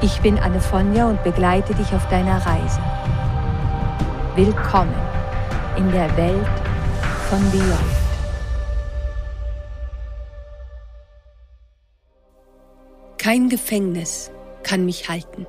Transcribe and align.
Ich 0.00 0.20
bin 0.20 0.38
Anne 0.38 0.60
Fonja 0.60 1.08
und 1.08 1.24
begleite 1.24 1.74
dich 1.74 1.92
auf 1.92 2.08
deiner 2.08 2.36
Reise. 2.46 2.80
Willkommen 4.36 4.94
in 5.76 5.90
der 5.90 6.16
Welt 6.16 6.46
von 7.28 7.40
Beyond. 7.50 7.80
Kein 13.18 13.48
Gefängnis 13.48 14.30
kann 14.62 14.84
mich 14.84 15.08
halten. 15.08 15.48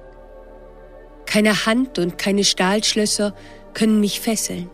Keine 1.27 1.67
Hand 1.67 1.99
und 1.99 2.17
keine 2.17 2.43
Stahlschlösser 2.43 3.35
können 3.75 3.99
mich 3.99 4.19
fesseln. 4.19 4.67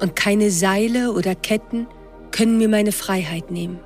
Und 0.00 0.16
keine 0.16 0.50
Seile 0.50 1.12
oder 1.12 1.34
Ketten 1.34 1.88
können 2.30 2.56
mir 2.56 2.70
meine 2.70 2.92
Freiheit 2.92 3.50
nehmen. 3.50 3.80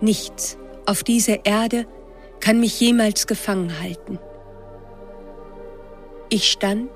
Nichts 0.00 0.58
auf 0.86 1.02
dieser 1.02 1.44
Erde 1.44 1.86
kann 1.86 2.03
mich 2.52 2.78
jemals 2.78 3.26
gefangen 3.26 3.80
halten. 3.80 4.18
Ich 6.28 6.50
stand 6.50 6.90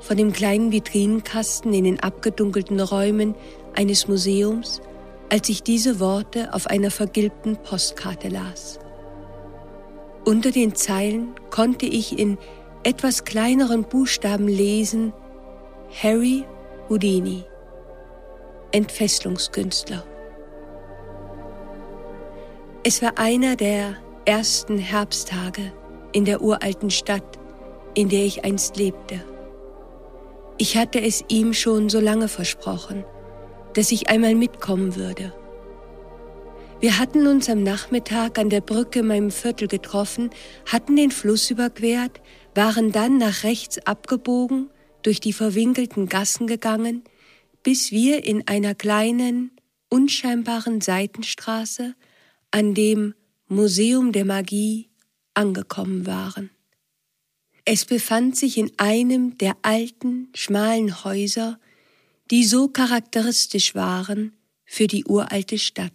vor 0.00 0.16
dem 0.16 0.32
kleinen 0.32 0.72
Vitrinenkasten 0.72 1.72
in 1.72 1.84
den 1.84 2.00
abgedunkelten 2.00 2.80
Räumen 2.80 3.36
eines 3.76 4.08
Museums, 4.08 4.80
als 5.30 5.48
ich 5.48 5.62
diese 5.62 6.00
Worte 6.00 6.52
auf 6.52 6.66
einer 6.66 6.90
vergilbten 6.90 7.56
Postkarte 7.58 8.28
las. 8.28 8.80
Unter 10.24 10.50
den 10.50 10.74
Zeilen 10.74 11.28
konnte 11.50 11.86
ich 11.86 12.18
in 12.18 12.36
etwas 12.82 13.24
kleineren 13.24 13.84
Buchstaben 13.84 14.48
lesen 14.48 15.12
Harry 16.02 16.44
Houdini, 16.88 17.44
Entfesselungskünstler. 18.72 20.04
Es 22.82 23.00
war 23.00 23.16
einer 23.16 23.54
der 23.54 23.96
ersten 24.28 24.76
Herbsttage 24.76 25.72
in 26.12 26.26
der 26.26 26.42
uralten 26.42 26.90
Stadt, 26.90 27.38
in 27.94 28.10
der 28.10 28.26
ich 28.26 28.44
einst 28.44 28.76
lebte. 28.76 29.24
Ich 30.58 30.76
hatte 30.76 31.00
es 31.00 31.24
ihm 31.28 31.54
schon 31.54 31.88
so 31.88 31.98
lange 31.98 32.28
versprochen, 32.28 33.06
dass 33.72 33.90
ich 33.90 34.10
einmal 34.10 34.34
mitkommen 34.34 34.96
würde. 34.96 35.32
Wir 36.78 36.98
hatten 36.98 37.26
uns 37.26 37.48
am 37.48 37.62
Nachmittag 37.62 38.38
an 38.38 38.50
der 38.50 38.60
Brücke 38.60 38.98
in 38.98 39.06
meinem 39.06 39.30
Viertel 39.30 39.66
getroffen, 39.66 40.28
hatten 40.66 40.94
den 40.94 41.10
Fluss 41.10 41.50
überquert, 41.50 42.20
waren 42.54 42.92
dann 42.92 43.16
nach 43.16 43.44
rechts 43.44 43.78
abgebogen, 43.86 44.68
durch 45.00 45.20
die 45.20 45.32
verwinkelten 45.32 46.06
Gassen 46.06 46.46
gegangen, 46.46 47.02
bis 47.62 47.92
wir 47.92 48.24
in 48.24 48.46
einer 48.46 48.74
kleinen, 48.74 49.52
unscheinbaren 49.88 50.82
Seitenstraße 50.82 51.94
an 52.50 52.74
dem 52.74 53.14
Museum 53.50 54.12
der 54.12 54.26
Magie 54.26 54.90
angekommen 55.32 56.06
waren. 56.06 56.50
Es 57.64 57.86
befand 57.86 58.36
sich 58.36 58.58
in 58.58 58.70
einem 58.76 59.38
der 59.38 59.56
alten, 59.62 60.28
schmalen 60.34 61.02
Häuser, 61.02 61.58
die 62.30 62.44
so 62.44 62.68
charakteristisch 62.68 63.74
waren 63.74 64.36
für 64.66 64.86
die 64.86 65.06
uralte 65.06 65.58
Stadt. 65.58 65.94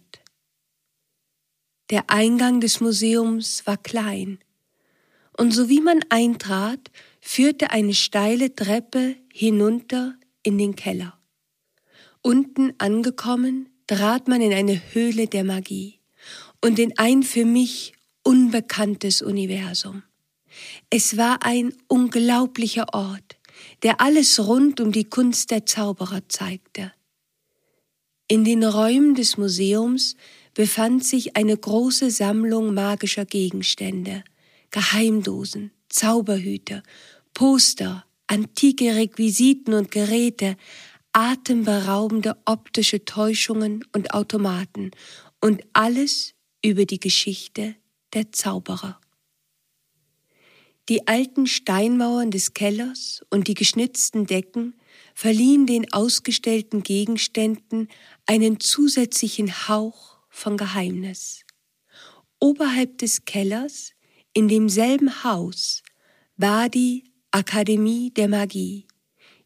Der 1.90 2.10
Eingang 2.10 2.58
des 2.60 2.80
Museums 2.80 3.64
war 3.68 3.76
klein, 3.76 4.40
und 5.36 5.52
so 5.52 5.68
wie 5.68 5.80
man 5.80 6.00
eintrat, 6.08 6.90
führte 7.20 7.70
eine 7.70 7.94
steile 7.94 8.52
Treppe 8.56 9.14
hinunter 9.32 10.16
in 10.42 10.58
den 10.58 10.74
Keller. 10.74 11.20
Unten 12.20 12.74
angekommen, 12.78 13.68
trat 13.86 14.26
man 14.26 14.40
in 14.40 14.52
eine 14.52 14.80
Höhle 14.92 15.28
der 15.28 15.44
Magie 15.44 16.00
und 16.64 16.78
in 16.78 16.96
ein 16.96 17.22
für 17.22 17.44
mich 17.44 17.92
unbekanntes 18.22 19.20
Universum. 19.20 20.02
Es 20.88 21.18
war 21.18 21.42
ein 21.44 21.74
unglaublicher 21.88 22.86
Ort, 22.94 23.36
der 23.82 24.00
alles 24.00 24.40
rund 24.40 24.80
um 24.80 24.90
die 24.90 25.04
Kunst 25.04 25.50
der 25.50 25.66
Zauberer 25.66 26.26
zeigte. 26.30 26.90
In 28.28 28.44
den 28.44 28.64
Räumen 28.64 29.14
des 29.14 29.36
Museums 29.36 30.16
befand 30.54 31.04
sich 31.04 31.36
eine 31.36 31.54
große 31.54 32.10
Sammlung 32.10 32.72
magischer 32.72 33.26
Gegenstände, 33.26 34.24
Geheimdosen, 34.70 35.70
Zauberhüte, 35.90 36.82
Poster, 37.34 38.06
antike 38.26 38.94
Requisiten 38.94 39.74
und 39.74 39.90
Geräte, 39.90 40.56
atemberaubende 41.12 42.38
optische 42.46 43.04
Täuschungen 43.04 43.84
und 43.92 44.14
Automaten 44.14 44.92
und 45.42 45.62
alles 45.74 46.33
über 46.64 46.86
die 46.86 46.98
Geschichte 46.98 47.76
der 48.14 48.32
Zauberer. 48.32 48.98
Die 50.88 51.06
alten 51.06 51.46
Steinmauern 51.46 52.30
des 52.30 52.54
Kellers 52.54 53.24
und 53.30 53.48
die 53.48 53.54
geschnitzten 53.54 54.26
Decken 54.26 54.74
verliehen 55.14 55.66
den 55.66 55.92
ausgestellten 55.92 56.82
Gegenständen 56.82 57.88
einen 58.26 58.60
zusätzlichen 58.60 59.68
Hauch 59.68 60.18
von 60.30 60.56
Geheimnis. 60.56 61.44
Oberhalb 62.40 62.98
des 62.98 63.24
Kellers, 63.24 63.92
in 64.32 64.48
demselben 64.48 65.22
Haus, 65.22 65.82
war 66.36 66.68
die 66.68 67.04
Akademie 67.30 68.10
der 68.10 68.28
Magie, 68.28 68.86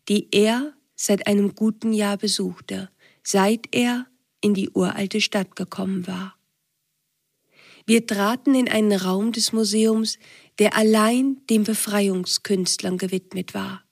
die 0.09 0.29
er 0.33 0.73
seit 0.95 1.27
einem 1.27 1.55
guten 1.55 1.93
Jahr 1.93 2.17
besuchte, 2.17 2.91
seit 3.23 3.67
er 3.73 4.07
in 4.41 4.55
die 4.55 4.71
uralte 4.71 5.21
Stadt 5.21 5.55
gekommen 5.55 6.07
war. 6.07 6.38
Wir 7.89 8.07
traten 8.07 8.55
in 8.55 8.69
einen 8.69 8.93
Raum 8.93 9.33
des 9.33 9.55
Museums, 9.55 10.19
der 10.59 10.77
allein 10.77 11.41
den 11.47 11.65
Befreiungskünstlern 11.65 12.99
gewidmet 12.99 13.55
war. 13.55 13.83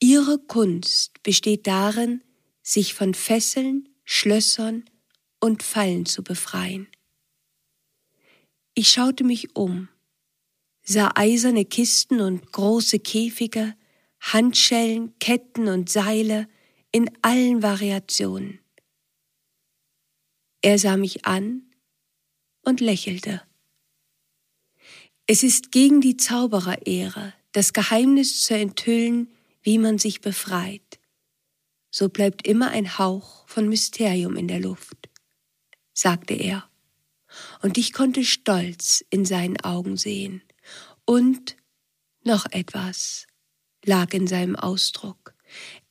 Ihre 0.00 0.38
Kunst 0.38 1.22
besteht 1.22 1.66
darin, 1.66 2.24
sich 2.62 2.94
von 2.94 3.12
Fesseln, 3.12 3.86
Schlössern 4.04 4.86
und 5.40 5.62
Fallen 5.62 6.06
zu 6.06 6.24
befreien. 6.24 6.88
Ich 8.72 8.88
schaute 8.88 9.24
mich 9.24 9.54
um, 9.54 9.90
sah 10.82 11.12
eiserne 11.14 11.66
Kisten 11.66 12.22
und 12.22 12.50
große 12.50 12.98
Käfige, 12.98 13.76
Handschellen, 14.20 15.18
Ketten 15.18 15.68
und 15.68 15.90
Seile 15.90 16.48
in 16.92 17.10
allen 17.20 17.62
Variationen. 17.62 18.60
Er 20.62 20.78
sah 20.78 20.96
mich 20.96 21.26
an 21.26 21.67
und 22.68 22.80
lächelte. 22.80 23.40
Es 25.26 25.42
ist 25.42 25.72
gegen 25.72 26.02
die 26.02 26.18
Zaubererehre, 26.18 27.32
das 27.52 27.72
Geheimnis 27.72 28.44
zu 28.44 28.54
enthüllen, 28.54 29.32
wie 29.62 29.78
man 29.78 29.96
sich 29.96 30.20
befreit. 30.20 31.00
So 31.90 32.10
bleibt 32.10 32.46
immer 32.46 32.70
ein 32.70 32.98
Hauch 32.98 33.48
von 33.48 33.70
Mysterium 33.70 34.36
in 34.36 34.48
der 34.48 34.60
Luft, 34.60 35.08
sagte 35.94 36.34
er. 36.34 36.68
Und 37.62 37.78
ich 37.78 37.94
konnte 37.94 38.22
Stolz 38.22 39.02
in 39.08 39.24
seinen 39.24 39.58
Augen 39.60 39.96
sehen. 39.96 40.42
Und 41.06 41.56
noch 42.22 42.44
etwas 42.50 43.26
lag 43.82 44.12
in 44.12 44.26
seinem 44.26 44.56
Ausdruck. 44.56 45.34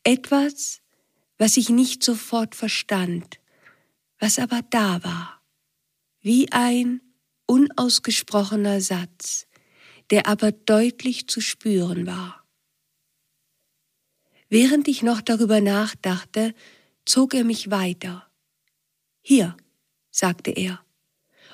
Etwas, 0.04 0.82
was 1.40 1.58
ich 1.58 1.70
nicht 1.70 2.04
sofort 2.04 2.54
verstand, 2.54 3.40
was 4.20 4.38
aber 4.38 4.62
da 4.70 5.04
war 5.04 5.37
wie 6.28 6.52
ein 6.52 7.00
unausgesprochener 7.46 8.82
Satz, 8.82 9.48
der 10.10 10.28
aber 10.28 10.52
deutlich 10.52 11.30
zu 11.30 11.40
spüren 11.40 12.06
war. 12.06 12.46
Während 14.50 14.90
ich 14.90 15.04
noch 15.04 15.22
darüber 15.22 15.62
nachdachte, 15.62 16.54
zog 17.06 17.34
er 17.34 17.46
mich 17.46 17.72
weiter. 17.72 18.30
Hier, 19.22 19.56
sagte 20.12 20.52
er 20.52 20.84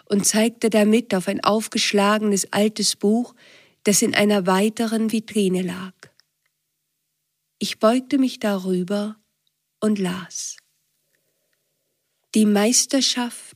und 0.06 0.26
zeigte 0.26 0.72
damit 0.72 1.14
auf 1.14 1.28
ein 1.28 1.44
aufgeschlagenes 1.44 2.52
altes 2.52 2.96
Buch, 2.96 3.36
das 3.84 4.02
in 4.02 4.16
einer 4.16 4.48
weiteren 4.48 5.12
Vitrine 5.12 5.62
lag. 5.62 5.94
Ich 7.60 7.78
beugte 7.78 8.18
mich 8.18 8.40
darüber 8.40 9.18
und 9.80 10.00
las. 10.00 10.58
Die 12.34 12.48
Meisterschaft 12.48 13.53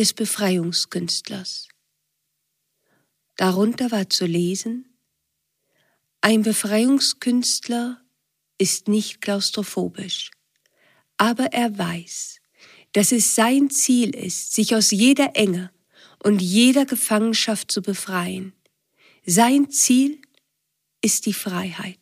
des 0.00 0.14
Befreiungskünstlers. 0.14 1.68
Darunter 3.36 3.90
war 3.90 4.08
zu 4.08 4.24
lesen, 4.24 4.96
ein 6.22 6.40
Befreiungskünstler 6.40 8.00
ist 8.56 8.88
nicht 8.88 9.20
klaustrophobisch, 9.20 10.30
aber 11.18 11.52
er 11.52 11.76
weiß, 11.76 12.40
dass 12.92 13.12
es 13.12 13.34
sein 13.34 13.68
Ziel 13.68 14.14
ist, 14.16 14.54
sich 14.54 14.74
aus 14.74 14.90
jeder 14.90 15.36
Enge 15.36 15.70
und 16.22 16.40
jeder 16.40 16.86
Gefangenschaft 16.86 17.70
zu 17.70 17.82
befreien. 17.82 18.54
Sein 19.26 19.68
Ziel 19.68 20.22
ist 21.02 21.26
die 21.26 21.34
Freiheit. 21.34 21.99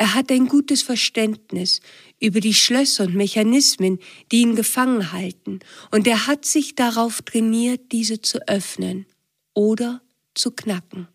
Er 0.00 0.14
hat 0.14 0.32
ein 0.32 0.48
gutes 0.48 0.80
Verständnis 0.80 1.82
über 2.20 2.40
die 2.40 2.54
Schlösser 2.54 3.04
und 3.04 3.14
Mechanismen, 3.14 3.98
die 4.32 4.40
ihn 4.40 4.56
gefangen 4.56 5.12
halten, 5.12 5.60
und 5.90 6.06
er 6.06 6.26
hat 6.26 6.46
sich 6.46 6.74
darauf 6.74 7.20
trainiert, 7.20 7.92
diese 7.92 8.22
zu 8.22 8.38
öffnen 8.48 9.04
oder 9.52 10.00
zu 10.34 10.52
knacken. 10.52 11.06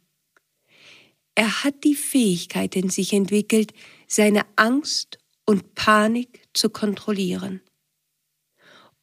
Er 1.33 1.63
hat 1.63 1.83
die 1.83 1.95
Fähigkeit 1.95 2.75
in 2.75 2.91
sich 2.91 3.11
entwickelt, 3.11 3.73
seine 4.05 4.43
Angst 4.55 5.17
und 5.47 5.73
Panik 5.73 6.47
zu 6.53 6.69
kontrollieren. 6.69 7.61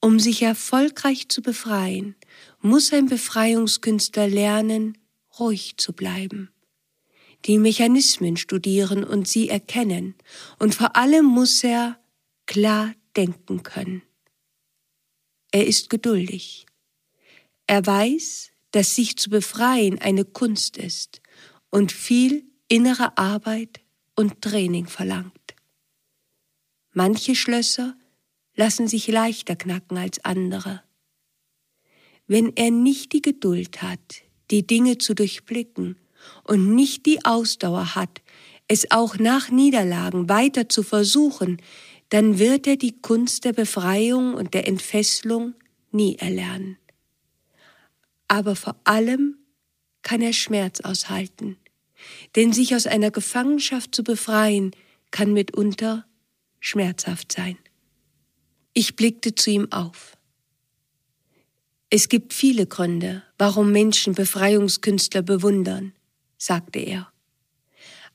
Um 0.01 0.21
sich 0.21 0.43
erfolgreich 0.43 1.29
zu 1.29 1.43
befreien, 1.43 2.15
muss 2.61 2.93
ein 2.93 3.07
Befreiungskünstler 3.07 4.29
lernen, 4.29 4.97
ruhig 5.41 5.77
zu 5.77 5.93
bleiben, 5.93 6.53
die 7.45 7.59
Mechanismen 7.59 8.37
studieren 8.37 9.05
und 9.05 9.27
sie 9.27 9.49
erkennen, 9.49 10.15
und 10.59 10.75
vor 10.75 10.97
allem 10.97 11.25
muss 11.25 11.65
er 11.65 11.99
klar 12.47 12.95
denken 13.17 13.63
können. 13.63 14.03
Er 15.51 15.67
ist 15.67 15.91
geduldig. 15.91 16.67
Er 17.67 17.85
weiß, 17.85 18.51
dass 18.71 18.95
sich 18.95 19.17
zu 19.17 19.29
befreien 19.31 19.99
eine 20.01 20.25
Kunst 20.25 20.77
ist 20.77 21.21
und 21.71 21.93
viel 21.93 22.45
innere 22.69 23.17
Arbeit 23.19 23.81
und 24.15 24.41
Training 24.41 24.87
verlangt. 24.87 25.55
Manche 26.93 27.35
Schlösser 27.35 27.97
lassen 28.55 28.89
sich 28.89 29.09
leichter 29.09 29.57
knacken 29.57 29.99
als 29.99 30.25
andere. 30.25 30.83
Wenn 32.27 32.55
er 32.57 32.71
nicht 32.71 33.13
die 33.13 33.23
Geduld 33.23 33.83
hat, 33.83 34.23
die 34.51 34.67
Dinge 34.67 34.99
zu 34.99 35.15
durchblicken 35.15 35.97
und 36.45 36.75
nicht 36.75 37.07
die 37.07 37.25
Ausdauer 37.25 37.95
hat, 37.95 38.23
es 38.69 38.91
auch 38.91 39.19
nach 39.19 39.51
Niederlagen 39.51 40.29
weiter 40.29 40.69
zu 40.69 40.83
versuchen, 40.83 41.61
dann 42.09 42.39
wird 42.39 42.67
er 42.67 42.77
die 42.77 43.01
Kunst 43.01 43.45
der 43.45 43.53
Befreiung 43.53 44.35
und 44.35 44.55
der 44.55 44.69
Entfesselung 44.69 45.55
nie 45.91 46.17
erlernen 46.17 46.79
aber 48.33 48.57
vor 48.57 48.77
allem 48.85 49.37
kann 50.01 50.23
er 50.23 50.33
Schmerz 50.33 50.81
aushalten, 50.81 51.59
denn 52.35 52.55
sich 52.55 52.75
aus 52.75 52.87
einer 52.87 53.11
Gefangenschaft 53.11 53.95
zu 53.95 54.03
befreien, 54.03 54.71
kann 55.11 55.35
mitunter 55.35 56.07
schmerzhaft 56.59 57.31
sein. 57.31 57.59
Ich 58.73 58.97
blickte 58.97 59.35
zu 59.35 59.51
ihm 59.51 59.71
auf. 59.71 60.17
Es 61.91 62.09
gibt 62.09 62.33
viele 62.33 62.67
Gründe, 62.67 63.23
warum 63.37 63.71
Menschen 63.71 64.15
Befreiungskünstler 64.15 65.21
bewundern, 65.21 65.93
sagte 66.43 66.81
er. 66.81 67.13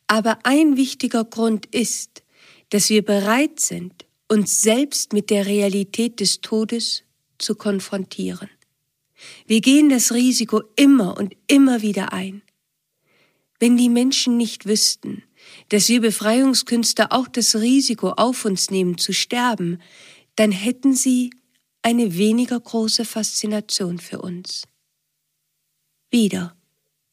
Aber 0.07 0.39
ein 0.43 0.77
wichtiger 0.77 1.23
Grund 1.23 1.65
ist, 1.67 2.23
dass 2.69 2.89
wir 2.89 3.03
bereit 3.03 3.59
sind, 3.59 4.05
uns 4.27 4.61
selbst 4.61 5.13
mit 5.13 5.29
der 5.29 5.45
Realität 5.45 6.19
des 6.19 6.41
Todes 6.41 7.03
zu 7.37 7.55
konfrontieren. 7.55 8.49
Wir 9.45 9.61
gehen 9.61 9.89
das 9.89 10.13
Risiko 10.13 10.61
immer 10.75 11.17
und 11.17 11.35
immer 11.47 11.81
wieder 11.81 12.11
ein. 12.11 12.41
Wenn 13.59 13.77
die 13.77 13.89
Menschen 13.89 14.37
nicht 14.37 14.65
wüssten, 14.65 15.23
dass 15.69 15.87
wir 15.87 16.01
Befreiungskünstler 16.01 17.11
auch 17.11 17.27
das 17.27 17.55
Risiko 17.55 18.09
auf 18.11 18.45
uns 18.45 18.69
nehmen 18.69 18.97
zu 18.97 19.13
sterben, 19.13 19.81
dann 20.35 20.51
hätten 20.51 20.93
sie 20.93 21.31
eine 21.81 22.17
weniger 22.17 22.59
große 22.59 23.05
Faszination 23.05 23.97
für 23.97 24.21
uns. 24.21 24.63
Wieder 26.11 26.56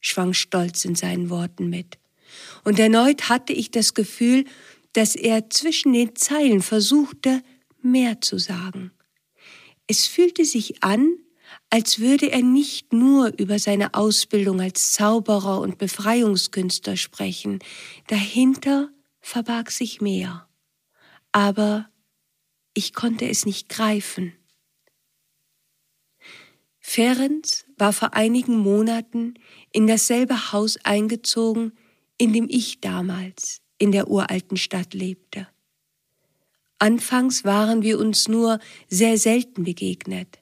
schwang 0.04 0.34
Stolz 0.34 0.84
in 0.84 0.94
seinen 0.94 1.30
Worten 1.30 1.68
mit, 1.68 1.98
und 2.64 2.78
erneut 2.78 3.28
hatte 3.28 3.52
ich 3.52 3.70
das 3.70 3.94
Gefühl, 3.94 4.44
dass 4.92 5.14
er 5.14 5.50
zwischen 5.50 5.92
den 5.92 6.16
Zeilen 6.16 6.62
versuchte, 6.62 7.42
mehr 7.80 8.20
zu 8.20 8.38
sagen. 8.38 8.92
Es 9.86 10.06
fühlte 10.06 10.44
sich 10.44 10.82
an, 10.82 11.16
als 11.70 11.98
würde 11.98 12.30
er 12.32 12.42
nicht 12.42 12.92
nur 12.92 13.32
über 13.38 13.58
seine 13.58 13.94
Ausbildung 13.94 14.60
als 14.60 14.92
Zauberer 14.92 15.60
und 15.60 15.78
Befreiungskünstler 15.78 16.96
sprechen, 16.96 17.58
dahinter 18.06 18.90
verbarg 19.20 19.70
sich 19.70 20.00
mehr. 20.00 20.48
Aber 21.32 21.88
ich 22.74 22.94
konnte 22.94 23.28
es 23.28 23.46
nicht 23.46 23.68
greifen. 23.68 24.32
Ferenc 26.80 27.64
war 27.78 27.92
vor 27.92 28.14
einigen 28.14 28.58
Monaten 28.58 29.34
in 29.74 29.88
dasselbe 29.88 30.52
Haus 30.52 30.78
eingezogen, 30.84 31.72
in 32.16 32.32
dem 32.32 32.46
ich 32.48 32.80
damals 32.80 33.60
in 33.76 33.92
der 33.92 34.08
uralten 34.08 34.56
Stadt 34.56 34.94
lebte. 34.94 35.48
Anfangs 36.78 37.44
waren 37.44 37.82
wir 37.82 37.98
uns 37.98 38.28
nur 38.28 38.60
sehr 38.88 39.18
selten 39.18 39.64
begegnet. 39.64 40.38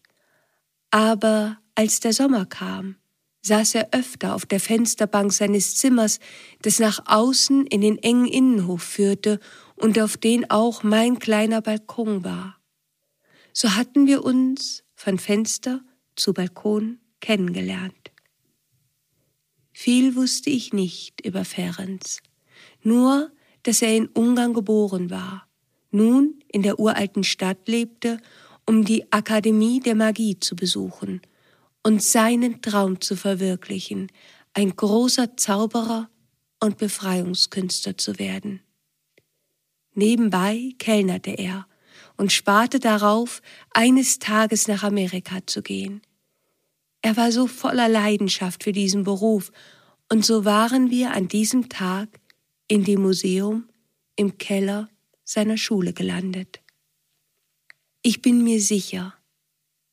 Aber 0.91 1.59
als 1.75 2.01
der 2.01 2.13
Sommer 2.13 2.45
kam, 2.45 2.97
saß 3.41 3.75
er 3.77 3.89
öfter 3.93 4.35
auf 4.35 4.45
der 4.45 4.61
Fensterbank 4.61 5.33
seines 5.33 5.77
Zimmers, 5.77 6.21
das 6.61 6.79
nach 6.79 7.01
außen 7.07 7.67
in 7.67 7.81
den 7.81 7.99
engen 7.99 8.27
Innenhof 8.27 8.83
führte 8.83 9.41
und 9.77 9.99
auf 9.99 10.17
den 10.19 10.51
auch 10.51 10.83
mein 10.83 11.19
kleiner 11.19 11.63
Balkon 11.63 12.23
war. 12.23 12.59
So 13.55 13.75
hatten 13.75 14.07
wir 14.07 14.25
uns 14.25 14.85
von 14.95 15.19
Fenster 15.19 15.81
zu 16.17 16.35
Balkon 16.35 17.01
kennengelernt. 17.21 18.12
Viel 19.83 20.15
wusste 20.15 20.49
ich 20.49 20.73
nicht 20.73 21.27
über 21.27 21.45
Ferenc, 21.45 22.21
nur, 22.85 23.33
dass 23.65 23.83
er 23.83 23.97
in 23.97 24.07
Ungarn 24.07 24.55
geboren 24.55 25.11
war, 25.11 25.49
nun 25.91 26.39
in 26.47 26.63
der 26.63 26.79
uralten 26.79 27.25
Stadt 27.25 27.67
lebte 27.67 28.19
um 28.65 28.85
die 28.85 29.13
Akademie 29.13 29.81
der 29.81 29.97
Magie 29.97 30.39
zu 30.39 30.55
besuchen 30.55 31.21
und 31.83 32.01
seinen 32.01 32.63
Traum 32.63 33.01
zu 33.01 33.17
verwirklichen, 33.17 34.07
ein 34.55 34.71
großer 34.71 35.37
Zauberer 35.37 36.09
und 36.61 36.79
Befreiungskünstler 36.79 37.99
zu 37.99 38.21
werden. 38.21 38.61
Nebenbei 39.95 40.75
kellnerte 40.79 41.33
er 41.33 41.67
und 42.17 42.31
sparte 42.31 42.79
darauf, 42.79 43.43
eines 43.73 44.21
Tages 44.21 44.69
nach 44.69 44.85
Amerika 44.85 45.45
zu 45.45 45.61
gehen. 45.61 46.03
Er 47.03 47.17
war 47.17 47.33
so 47.33 47.49
voller 47.49 47.89
Leidenschaft 47.89 48.63
für 48.63 48.73
diesen 48.73 49.03
Beruf, 49.03 49.51
und 50.09 50.25
so 50.25 50.45
waren 50.45 50.91
wir 50.91 51.13
an 51.13 51.27
diesem 51.27 51.69
Tag 51.69 52.21
in 52.69 52.85
dem 52.85 53.03
Museum 53.03 53.69
im 54.15 54.39
Keller 54.39 54.89
seiner 55.25 55.57
Schule 55.57 55.93
gelandet. 55.93 56.61
Ich 58.03 58.23
bin 58.23 58.45
mir 58.45 58.61
sicher, 58.61 59.15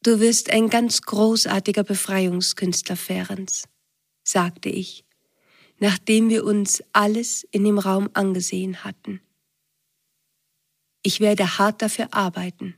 du 0.03 0.19
wirst 0.19 0.51
ein 0.51 0.69
ganz 0.69 1.01
großartiger 1.01 1.83
Befreiungskünstler, 1.83 2.95
Ferenc, 2.95 3.49
sagte 4.23 4.69
ich, 4.69 5.05
nachdem 5.79 6.29
wir 6.29 6.43
uns 6.43 6.83
alles 6.91 7.43
in 7.51 7.63
dem 7.63 7.79
Raum 7.79 8.09
angesehen 8.13 8.83
hatten. 8.83 9.21
Ich 11.01 11.21
werde 11.21 11.57
hart 11.57 11.81
dafür 11.81 12.13
arbeiten, 12.13 12.75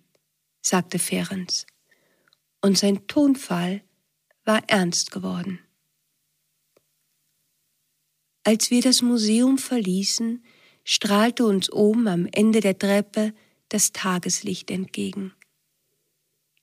sagte 0.61 0.99
Ferenc, 0.99 1.65
und 2.61 2.77
sein 2.77 3.07
Tonfall 3.07 3.81
war 4.45 4.61
ernst 4.67 5.11
geworden. 5.11 5.59
Als 8.43 8.71
wir 8.71 8.81
das 8.81 9.01
Museum 9.01 9.57
verließen, 9.57 10.43
strahlte 10.83 11.45
uns 11.45 11.71
oben 11.71 12.07
am 12.07 12.27
Ende 12.31 12.59
der 12.59 12.77
Treppe 12.77 13.33
das 13.69 13.91
Tageslicht 13.91 14.71
entgegen. 14.71 15.33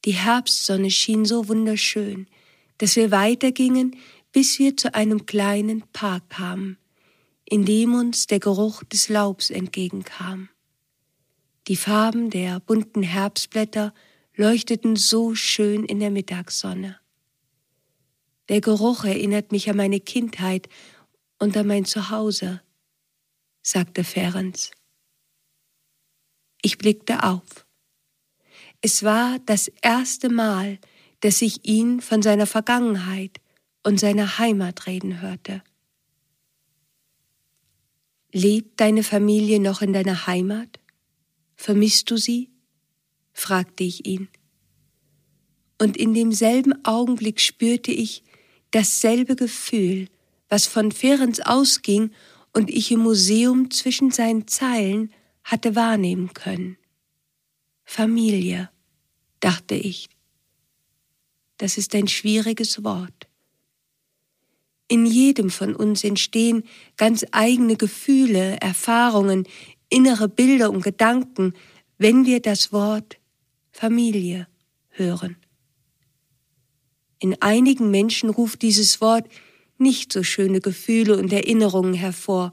Die 0.05 0.13
Herbstsonne 0.13 0.91
schien 0.91 1.25
so 1.25 1.49
wunderschön, 1.49 2.27
dass 2.79 2.97
wir 2.97 3.11
weitergingen, 3.11 3.97
bis 4.33 4.59
wir 4.59 4.77
zu 4.77 4.95
einem 4.95 5.27
kleinen 5.27 5.83
Park 5.93 6.31
kamen, 6.31 6.79
in 7.45 7.65
dem 7.65 7.95
uns 7.95 8.27
der 8.27 8.41
Geruch 8.41 8.85
des 8.85 9.09
Laubs 9.09 9.51
entgegenkam. 9.51 10.49
Die 11.67 11.77
Farben 11.77 12.31
der 12.31 12.61
bunten 12.61 13.03
Herbstblätter 13.03 13.95
leuchteten 14.35 14.97
so 14.97 15.35
schön 15.35 15.85
in 15.85 16.01
der 16.01 16.11
Mittagssonne. 16.11 16.99
Der 18.49 18.61
Geruch 18.61 19.05
erinnert 19.05 19.53
mich 19.53 19.69
an 19.69 19.77
meine 19.77 20.01
Kindheit 20.01 20.69
und 21.39 21.57
an 21.57 21.67
mein 21.67 21.85
Zuhause, 21.85 22.63
sagte 23.63 24.05
Ferenc. 24.05 24.71
Ich 26.63 26.79
blickte 26.79 27.23
auf. 27.25 27.67
Es 28.81 29.03
war 29.03 29.39
das 29.41 29.69
erste 29.83 30.29
Mal, 30.29 30.79
dass 31.21 31.43
ich 31.43 31.67
ihn 31.67 32.01
von 32.01 32.23
seiner 32.23 32.47
Vergangenheit 32.47 33.41
und 33.83 34.01
seiner 34.01 34.39
Heimat 34.39 34.87
reden 34.87 35.21
hörte. 35.21 35.63
Lebt 38.33 38.81
deine 38.81 39.03
Familie 39.03 39.61
noch 39.61 39.83
in 39.83 39.93
deiner 39.93 40.27
Heimat? 40.27 40.79
Vermisst 41.57 42.11
du 42.11 42.17
sie? 42.17 42.51
fragte 43.33 43.85
ich 43.85 44.07
ihn. 44.07 44.29
Und 45.81 45.97
in 45.97 46.13
demselben 46.15 46.85
Augenblick 46.85 47.41
spürte 47.41 47.91
ich 47.91 48.23
dasselbe 48.71 49.37
Gefühl, 49.37 50.09
was 50.49 50.67
von 50.67 50.93
Ferenc 50.93 51.41
ausging 51.45 52.11
und 52.53 52.71
ich 52.71 52.91
im 52.91 53.01
Museum 53.01 53.71
zwischen 53.71 54.11
seinen 54.11 54.47
Zeilen 54.49 55.13
hatte 55.45 55.75
wahrnehmen 55.75 56.33
können. 56.35 56.77
Familie, 57.85 58.71
dachte 59.41 59.75
ich. 59.75 60.09
Das 61.57 61.79
ist 61.79 61.95
ein 61.95 62.09
schwieriges 62.09 62.85
Wort. 62.85 63.29
In 64.89 65.05
jedem 65.05 65.51
von 65.51 65.75
uns 65.75 66.05
entstehen 66.05 66.65
ganz 66.97 67.25
eigene 67.31 67.77
Gefühle, 67.77 68.59
Erfahrungen, 68.61 69.47
innere 69.91 70.29
Bilder 70.29 70.71
und 70.71 70.83
Gedanken, 70.83 71.55
wenn 71.99 72.25
wir 72.25 72.41
das 72.41 72.73
Wort 72.73 73.19
Familie 73.71 74.49
hören. 74.91 75.37
In 77.21 77.41
einigen 77.43 77.91
Menschen 77.91 78.31
ruft 78.31 78.63
dieses 78.63 79.01
Wort 79.01 79.29
nicht 79.79 80.13
so 80.13 80.23
schöne 80.23 80.61
Gefühle 80.61 81.17
und 81.17 81.33
Erinnerungen 81.33 81.95
hervor. 81.95 82.53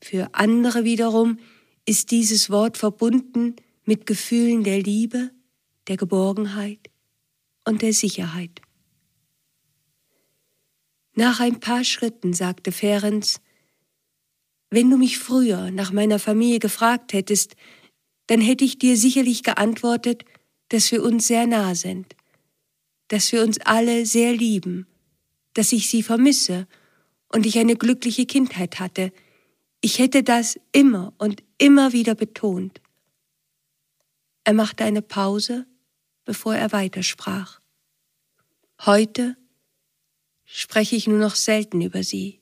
Für 0.00 0.34
andere 0.34 0.84
wiederum 0.84 1.38
ist 1.86 2.10
dieses 2.10 2.50
Wort 2.50 2.76
verbunden 2.76 3.56
mit 3.84 4.06
Gefühlen 4.06 4.64
der 4.64 4.82
Liebe, 4.82 5.30
der 5.88 5.96
Geborgenheit 5.96 6.90
und 7.64 7.82
der 7.82 7.92
Sicherheit. 7.92 8.60
Nach 11.14 11.40
ein 11.40 11.58
paar 11.58 11.84
Schritten 11.84 12.32
sagte 12.32 12.72
Ferenc, 12.72 13.36
wenn 14.70 14.90
du 14.90 14.98
mich 14.98 15.18
früher 15.18 15.70
nach 15.70 15.92
meiner 15.92 16.18
Familie 16.18 16.58
gefragt 16.58 17.12
hättest, 17.12 17.56
dann 18.26 18.40
hätte 18.40 18.64
ich 18.64 18.78
dir 18.78 18.96
sicherlich 18.96 19.42
geantwortet, 19.42 20.24
dass 20.68 20.92
wir 20.92 21.02
uns 21.02 21.26
sehr 21.26 21.46
nah 21.46 21.74
sind, 21.74 22.14
dass 23.08 23.32
wir 23.32 23.42
uns 23.42 23.58
alle 23.60 24.06
sehr 24.06 24.32
lieben, 24.32 24.86
dass 25.54 25.72
ich 25.72 25.88
sie 25.88 26.02
vermisse 26.02 26.66
und 27.28 27.46
ich 27.46 27.58
eine 27.58 27.76
glückliche 27.76 28.26
Kindheit 28.26 28.78
hatte. 28.78 29.12
Ich 29.80 29.98
hätte 29.98 30.22
das 30.22 30.58
immer 30.72 31.12
und 31.18 31.42
immer 31.58 31.92
wieder 31.92 32.14
betont. 32.14 32.80
Er 34.44 34.54
machte 34.54 34.84
eine 34.84 35.02
Pause, 35.02 35.66
bevor 36.24 36.54
er 36.54 36.72
weitersprach. 36.72 37.60
Heute 38.84 39.36
spreche 40.44 40.96
ich 40.96 41.06
nur 41.06 41.18
noch 41.18 41.34
selten 41.34 41.80
über 41.80 42.02
sie. 42.02 42.40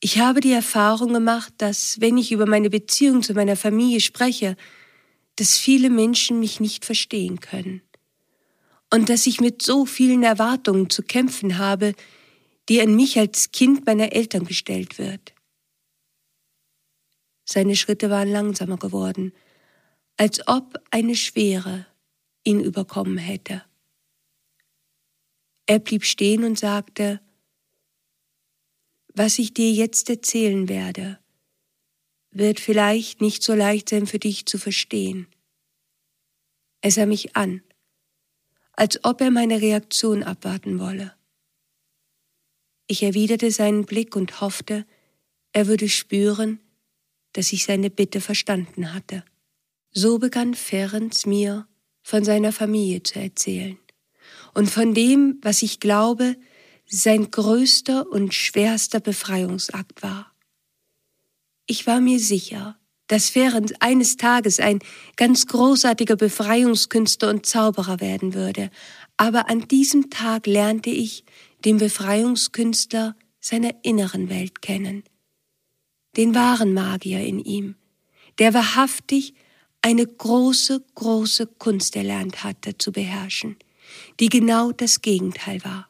Ich 0.00 0.18
habe 0.18 0.40
die 0.40 0.52
Erfahrung 0.52 1.12
gemacht, 1.12 1.52
dass 1.58 2.00
wenn 2.00 2.16
ich 2.18 2.30
über 2.30 2.46
meine 2.46 2.70
Beziehung 2.70 3.22
zu 3.22 3.34
meiner 3.34 3.56
Familie 3.56 4.00
spreche, 4.00 4.56
dass 5.36 5.56
viele 5.56 5.90
Menschen 5.90 6.38
mich 6.40 6.60
nicht 6.60 6.84
verstehen 6.84 7.40
können 7.40 7.82
und 8.90 9.08
dass 9.08 9.26
ich 9.26 9.40
mit 9.40 9.62
so 9.62 9.86
vielen 9.86 10.22
Erwartungen 10.22 10.90
zu 10.90 11.02
kämpfen 11.02 11.58
habe, 11.58 11.94
die 12.68 12.80
an 12.80 12.94
mich 12.94 13.18
als 13.18 13.52
Kind 13.52 13.86
meiner 13.86 14.12
Eltern 14.12 14.44
gestellt 14.44 14.98
wird. 14.98 15.34
Seine 17.44 17.76
Schritte 17.76 18.10
waren 18.10 18.30
langsamer 18.30 18.76
geworden, 18.76 19.32
als 20.16 20.46
ob 20.46 20.78
eine 20.90 21.14
Schwere 21.14 21.86
ihn 22.44 22.60
überkommen 22.60 23.18
hätte. 23.18 23.62
Er 25.66 25.78
blieb 25.78 26.04
stehen 26.04 26.44
und 26.44 26.58
sagte, 26.58 27.20
was 29.14 29.38
ich 29.38 29.52
dir 29.52 29.72
jetzt 29.72 30.08
erzählen 30.10 30.68
werde, 30.68 31.18
wird 32.30 32.60
vielleicht 32.60 33.20
nicht 33.20 33.42
so 33.42 33.54
leicht 33.54 33.88
sein 33.88 34.06
für 34.06 34.18
dich 34.18 34.46
zu 34.46 34.58
verstehen. 34.58 35.26
Er 36.80 36.90
sah 36.90 37.06
mich 37.06 37.34
an, 37.36 37.62
als 38.78 39.04
ob 39.04 39.20
er 39.20 39.32
meine 39.32 39.60
Reaktion 39.60 40.22
abwarten 40.22 40.78
wolle. 40.78 41.12
Ich 42.86 43.02
erwiderte 43.02 43.50
seinen 43.50 43.84
Blick 43.84 44.14
und 44.14 44.40
hoffte, 44.40 44.86
er 45.52 45.66
würde 45.66 45.88
spüren, 45.88 46.60
dass 47.32 47.52
ich 47.52 47.64
seine 47.64 47.90
Bitte 47.90 48.20
verstanden 48.20 48.94
hatte. 48.94 49.24
So 49.90 50.20
begann 50.20 50.54
Ferenc 50.54 51.26
mir 51.26 51.66
von 52.04 52.22
seiner 52.22 52.52
Familie 52.52 53.02
zu 53.02 53.18
erzählen 53.18 53.78
und 54.54 54.70
von 54.70 54.94
dem, 54.94 55.40
was 55.42 55.62
ich 55.62 55.80
glaube, 55.80 56.36
sein 56.86 57.32
größter 57.32 58.08
und 58.08 58.32
schwerster 58.32 59.00
Befreiungsakt 59.00 60.04
war. 60.04 60.32
Ich 61.66 61.88
war 61.88 62.00
mir 62.00 62.20
sicher, 62.20 62.78
dass 63.08 63.30
Ferenc 63.30 63.72
eines 63.80 64.16
Tages 64.16 64.60
ein 64.60 64.78
ganz 65.16 65.46
großartiger 65.46 66.16
Befreiungskünstler 66.16 67.30
und 67.30 67.46
Zauberer 67.46 68.00
werden 68.00 68.34
würde, 68.34 68.70
aber 69.16 69.50
an 69.50 69.66
diesem 69.68 70.10
Tag 70.10 70.46
lernte 70.46 70.90
ich 70.90 71.24
den 71.64 71.78
Befreiungskünstler 71.78 73.16
seiner 73.40 73.74
inneren 73.82 74.28
Welt 74.30 74.62
kennen, 74.62 75.02
den 76.16 76.34
wahren 76.34 76.72
Magier 76.72 77.24
in 77.24 77.40
ihm, 77.40 77.74
der 78.38 78.54
wahrhaftig 78.54 79.34
eine 79.82 80.06
große, 80.06 80.84
große 80.94 81.46
Kunst 81.58 81.96
erlernt 81.96 82.44
hatte 82.44 82.78
zu 82.78 82.92
beherrschen– 82.92 83.56
die 84.20 84.28
genau 84.28 84.72
das 84.72 85.02
Gegenteil 85.02 85.62
war. 85.64 85.88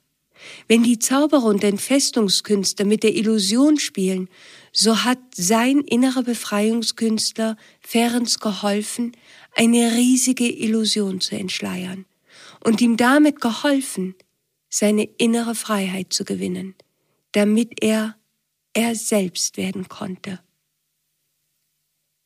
Wenn 0.68 0.84
die 0.84 0.98
Zauberer 0.98 1.46
und 1.46 1.64
Entfestungskünstler 1.64 2.84
mit 2.84 3.02
der 3.02 3.14
Illusion 3.14 3.78
spielen, 3.78 4.28
so 4.80 5.02
hat 5.02 5.18
sein 5.34 5.80
innerer 5.80 6.22
Befreiungskünstler 6.22 7.56
Ferenc 7.80 8.38
geholfen, 8.38 9.16
eine 9.56 9.96
riesige 9.96 10.48
Illusion 10.48 11.20
zu 11.20 11.34
entschleiern 11.34 12.06
und 12.62 12.80
ihm 12.80 12.96
damit 12.96 13.40
geholfen, 13.40 14.14
seine 14.68 15.02
innere 15.02 15.56
Freiheit 15.56 16.12
zu 16.12 16.24
gewinnen, 16.24 16.76
damit 17.32 17.82
er 17.82 18.16
er 18.72 18.94
selbst 18.94 19.56
werden 19.56 19.88
konnte. 19.88 20.38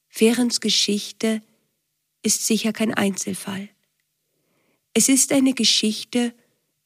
Ferencs 0.09 0.61
Geschichte 0.61 1.41
ist 2.23 2.47
sicher 2.47 2.75
kein 2.75 2.93
Einzelfall. 2.93 3.71
Es 4.93 5.09
ist 5.09 5.33
eine 5.33 5.55
Geschichte 5.55 6.35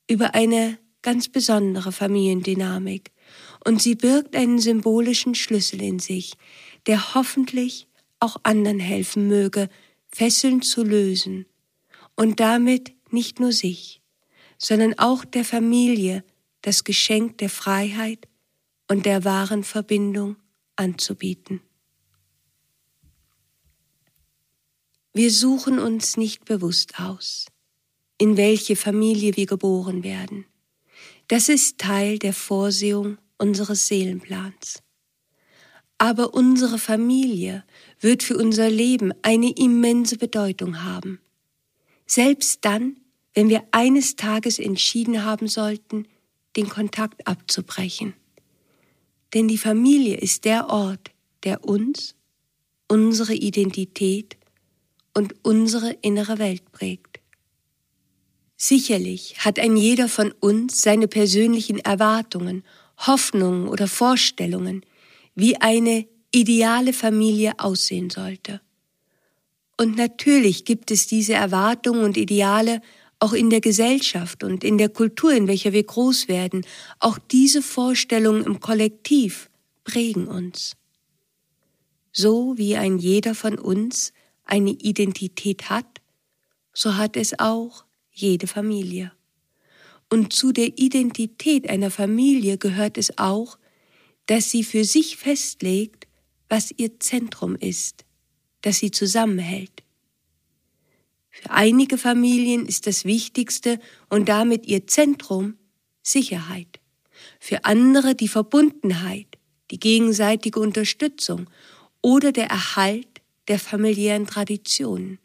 über 0.09 0.35
eine 0.37 0.79
ganz 1.03 1.29
besondere 1.29 1.91
Familiendynamik 1.91 3.11
und 3.67 3.83
sie 3.83 3.97
birgt 3.97 4.37
einen 4.37 4.61
symbolischen 4.61 5.35
Schlüssel 5.35 5.83
in 5.83 5.99
sich, 5.99 6.35
der 6.87 7.15
hoffentlich 7.15 7.89
auch 8.21 8.37
anderen 8.45 8.79
helfen 8.79 9.27
möge, 9.27 9.69
Fesseln 10.07 10.63
zu 10.63 10.85
lösen 10.85 11.47
und 12.15 12.39
damit 12.39 12.95
nicht 13.11 13.41
nur 13.41 13.51
sich, 13.51 14.01
sondern 14.57 14.97
auch 14.99 15.25
der 15.25 15.45
Familie 15.45 16.25
das 16.63 16.85
Geschenk 16.85 17.39
der 17.39 17.51
Freiheit 17.51 18.29
und 18.89 19.05
der 19.05 19.25
wahren 19.25 19.65
Verbindung 19.65 20.37
anzubieten. 20.77 21.61
Wir 25.13 25.33
suchen 25.33 25.81
uns 25.81 26.17
nicht 26.17 26.45
bewusst 26.45 27.01
aus 27.01 27.47
in 28.19 28.37
welche 28.37 28.77
Familie 28.77 29.37
wir 29.37 29.45
geboren 29.45 30.03
werden. 30.03 30.47
Das 31.29 31.49
ist 31.49 31.79
Teil 31.79 32.19
der 32.19 32.33
Vorsehung 32.33 33.19
unseres 33.39 33.87
Seelenplans. 33.87 34.83
Aber 35.99 36.35
unsere 36.35 36.79
Familie 36.79 37.65
wird 38.01 38.23
für 38.23 38.37
unser 38.37 38.69
Leben 38.69 39.13
eine 39.23 39.51
immense 39.53 40.19
Bedeutung 40.19 40.83
haben. 40.83 41.21
Selbst 42.07 42.65
dann, 42.65 42.97
wenn 43.35 43.49
wir 43.49 43.65
eines 43.73 44.17
Tages 44.17 44.59
entschieden 44.59 45.25
haben 45.25 45.49
sollten, 45.49 46.07
den 46.57 46.69
Kontakt 46.69 47.27
abzubrechen. 47.27 48.15
Denn 49.35 49.49
die 49.49 49.59
Familie 49.59 50.17
ist 50.17 50.45
der 50.45 50.69
Ort, 50.69 51.11
der 51.45 51.65
uns, 51.65 52.15
unsere 52.89 53.35
Identität 53.35 54.37
und 55.15 55.35
unsere 55.43 55.93
innere 56.03 56.39
Welt 56.39 56.73
prägt. 56.73 57.21
Sicherlich 58.57 59.45
hat 59.45 59.59
ein 59.59 59.77
jeder 59.77 60.09
von 60.09 60.33
uns 60.33 60.81
seine 60.81 61.09
persönlichen 61.09 61.79
Erwartungen, 61.79 62.65
Hoffnungen 62.99 63.69
oder 63.69 63.89
Vorstellungen, 63.89 64.85
wie 65.35 65.57
eine 65.61 66.07
ideale 66.33 66.93
Familie 66.93 67.55
aussehen 67.59 68.11
sollte. 68.11 68.61
Und 69.79 69.97
natürlich 69.97 70.65
gibt 70.65 70.91
es 70.91 71.07
diese 71.07 71.35
Erwartungen 71.35 72.05
und 72.05 72.17
Ideale 72.17 72.81
auch 73.19 73.33
in 73.33 73.51
der 73.51 73.61
Gesellschaft 73.61 74.45
und 74.45 74.65
in 74.65 74.79
der 74.79 74.89
Kultur, 74.89 75.33
in 75.33 75.49
welcher 75.49 75.73
wir 75.73 75.85
groß 75.85 76.29
werden. 76.29 76.65
Auch 76.99 77.19
diese 77.19 77.63
Vorstellungen 77.63 78.45
im 78.45 78.61
Kollektiv 78.61 79.51
prägen 79.85 80.27
uns. 80.27 80.77
So 82.13 82.57
wie 82.57 82.77
ein 82.77 82.99
jeder 82.99 83.35
von 83.35 83.59
uns 83.59 84.13
eine 84.45 84.71
Identität 84.71 85.69
hat, 85.71 86.01
so 86.73 86.97
hat 86.97 87.17
es 87.17 87.39
auch 87.39 87.85
jede 88.11 88.47
Familie. 88.47 89.13
Und 90.09 90.33
zu 90.33 90.53
der 90.53 90.79
Identität 90.79 91.69
einer 91.69 91.91
Familie 91.91 92.59
gehört 92.59 92.97
es 92.99 93.19
auch, 93.19 93.59
dass 94.27 94.51
sie 94.51 94.65
für 94.65 94.85
sich 94.85 95.17
festlegt, 95.17 96.07
was 96.49 96.73
ihr 96.77 97.01
Zentrum 97.01 97.57
ist, 97.57 98.05
das 98.63 98.79
sie 98.79 98.91
zusammenhält. 98.91 99.83
Für 101.31 101.51
einige 101.51 101.99
Familien 101.99 102.67
ist 102.67 102.87
das 102.87 103.05
Wichtigste 103.05 103.79
und 104.09 104.29
damit 104.29 104.67
ihr 104.67 104.87
Zentrum 104.87 105.59
Sicherheit. 106.03 106.81
Für 107.41 107.65
andere 107.65 108.15
die 108.15 108.29
Verbundenheit, 108.29 109.27
die 109.71 109.79
gegenseitige 109.79 110.61
Unterstützung 110.61 111.51
oder 112.01 112.33
der 112.33 112.47
Erhalt 112.47 113.21
der 113.49 113.59
familiären 113.59 114.27
Traditionen. 114.27 115.19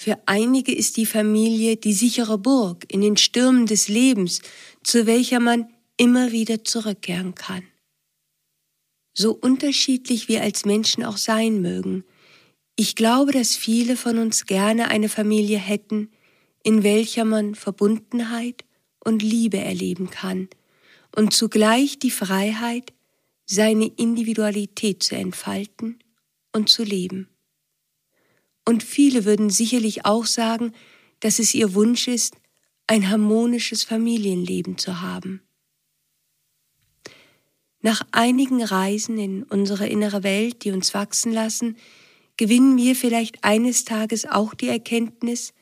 Für 0.00 0.16
einige 0.26 0.72
ist 0.72 0.96
die 0.96 1.06
Familie 1.06 1.76
die 1.76 1.92
sichere 1.92 2.38
Burg 2.38 2.84
in 2.86 3.00
den 3.00 3.16
Stürmen 3.16 3.66
des 3.66 3.88
Lebens, 3.88 4.42
zu 4.84 5.06
welcher 5.06 5.40
man 5.40 5.74
immer 5.96 6.30
wieder 6.30 6.62
zurückkehren 6.62 7.34
kann. 7.34 7.64
So 9.12 9.32
unterschiedlich 9.32 10.28
wir 10.28 10.42
als 10.42 10.64
Menschen 10.64 11.02
auch 11.02 11.16
sein 11.16 11.60
mögen, 11.60 12.04
ich 12.76 12.94
glaube, 12.94 13.32
dass 13.32 13.56
viele 13.56 13.96
von 13.96 14.18
uns 14.18 14.46
gerne 14.46 14.86
eine 14.86 15.08
Familie 15.08 15.58
hätten, 15.58 16.12
in 16.62 16.84
welcher 16.84 17.24
man 17.24 17.56
Verbundenheit 17.56 18.64
und 19.04 19.20
Liebe 19.20 19.58
erleben 19.58 20.10
kann 20.10 20.48
und 21.16 21.32
zugleich 21.32 21.98
die 21.98 22.12
Freiheit, 22.12 22.92
seine 23.46 23.88
Individualität 23.96 25.02
zu 25.02 25.16
entfalten 25.16 25.98
und 26.52 26.68
zu 26.68 26.84
leben. 26.84 27.28
Und 28.68 28.82
viele 28.82 29.24
würden 29.24 29.48
sicherlich 29.48 30.04
auch 30.04 30.26
sagen, 30.26 30.74
dass 31.20 31.38
es 31.38 31.54
ihr 31.54 31.72
Wunsch 31.72 32.06
ist, 32.06 32.36
ein 32.86 33.08
harmonisches 33.08 33.82
Familienleben 33.82 34.76
zu 34.76 35.00
haben. 35.00 35.40
Nach 37.80 38.02
einigen 38.10 38.62
Reisen 38.62 39.16
in 39.16 39.42
unsere 39.44 39.88
innere 39.88 40.22
Welt, 40.22 40.64
die 40.64 40.72
uns 40.72 40.92
wachsen 40.92 41.32
lassen, 41.32 41.78
gewinnen 42.36 42.76
wir 42.76 42.94
vielleicht 42.94 43.42
eines 43.42 43.86
Tages 43.86 44.26
auch 44.26 44.52
die 44.52 44.68
Erkenntnis, 44.68 45.54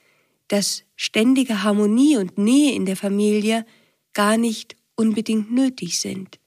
dass 0.48 0.82
ständige 0.96 1.62
Harmonie 1.62 2.16
und 2.16 2.38
Nähe 2.38 2.74
in 2.74 2.86
der 2.86 2.96
Familie 2.96 3.64
gar 4.14 4.36
nicht 4.36 4.74
unbedingt 4.96 5.52
nötig 5.52 6.00
sind, 6.00 6.40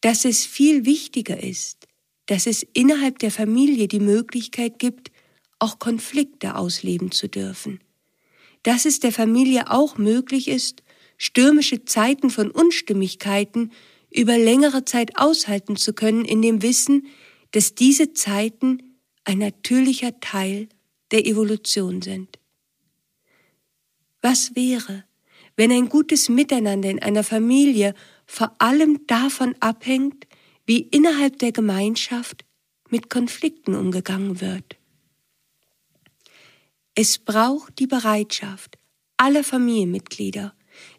dass 0.00 0.24
es 0.24 0.46
viel 0.46 0.84
wichtiger 0.84 1.42
ist, 1.42 1.88
dass 2.26 2.46
es 2.46 2.64
innerhalb 2.72 3.18
der 3.18 3.32
Familie 3.32 3.88
die 3.88 3.98
Möglichkeit 3.98 4.78
gibt, 4.78 5.10
auch 5.62 5.78
Konflikte 5.78 6.56
ausleben 6.56 7.12
zu 7.12 7.28
dürfen, 7.28 7.80
dass 8.64 8.84
es 8.84 9.00
der 9.00 9.12
Familie 9.12 9.70
auch 9.70 9.96
möglich 9.96 10.48
ist, 10.48 10.82
stürmische 11.16 11.84
Zeiten 11.84 12.30
von 12.30 12.50
Unstimmigkeiten 12.50 13.70
über 14.10 14.36
längere 14.36 14.84
Zeit 14.84 15.18
aushalten 15.18 15.76
zu 15.76 15.92
können, 15.94 16.24
in 16.24 16.42
dem 16.42 16.62
Wissen, 16.62 17.06
dass 17.52 17.74
diese 17.74 18.12
Zeiten 18.12 18.98
ein 19.24 19.38
natürlicher 19.38 20.18
Teil 20.20 20.68
der 21.12 21.26
Evolution 21.26 22.02
sind. 22.02 22.38
Was 24.20 24.54
wäre, 24.56 25.04
wenn 25.56 25.70
ein 25.70 25.88
gutes 25.88 26.28
Miteinander 26.28 26.90
in 26.90 27.02
einer 27.02 27.24
Familie 27.24 27.94
vor 28.26 28.54
allem 28.58 29.06
davon 29.06 29.54
abhängt, 29.60 30.26
wie 30.66 30.80
innerhalb 30.80 31.38
der 31.38 31.52
Gemeinschaft 31.52 32.44
mit 32.88 33.10
Konflikten 33.10 33.74
umgegangen 33.74 34.40
wird? 34.40 34.81
Es 36.94 37.18
braucht 37.18 37.78
die 37.78 37.86
Bereitschaft 37.86 38.76
aller 39.16 39.44
Familienmitglieder, 39.44 40.54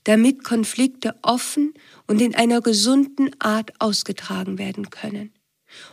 damit 0.06 0.44
Konflikte 0.44 1.16
offen 1.22 1.76
und 2.08 2.20
in 2.20 2.34
einer 2.34 2.62
gesunden 2.62 3.30
Art 3.40 3.80
ausgetragen 3.80 4.58
werden 4.58 4.89
können. 4.89 5.34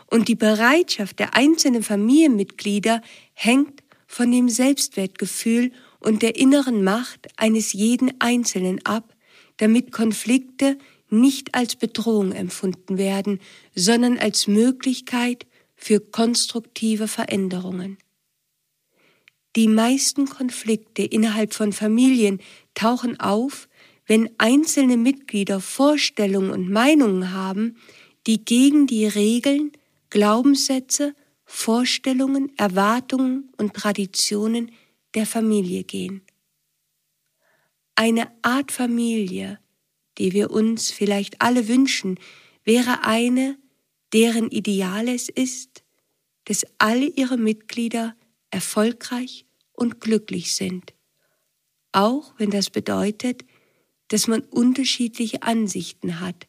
Und 0.07 0.27
die 0.27 0.35
Bereitschaft 0.35 1.19
der 1.19 1.35
einzelnen 1.35 1.83
Familienmitglieder 1.83 3.01
hängt 3.33 3.83
von 4.07 4.31
dem 4.31 4.49
Selbstwertgefühl 4.49 5.71
und 5.99 6.23
der 6.23 6.35
inneren 6.35 6.83
Macht 6.83 7.27
eines 7.37 7.73
jeden 7.73 8.19
Einzelnen 8.19 8.83
ab, 8.85 9.15
damit 9.57 9.91
Konflikte 9.91 10.79
nicht 11.09 11.53
als 11.53 11.75
Bedrohung 11.75 12.31
empfunden 12.31 12.97
werden, 12.97 13.39
sondern 13.75 14.17
als 14.17 14.47
Möglichkeit 14.47 15.45
für 15.75 15.99
konstruktive 15.99 17.07
Veränderungen. 17.07 17.97
Die 19.55 19.67
meisten 19.67 20.27
Konflikte 20.27 21.03
innerhalb 21.03 21.53
von 21.53 21.73
Familien 21.73 22.39
tauchen 22.73 23.19
auf, 23.19 23.67
wenn 24.05 24.29
einzelne 24.37 24.97
Mitglieder 24.97 25.59
Vorstellungen 25.59 26.51
und 26.51 26.69
Meinungen 26.69 27.33
haben, 27.33 27.77
die 28.27 28.43
gegen 28.43 28.87
die 28.87 29.05
Regeln, 29.05 29.71
Glaubenssätze, 30.09 31.15
Vorstellungen, 31.45 32.51
Erwartungen 32.57 33.51
und 33.57 33.73
Traditionen 33.73 34.71
der 35.15 35.25
Familie 35.25 35.83
gehen. 35.83 36.21
Eine 37.95 38.31
Art 38.41 38.71
Familie, 38.71 39.59
die 40.17 40.31
wir 40.31 40.51
uns 40.51 40.91
vielleicht 40.91 41.41
alle 41.41 41.67
wünschen, 41.67 42.19
wäre 42.63 43.03
eine, 43.03 43.57
deren 44.13 44.49
Ideal 44.49 45.07
es 45.07 45.29
ist, 45.29 45.83
dass 46.45 46.65
alle 46.77 47.05
ihre 47.05 47.37
Mitglieder 47.37 48.15
erfolgreich 48.51 49.45
und 49.73 49.99
glücklich 49.99 50.55
sind, 50.55 50.93
auch 51.91 52.33
wenn 52.37 52.51
das 52.51 52.69
bedeutet, 52.69 53.43
dass 54.09 54.27
man 54.27 54.41
unterschiedliche 54.41 55.41
Ansichten 55.41 56.19
hat, 56.19 56.47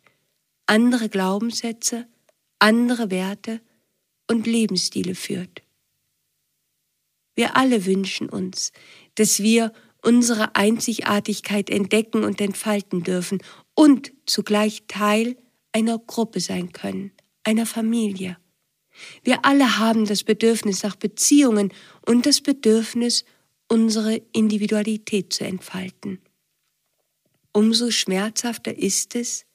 andere 0.66 1.08
Glaubenssätze, 1.08 2.06
andere 2.58 3.10
Werte 3.10 3.60
und 4.28 4.46
Lebensstile 4.46 5.14
führt. 5.14 5.62
Wir 7.34 7.56
alle 7.56 7.86
wünschen 7.86 8.28
uns, 8.28 8.72
dass 9.14 9.42
wir 9.42 9.72
unsere 10.02 10.56
Einzigartigkeit 10.56 11.70
entdecken 11.70 12.24
und 12.24 12.40
entfalten 12.40 13.02
dürfen 13.02 13.42
und 13.74 14.12
zugleich 14.26 14.84
Teil 14.88 15.36
einer 15.72 15.98
Gruppe 15.98 16.40
sein 16.40 16.72
können, 16.72 17.12
einer 17.44 17.66
Familie. 17.66 18.36
Wir 19.24 19.44
alle 19.44 19.78
haben 19.78 20.06
das 20.06 20.24
Bedürfnis 20.24 20.82
nach 20.82 20.96
Beziehungen 20.96 21.72
und 22.06 22.26
das 22.26 22.40
Bedürfnis, 22.40 23.24
unsere 23.68 24.20
Individualität 24.32 25.32
zu 25.32 25.44
entfalten. 25.44 26.20
Umso 27.52 27.90
schmerzhafter 27.90 28.76
ist 28.76 29.14
es, 29.14 29.46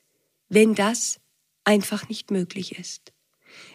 wenn 0.50 0.73
das 0.73 1.19
einfach 1.63 2.10
nicht 2.10 2.32
möglich 2.32 2.80
ist. 2.80 3.13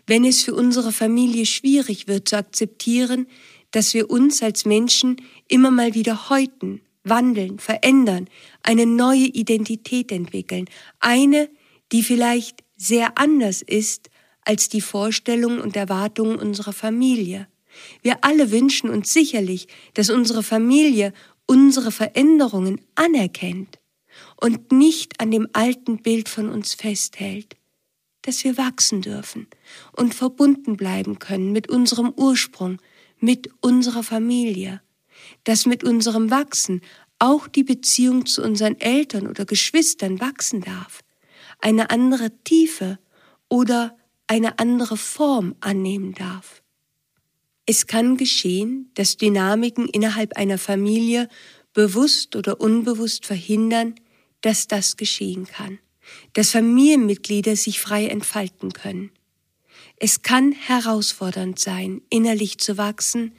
Wenn 0.07 0.25
es 0.25 0.43
für 0.43 0.55
unsere 0.55 0.93
Familie 0.93 1.47
schwierig 1.47 2.09
wird 2.09 2.29
zu 2.29 2.37
akzeptieren, 2.37 3.27
dass 3.71 3.95
wir 3.95 4.11
uns 4.11 4.43
als 4.43 4.65
Menschen 4.65 5.23
immer 5.49 5.71
mal 5.71 5.95
wieder 5.95 6.29
häuten, 6.29 6.81
wandeln, 7.05 7.59
verändern, 7.59 8.29
eine 8.63 8.87
neue 8.87 9.27
Identität 9.27 10.13
entwickeln, 10.13 10.67
eine, 11.01 11.49
die 11.91 12.03
vielleicht 12.03 12.65
sehr 12.77 13.19
anders 13.19 13.63
ist 13.63 14.09
als 14.45 14.69
die 14.69 14.81
Vorstellungen 14.81 15.61
und 15.61 15.77
Erwartungen 15.77 16.37
unserer 16.37 16.73
Familie. 16.73 17.49
Wir 18.03 18.19
alle 18.23 18.51
wünschen 18.51 18.91
uns 18.91 19.13
sicherlich, 19.13 19.69
dass 19.95 20.11
unsere 20.11 20.43
Familie 20.43 21.13
unsere 21.47 21.93
Veränderungen 21.93 22.81
anerkennt 22.95 23.79
und 24.41 24.73
nicht 24.73 25.21
an 25.21 25.31
dem 25.31 25.49
alten 25.53 25.99
Bild 25.99 26.29
von 26.29 26.49
uns 26.49 26.75
festhält, 26.75 27.57
dass 28.23 28.45
wir 28.45 28.57
wachsen 28.57 29.03
dürfen 29.03 29.49
und 29.97 30.15
verbunden 30.15 30.77
bleiben 30.77 31.19
können 31.19 31.53
mit 31.53 31.69
unserem 31.69 32.13
Ursprung, 32.17 32.81
mit 33.19 33.51
unserer 33.61 34.03
Familie, 34.03 34.81
dass 35.45 35.67
mit 35.67 35.85
unserem 35.85 36.31
Wachsen 36.31 36.81
auch 37.19 37.47
die 37.47 37.65
Beziehung 37.65 38.27
zu 38.27 38.43
unseren 38.43 38.81
Eltern 38.81 39.27
oder 39.29 39.45
Geschwistern 39.45 40.21
wachsen 40.21 40.61
darf, 40.61 41.03
eine 41.61 41.91
andere 41.91 42.33
Tiefe 42.43 42.99
oder 43.49 43.97
eine 44.33 44.59
andere 44.59 44.97
Form 44.97 45.57
annehmen 45.61 46.15
darf. 46.15 46.63
Es 47.67 47.87
kann 47.87 48.17
geschehen, 48.17 48.91
dass 48.95 49.19
Dynamiken 49.19 49.87
innerhalb 49.87 50.39
einer 50.39 50.57
Familie 50.57 51.29
bewusst 51.75 52.35
oder 52.35 52.59
unbewusst 52.59 53.27
verhindern, 53.27 53.95
dass 54.41 54.69
das 54.69 54.97
geschehen 54.97 55.45
kann, 55.45 55.81
dass 56.33 56.53
Familienmitglieder 56.53 57.57
sich 57.57 57.79
frei 57.79 58.07
entfalten 58.07 58.73
können. 58.73 59.11
Es 59.97 60.23
kann 60.23 60.53
herausfordernd 60.53 61.59
sein, 61.59 62.01
innerlich 62.09 62.57
zu 62.57 62.79
wachsen, 62.79 63.35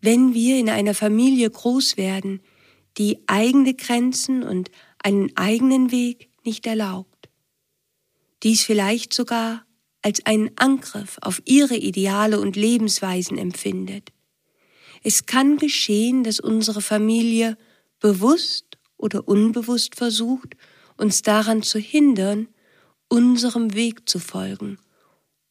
wenn 0.00 0.34
wir 0.34 0.58
in 0.58 0.68
einer 0.68 0.94
Familie 0.94 1.48
groß 1.48 1.96
werden, 1.96 2.40
die 2.98 3.20
eigene 3.28 3.74
Grenzen 3.74 4.42
und 4.42 4.72
einen 4.98 5.30
eigenen 5.36 5.92
Weg 5.92 6.28
nicht 6.42 6.66
erlaubt. 6.66 7.28
Dies 8.42 8.64
vielleicht 8.64 9.14
sogar 9.14 9.63
als 10.04 10.24
einen 10.26 10.50
Angriff 10.56 11.16
auf 11.22 11.40
ihre 11.46 11.76
Ideale 11.76 12.38
und 12.38 12.56
Lebensweisen 12.56 13.38
empfindet. 13.38 14.12
Es 15.02 15.24
kann 15.24 15.56
geschehen, 15.56 16.24
dass 16.24 16.40
unsere 16.40 16.82
Familie 16.82 17.56
bewusst 18.00 18.76
oder 18.98 19.26
unbewusst 19.26 19.96
versucht, 19.96 20.56
uns 20.98 21.22
daran 21.22 21.62
zu 21.62 21.78
hindern, 21.78 22.48
unserem 23.08 23.74
Weg 23.74 24.06
zu 24.06 24.18
folgen. 24.18 24.78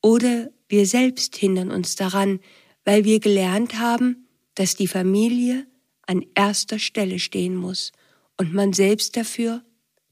Oder 0.03 0.51
wir 0.67 0.85
selbst 0.85 1.35
hindern 1.35 1.71
uns 1.71 1.95
daran, 1.95 2.39
weil 2.85 3.05
wir 3.05 3.19
gelernt 3.19 3.79
haben, 3.79 4.27
dass 4.53 4.75
die 4.75 4.87
Familie 4.87 5.65
an 6.05 6.23
erster 6.35 6.77
Stelle 6.77 7.17
stehen 7.17 7.55
muss 7.55 7.91
und 8.37 8.53
man 8.53 8.71
selbst 8.71 9.17
dafür 9.17 9.63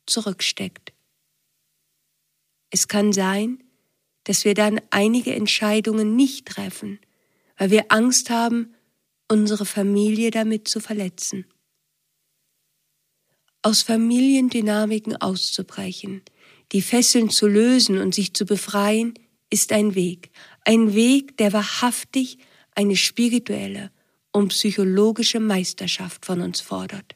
zurücksteckt. 0.08 0.94
Es 2.72 2.88
kann 2.88 3.14
sein, 3.14 3.62
dass 4.24 4.46
wir 4.46 4.54
dann 4.54 4.82
einige 4.90 5.34
Entscheidungen 5.34 6.16
nicht 6.16 6.48
treffen, 6.48 7.00
weil 7.58 7.72
wir 7.72 7.86
Angst 7.90 8.30
haben, 8.30 8.74
unsere 9.28 9.66
Familie 9.66 10.32
damit 10.32 10.68
zu 10.68 10.80
verletzen. 10.80 11.46
Aus 13.62 13.82
Familiendynamiken 13.84 15.16
auszubrechen, 15.16 16.22
die 16.72 16.82
Fesseln 16.82 17.30
zu 17.30 17.48
lösen 17.48 17.98
und 17.98 18.16
sich 18.16 18.34
zu 18.34 18.46
befreien, 18.46 19.14
ist 19.50 19.72
ein 19.72 19.96
Weg, 19.96 20.32
ein 20.66 20.94
Weg, 20.94 21.38
der 21.38 21.54
wahrhaftig 21.54 22.40
eine 22.74 22.96
spirituelle 22.96 23.92
und 24.32 24.50
psychologische 24.50 25.40
Meisterschaft 25.40 26.26
von 26.26 26.42
uns 26.42 26.62
fordert. 26.62 27.16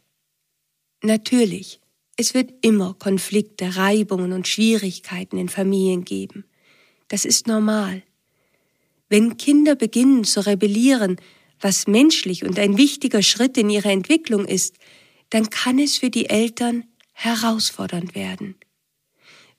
Natürlich, 1.01 1.79
es 2.17 2.33
wird 2.33 2.53
immer 2.61 2.95
Konflikte, 2.97 3.75
Reibungen 3.75 4.33
und 4.33 4.47
Schwierigkeiten 4.47 5.37
in 5.37 5.49
Familien 5.49 6.05
geben. 6.05 6.45
Das 7.07 7.25
ist 7.25 7.47
normal. 7.47 8.03
Wenn 9.09 9.37
Kinder 9.37 9.75
beginnen 9.75 10.23
zu 10.23 10.45
rebellieren, 10.45 11.17
was 11.59 11.87
menschlich 11.87 12.43
und 12.43 12.59
ein 12.59 12.77
wichtiger 12.77 13.21
Schritt 13.21 13.57
in 13.57 13.69
ihrer 13.69 13.91
Entwicklung 13.91 14.45
ist, 14.45 14.75
dann 15.29 15.49
kann 15.49 15.79
es 15.79 15.97
für 15.97 16.09
die 16.09 16.29
Eltern 16.29 16.85
herausfordernd 17.13 18.15
werden. 18.15 18.55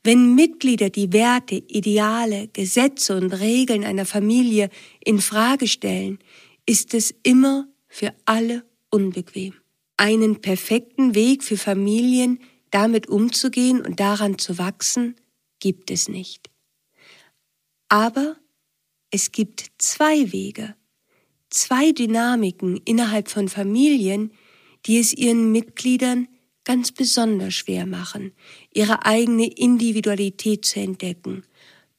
Wenn 0.02 0.34
Mitglieder 0.34 0.90
die 0.90 1.12
Werte, 1.12 1.56
Ideale, 1.56 2.48
Gesetze 2.52 3.16
und 3.16 3.32
Regeln 3.32 3.84
einer 3.84 4.06
Familie 4.06 4.70
in 5.04 5.20
Frage 5.20 5.66
stellen, 5.66 6.18
ist 6.64 6.94
es 6.94 7.14
immer 7.22 7.66
für 7.88 8.14
alle 8.24 8.64
unbequem. 8.90 9.54
Einen 9.96 10.40
perfekten 10.40 11.14
Weg 11.14 11.42
für 11.42 11.56
Familien, 11.56 12.38
damit 12.70 13.08
umzugehen 13.08 13.80
und 13.80 13.98
daran 13.98 14.38
zu 14.38 14.58
wachsen, 14.58 15.16
gibt 15.58 15.90
es 15.90 16.08
nicht. 16.08 16.50
Aber 17.88 18.36
es 19.10 19.32
gibt 19.32 19.66
zwei 19.78 20.32
Wege, 20.32 20.74
zwei 21.50 21.92
Dynamiken 21.92 22.80
innerhalb 22.84 23.28
von 23.28 23.48
Familien, 23.48 24.32
die 24.86 24.98
es 24.98 25.12
ihren 25.12 25.52
Mitgliedern 25.52 26.28
ganz 26.64 26.90
besonders 26.90 27.54
schwer 27.54 27.86
machen, 27.86 28.32
ihre 28.74 29.06
eigene 29.06 29.46
Individualität 29.46 30.64
zu 30.64 30.80
entdecken. 30.80 31.44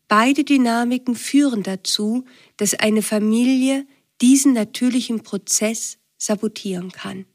Beide 0.09 0.43
Dynamiken 0.43 1.15
führen 1.15 1.63
dazu, 1.63 2.25
dass 2.57 2.73
eine 2.73 3.01
Familie 3.01 3.87
diesen 4.21 4.53
natürlichen 4.53 5.23
Prozess 5.23 5.97
sabotieren 6.17 6.91
kann. 6.91 7.25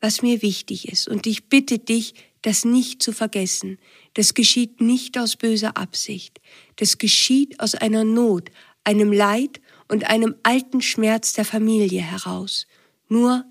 Was 0.00 0.22
mir 0.22 0.42
wichtig 0.42 0.88
ist, 0.88 1.06
und 1.06 1.26
ich 1.26 1.48
bitte 1.48 1.78
dich, 1.78 2.14
das 2.42 2.64
nicht 2.64 3.02
zu 3.02 3.12
vergessen, 3.12 3.78
das 4.14 4.34
geschieht 4.34 4.80
nicht 4.80 5.16
aus 5.16 5.36
böser 5.36 5.76
Absicht, 5.76 6.40
das 6.82 6.98
geschieht 6.98 7.60
aus 7.60 7.76
einer 7.76 8.02
Not, 8.02 8.50
einem 8.82 9.12
Leid 9.12 9.60
und 9.86 10.10
einem 10.10 10.34
alten 10.42 10.82
Schmerz 10.82 11.32
der 11.32 11.44
Familie 11.44 12.02
heraus. 12.02 12.66
Nur 13.08 13.44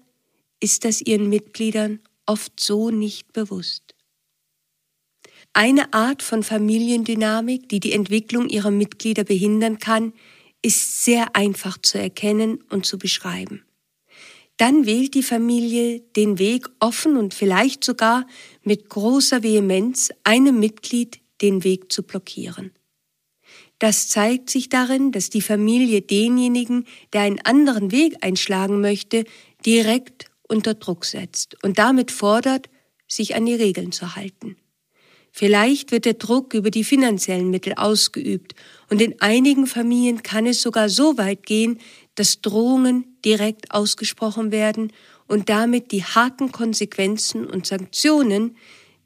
ist 0.59 0.83
das 0.83 0.99
ihren 0.99 1.29
Mitgliedern 1.29 2.01
oft 2.25 2.59
so 2.59 2.91
nicht 2.91 3.31
bewusst. 3.31 3.95
Eine 5.53 5.93
Art 5.93 6.23
von 6.23 6.43
Familiendynamik, 6.43 7.69
die 7.69 7.79
die 7.79 7.93
Entwicklung 7.93 8.49
ihrer 8.49 8.69
Mitglieder 8.69 9.23
behindern 9.23 9.79
kann, 9.79 10.11
ist 10.61 11.05
sehr 11.05 11.33
einfach 11.33 11.77
zu 11.77 11.99
erkennen 11.99 12.61
und 12.69 12.85
zu 12.85 12.97
beschreiben. 12.97 13.63
Dann 14.57 14.85
wählt 14.85 15.13
die 15.13 15.23
Familie 15.23 16.01
den 16.17 16.37
Weg 16.37 16.67
offen 16.81 17.15
und 17.15 17.33
vielleicht 17.33 17.85
sogar 17.85 18.27
mit 18.63 18.89
großer 18.89 19.41
Vehemenz 19.41 20.09
einem 20.25 20.59
Mitglied 20.59 21.21
den 21.41 21.63
Weg 21.63 21.93
zu 21.93 22.03
blockieren. 22.03 22.73
Das 23.81 24.09
zeigt 24.09 24.51
sich 24.51 24.69
darin, 24.69 25.11
dass 25.11 25.31
die 25.31 25.41
Familie 25.41 26.03
denjenigen, 26.03 26.85
der 27.13 27.21
einen 27.21 27.41
anderen 27.41 27.91
Weg 27.91 28.15
einschlagen 28.21 28.79
möchte, 28.79 29.23
direkt 29.65 30.25
unter 30.47 30.75
Druck 30.75 31.03
setzt 31.03 31.57
und 31.63 31.79
damit 31.79 32.11
fordert, 32.11 32.69
sich 33.07 33.33
an 33.33 33.47
die 33.47 33.55
Regeln 33.55 33.91
zu 33.91 34.15
halten. 34.15 34.55
Vielleicht 35.31 35.91
wird 35.91 36.05
der 36.05 36.13
Druck 36.13 36.53
über 36.53 36.69
die 36.69 36.83
finanziellen 36.83 37.49
Mittel 37.49 37.73
ausgeübt 37.73 38.53
und 38.91 39.01
in 39.01 39.19
einigen 39.19 39.65
Familien 39.65 40.21
kann 40.21 40.45
es 40.45 40.61
sogar 40.61 40.87
so 40.87 41.17
weit 41.17 41.47
gehen, 41.47 41.79
dass 42.13 42.41
Drohungen 42.41 43.17
direkt 43.25 43.71
ausgesprochen 43.71 44.51
werden 44.51 44.93
und 45.27 45.49
damit 45.49 45.91
die 45.91 46.03
harten 46.03 46.51
Konsequenzen 46.51 47.47
und 47.47 47.65
Sanktionen 47.65 48.57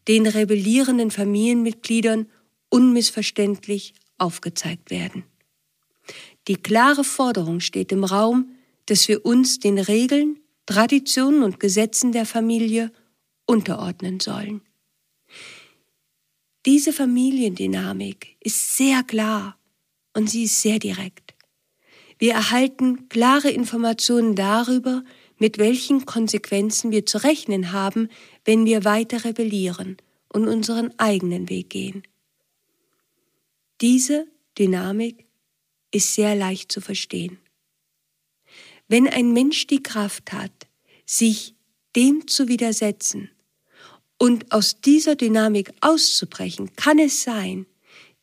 den 0.10 0.28
rebellierenden 0.28 1.12
Familienmitgliedern 1.12 2.28
unmissverständlich 2.68 3.94
aufgezeigt 4.18 4.92
werden. 4.92 5.24
Die 6.48 6.58
klare 6.58 7.04
Forderung 7.04 7.60
steht 7.60 7.92
im 7.92 8.04
Raum, 8.04 8.52
dass 8.86 9.08
wir 9.08 9.26
uns 9.26 9.60
den 9.60 9.80
Regeln, 9.80 10.40
Traditionen 10.66 11.44
und 11.44 11.60
Gesetzen 11.60 12.12
der 12.12 12.26
Familie 12.26 12.92
unterordnen 13.46 14.20
sollen. 14.20 14.62
Diese 16.66 16.94
Familiendynamik 16.94 18.38
ist 18.40 18.76
sehr 18.76 19.04
klar 19.04 19.58
und 20.14 20.30
sie 20.30 20.44
ist 20.44 20.62
sehr 20.62 20.80
direkt. 20.80 21.36
Wir 22.18 22.34
erhalten 22.34 23.10
klare 23.10 23.50
Informationen 23.50 24.36
darüber, 24.36 25.04
mit 25.38 25.58
welchen 25.58 26.06
Konsequenzen 26.06 26.92
wir 26.92 27.06
zu 27.06 27.24
rechnen 27.24 27.72
haben, 27.72 28.10
wenn 28.46 28.66
wir 28.66 28.86
weiter 28.86 29.26
rebellieren 29.26 29.98
und 30.30 30.48
unseren 30.48 30.98
eigenen 30.98 31.50
Weg 31.50 31.70
gehen. 31.70 32.04
Diese 33.86 34.26
Dynamik 34.58 35.28
ist 35.92 36.16
sehr 36.16 36.36
leicht 36.36 36.72
zu 36.72 36.82
verstehen. 36.82 37.38
Wenn 38.88 39.08
ein 39.08 39.32
Mensch 39.32 39.68
die 39.68 39.84
Kraft 39.84 40.34
hat, 40.34 40.68
sich 41.06 41.54
dem 41.96 42.28
zu 42.28 42.48
widersetzen, 42.48 43.30
und 44.18 44.52
aus 44.52 44.82
dieser 44.82 45.16
Dynamik 45.16 45.72
auszubrechen, 45.82 46.76
kann 46.76 46.98
es 46.98 47.22
sein, 47.22 47.68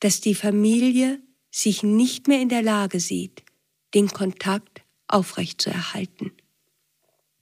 dass 0.00 0.20
die 0.20 0.34
Familie 0.34 1.22
sich 1.52 1.84
nicht 1.84 2.26
mehr 2.26 2.40
in 2.40 2.48
der 2.48 2.62
Lage 2.62 2.98
sieht, 2.98 3.44
den 3.94 4.08
Kontakt 4.08 4.82
aufrechtzuerhalten. 5.06 6.32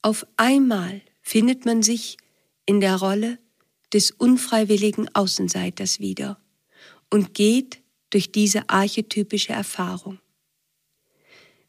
Auf 0.02 0.26
einmal 0.36 1.00
findet 1.22 1.64
man 1.64 1.82
sich 1.82 2.18
in 2.66 2.80
der 2.80 2.96
Rolle 2.96 3.38
des 3.94 4.10
unfreiwilligen 4.10 5.08
Außenseiters 5.14 6.00
wieder 6.00 6.38
und 7.08 7.32
geht 7.32 7.79
durch 8.10 8.32
diese 8.32 8.68
archetypische 8.68 9.52
Erfahrung. 9.52 10.18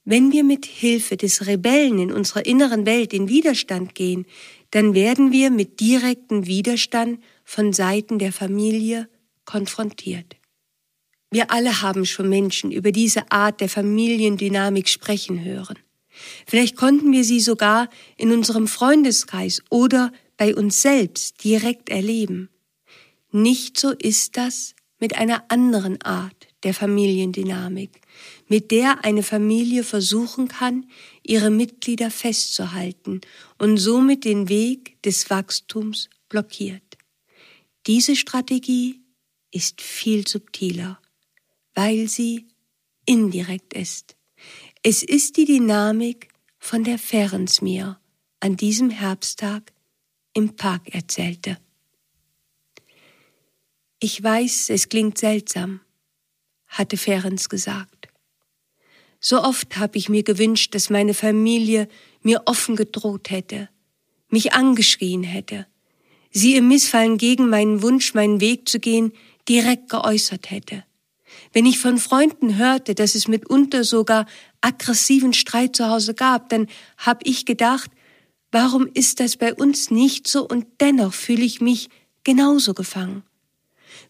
Wenn 0.04 0.32
wir 0.32 0.44
mit 0.44 0.66
Hilfe 0.66 1.16
des 1.16 1.46
Rebellen 1.46 2.00
in 2.00 2.12
unserer 2.12 2.46
inneren 2.46 2.86
Welt 2.86 3.14
in 3.14 3.30
Widerstand 3.30 3.94
gehen, 3.94 4.26
dann 4.72 4.94
werden 4.96 5.32
wir 5.32 5.52
mit 5.52 5.80
direktem 5.80 6.48
Widerstand 6.48 7.24
von 7.44 7.72
Seiten 7.72 8.18
der 8.18 8.34
Familie 8.34 9.08
konfrontiert. 9.46 10.38
Wir 11.30 11.52
alle 11.52 11.82
haben 11.82 12.06
schon 12.06 12.30
Menschen 12.30 12.72
über 12.72 12.92
diese 12.92 13.32
Art 13.32 13.62
der 13.62 13.70
Familiendynamik 13.70 14.90
sprechen 14.90 15.44
hören. 15.44 15.78
Vielleicht 16.46 16.76
konnten 16.76 17.12
wir 17.12 17.24
sie 17.24 17.40
sogar 17.40 17.90
in 18.18 18.32
unserem 18.32 18.68
Freundeskreis 18.68 19.62
oder 19.70 20.12
bei 20.36 20.56
uns 20.56 20.82
selbst 20.82 21.44
direkt 21.44 21.90
erleben. 21.90 22.50
Nicht 23.32 23.80
so 23.80 23.92
ist 23.92 24.36
das 24.36 24.76
mit 25.02 25.18
einer 25.18 25.44
anderen 25.50 26.02
Art 26.02 26.48
der 26.64 26.74
Familiendynamik, 26.74 28.00
mit 28.48 28.72
der 28.72 29.04
eine 29.04 29.24
Familie 29.24 29.84
versuchen 29.84 30.48
kann, 30.48 30.90
ihre 31.24 31.50
Mitglieder 31.50 32.10
festzuhalten 32.10 33.20
und 33.58 33.78
somit 33.78 34.24
den 34.24 34.48
Weg 34.48 35.02
des 35.02 35.30
Wachstums 35.30 36.10
blockiert. 36.30 36.98
Diese 37.88 38.16
Strategie 38.16 39.02
ist 39.52 39.82
viel 39.82 40.26
subtiler, 40.28 41.00
weil 41.74 42.08
sie 42.08 42.48
indirekt 43.06 43.74
ist. 43.74 44.16
Es 44.84 45.04
ist 45.04 45.36
die 45.36 45.46
Dynamik, 45.46 46.30
von 46.64 46.84
der 46.84 47.00
Ferenc 47.00 47.64
mir 47.64 48.00
an 48.40 48.56
diesem 48.56 48.92
Herbsttag 48.92 49.74
im 50.34 50.56
Park 50.56 50.94
erzählte. 50.94 51.58
Ich 54.04 54.24
weiß, 54.24 54.72
es 54.72 54.90
klingt 54.90 55.20
seltsam, 55.20 55.80
hatte 56.66 56.98
Ferenc 56.98 57.48
gesagt. 57.50 58.08
So 59.20 59.44
oft 59.44 59.78
habe 59.78 60.00
ich 60.00 60.10
mir 60.10 60.24
gewünscht, 60.24 60.74
dass 60.74 60.90
meine 60.90 61.14
Familie 61.14 61.88
mir 62.24 62.42
offen 62.48 62.76
gedroht 62.76 63.30
hätte, 63.30 63.70
mich 64.28 64.54
angeschrien 64.54 65.22
hätte, 65.22 65.68
sie 66.32 66.56
im 66.56 66.68
Missfallen 66.68 67.20
gegen 67.20 67.48
meinen 67.48 67.84
Wunsch, 67.84 68.16
meinen 68.16 68.42
Weg 68.42 68.68
zu 68.68 68.80
gehen, 68.80 69.14
direkt 69.48 69.90
geäußert 69.90 70.50
hätte. 70.50 70.84
Wenn 71.54 71.68
ich 71.68 71.78
von 71.78 72.00
Freunden 72.00 72.58
hörte, 72.58 72.96
dass 72.96 73.14
es 73.14 73.28
mitunter 73.28 73.84
sogar 73.84 74.26
aggressiven 74.62 75.34
Streit 75.34 75.76
zu 75.76 75.88
Hause 75.88 76.16
gab, 76.16 76.50
dann 76.50 76.66
habe 76.98 77.20
ich 77.26 77.46
gedacht, 77.46 77.92
warum 78.52 78.88
ist 78.96 79.20
das 79.20 79.38
bei 79.38 79.54
uns 79.54 79.92
nicht 79.92 80.28
so 80.28 80.48
und 80.48 80.66
dennoch 80.80 81.14
fühle 81.14 81.44
ich 81.44 81.62
mich 81.62 81.90
genauso 82.24 82.74
gefangen? 82.74 83.22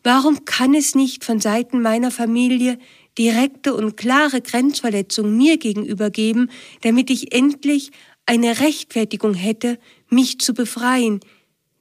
Warum 0.04 0.46
kann 0.46 0.74
es 0.74 0.96
nicht 0.96 1.24
von 1.24 1.40
Seiten 1.40 1.82
meiner 1.82 2.12
Familie 2.12 2.78
direkte 3.18 3.74
und 3.74 3.98
klare 3.98 4.42
Grenzverletzungen 4.42 5.38
mir 5.38 5.58
gegenüber 5.58 6.10
geben, 6.10 6.50
damit 6.82 7.10
ich 7.10 7.34
endlich 7.34 7.92
eine 8.26 8.60
Rechtfertigung 8.60 9.34
hätte, 9.34 9.80
mich 10.10 10.40
zu 10.40 10.54
befreien, 10.54 11.20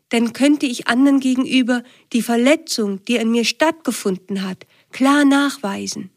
dann 0.08 0.32
könnte 0.32 0.66
ich 0.66 0.88
anderen 0.88 1.20
gegenüber 1.20 1.84
die 2.12 2.22
Verletzung, 2.22 3.04
die 3.04 3.18
an 3.18 3.30
mir 3.30 3.44
stattgefunden 3.44 4.42
hat, 4.42 4.66
klar 4.90 5.24
nachweisen. 5.24 6.10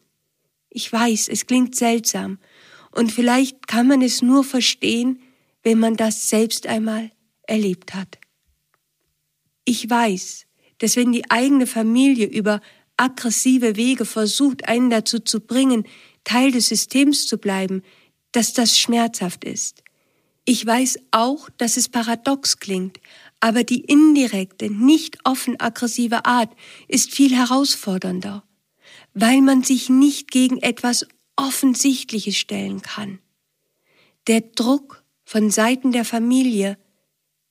Ich 0.68 0.92
weiß, 0.92 1.28
es 1.28 1.46
klingt 1.46 1.76
seltsam, 1.76 2.38
und 2.90 3.10
vielleicht 3.10 3.66
kann 3.66 3.88
man 3.88 4.02
es 4.02 4.22
nur 4.22 4.44
verstehen, 4.44 5.20
wenn 5.64 5.80
man 5.80 5.96
das 5.96 6.28
selbst 6.28 6.66
einmal 6.66 7.10
erlebt 7.42 7.94
hat. 7.94 8.18
Ich 9.64 9.88
weiß, 9.88 10.46
dass 10.84 10.96
wenn 10.96 11.12
die 11.12 11.30
eigene 11.30 11.66
Familie 11.66 12.26
über 12.26 12.60
aggressive 12.98 13.74
Wege 13.74 14.04
versucht, 14.04 14.68
einen 14.68 14.90
dazu 14.90 15.18
zu 15.18 15.40
bringen, 15.40 15.84
Teil 16.24 16.52
des 16.52 16.68
Systems 16.68 17.26
zu 17.26 17.38
bleiben, 17.38 17.82
dass 18.32 18.52
das 18.52 18.78
schmerzhaft 18.78 19.44
ist. 19.44 19.82
Ich 20.44 20.66
weiß 20.66 20.98
auch, 21.10 21.48
dass 21.56 21.78
es 21.78 21.88
paradox 21.88 22.58
klingt, 22.58 23.00
aber 23.40 23.64
die 23.64 23.80
indirekte, 23.80 24.68
nicht 24.68 25.16
offen 25.24 25.58
aggressive 25.58 26.26
Art 26.26 26.54
ist 26.86 27.14
viel 27.14 27.34
herausfordernder, 27.34 28.44
weil 29.14 29.40
man 29.40 29.62
sich 29.62 29.88
nicht 29.88 30.30
gegen 30.30 30.58
etwas 30.58 31.06
Offensichtliches 31.36 32.36
stellen 32.36 32.82
kann. 32.82 33.20
Der 34.26 34.42
Druck 34.42 35.02
von 35.24 35.50
Seiten 35.50 35.92
der 35.92 36.04
Familie 36.04 36.76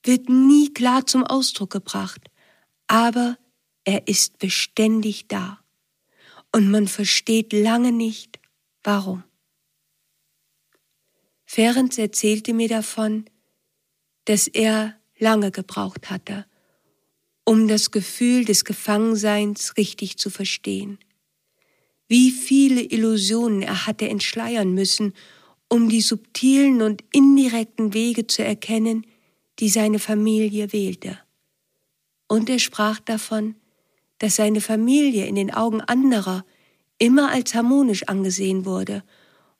wird 0.04 0.28
nie 0.28 0.72
klar 0.72 1.04
zum 1.04 1.24
Ausdruck 1.24 1.70
gebracht, 1.70 2.30
aber 2.94 3.36
er 3.82 4.06
ist 4.06 4.38
beständig 4.38 5.26
da. 5.26 5.58
Und 6.52 6.70
man 6.70 6.86
versteht 6.86 7.52
lange 7.52 7.90
nicht, 7.90 8.38
warum. 8.84 9.24
Ferenc 11.44 11.98
erzählte 11.98 12.54
mir 12.54 12.68
davon, 12.68 13.24
dass 14.26 14.46
er 14.46 14.94
lange 15.18 15.50
gebraucht 15.50 16.08
hatte, 16.08 16.46
um 17.44 17.66
das 17.66 17.90
Gefühl 17.90 18.44
des 18.44 18.64
Gefangenseins 18.64 19.76
richtig 19.76 20.16
zu 20.16 20.30
verstehen. 20.30 21.00
Wie 22.06 22.30
viele 22.30 22.80
Illusionen 22.80 23.62
er 23.62 23.88
hatte 23.88 24.08
entschleiern 24.08 24.72
müssen, 24.72 25.14
um 25.68 25.88
die 25.88 26.00
subtilen 26.00 26.80
und 26.80 27.02
indirekten 27.10 27.92
Wege 27.92 28.28
zu 28.28 28.44
erkennen, 28.44 29.04
die 29.58 29.68
seine 29.68 29.98
Familie 29.98 30.72
wählte. 30.72 31.23
Und 32.28 32.48
er 32.48 32.58
sprach 32.58 33.00
davon, 33.00 33.56
dass 34.18 34.36
seine 34.36 34.60
Familie 34.60 35.26
in 35.26 35.34
den 35.34 35.52
Augen 35.52 35.80
anderer 35.80 36.44
immer 36.98 37.30
als 37.30 37.54
harmonisch 37.54 38.04
angesehen 38.04 38.64
wurde 38.64 39.02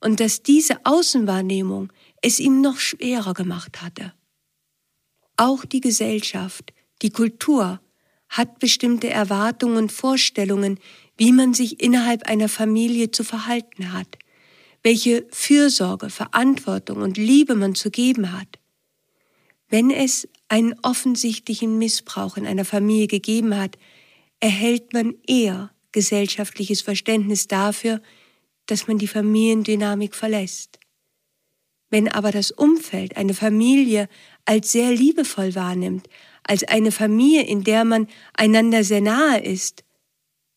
und 0.00 0.20
dass 0.20 0.42
diese 0.42 0.85
Außenwahrnehmung 0.85 1.92
es 2.22 2.38
ihm 2.38 2.61
noch 2.61 2.79
schwerer 2.79 3.35
gemacht 3.35 3.83
hatte. 3.83 4.12
Auch 5.37 5.64
die 5.64 5.81
Gesellschaft, 5.81 6.72
die 7.03 7.11
Kultur 7.11 7.81
hat 8.29 8.59
bestimmte 8.59 9.11
Erwartungen 9.11 9.77
und 9.77 9.92
Vorstellungen, 9.92 10.79
wie 11.16 11.33
man 11.33 11.55
sich 11.55 11.81
innerhalb 11.81 12.24
einer 12.24 12.48
Familie 12.48 13.11
zu 13.11 13.24
verhalten 13.24 13.92
hat, 13.92 14.18
welche 14.83 15.27
Fürsorge, 15.31 16.11
Verantwortung 16.11 16.98
und 17.03 17.16
Liebe 17.16 17.55
man 17.55 17.74
zu 17.74 17.90
geben 17.90 18.33
hat. 18.33 18.59
Wenn 19.75 19.91
es 19.91 20.29
einen 20.47 20.77
offensichtlichen 20.83 21.79
Missbrauch 21.79 22.37
in 22.37 22.47
einer 22.47 22.65
Familie 22.65 23.09
gegeben 23.09 23.57
hat, 23.57 23.77
erhält 24.39 24.93
man 24.93 25.17
eher 25.27 25.73
gesellschaftliches 25.91 26.81
Verständnis 26.81 27.49
dafür, 27.49 28.01
dass 28.67 28.87
man 28.87 28.99
die 28.99 29.09
Familiendynamik 29.09 30.15
verlässt. 30.15 30.79
Wenn 31.91 32.07
aber 32.07 32.31
das 32.31 32.53
Umfeld 32.53 33.17
eine 33.17 33.35
Familie 33.35 34.09
als 34.45 34.71
sehr 34.71 34.93
liebevoll 34.93 35.57
wahrnimmt, 35.57 36.09
als 36.45 36.63
eine 36.63 36.93
Familie, 36.93 37.43
in 37.43 37.65
der 37.65 37.85
man 37.85 38.07
einander 38.35 38.85
sehr 38.85 39.01
nahe 39.01 39.43
ist, 39.43 39.83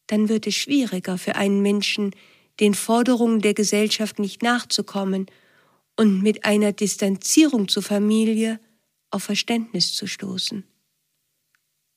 dann 0.06 0.30
wird 0.30 0.46
es 0.46 0.54
schwieriger 0.54 1.18
für 1.18 1.34
einen 1.34 1.64
Menschen, 1.64 2.16
den 2.60 2.76
Forderungen 2.76 3.42
der 3.42 3.56
Gesellschaft 3.56 4.20
nicht 4.20 4.44
nachzukommen 4.44 5.26
und 5.96 6.22
mit 6.22 6.46
einer 6.46 6.72
Distanzierung 6.72 7.68
zur 7.68 7.82
Familie 7.82 8.60
auf 9.10 9.24
Verständnis 9.24 9.94
zu 9.94 10.08
stoßen. 10.08 10.64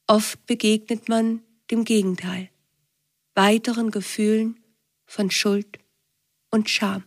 Oft 0.07 0.45
begegnet 0.47 1.09
man 1.09 1.43
dem 1.71 1.85
Gegenteil, 1.85 2.51
weiteren 3.35 3.91
Gefühlen 3.91 4.61
von 5.07 5.31
Schuld 5.31 5.79
und 6.51 6.69
Scham. 6.69 7.05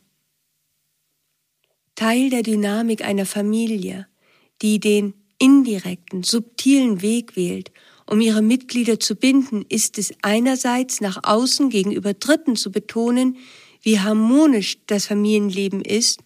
Teil 1.96 2.30
der 2.30 2.44
Dynamik 2.44 3.04
einer 3.04 3.26
Familie, 3.26 4.08
die 4.62 4.80
den 4.80 5.14
indirekten, 5.38 6.24
subtilen 6.24 7.02
Weg 7.02 7.36
wählt, 7.36 7.72
um 8.06 8.20
ihre 8.22 8.42
Mitglieder 8.42 9.00
zu 9.00 9.16
binden, 9.16 9.66
ist 9.70 9.98
es 9.98 10.14
einerseits 10.22 11.02
nach 11.02 11.20
außen 11.24 11.70
gegenüber 11.70 12.14
Dritten 12.14 12.56
zu 12.56 12.72
betonen, 12.72 13.38
wie 13.82 14.00
harmonisch 14.00 14.86
das 14.88 15.08
Familienleben 15.08 15.82
ist 15.82 16.22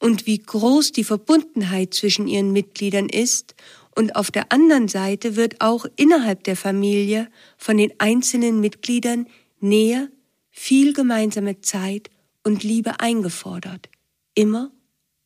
und 0.00 0.26
wie 0.26 0.38
groß 0.38 0.92
die 0.92 1.04
Verbundenheit 1.04 1.94
zwischen 1.94 2.26
ihren 2.26 2.52
Mitgliedern 2.52 3.08
ist 3.08 3.54
und 3.94 4.16
auf 4.16 4.30
der 4.30 4.50
anderen 4.50 4.88
Seite 4.88 5.36
wird 5.36 5.60
auch 5.60 5.86
innerhalb 5.96 6.42
der 6.44 6.56
Familie 6.56 7.28
von 7.56 7.76
den 7.76 7.92
einzelnen 7.98 8.60
Mitgliedern 8.60 9.28
Nähe, 9.60 10.10
viel 10.50 10.94
gemeinsame 10.94 11.60
Zeit 11.60 12.10
und 12.42 12.64
Liebe 12.64 12.98
eingefordert, 13.00 13.88
immer 14.34 14.72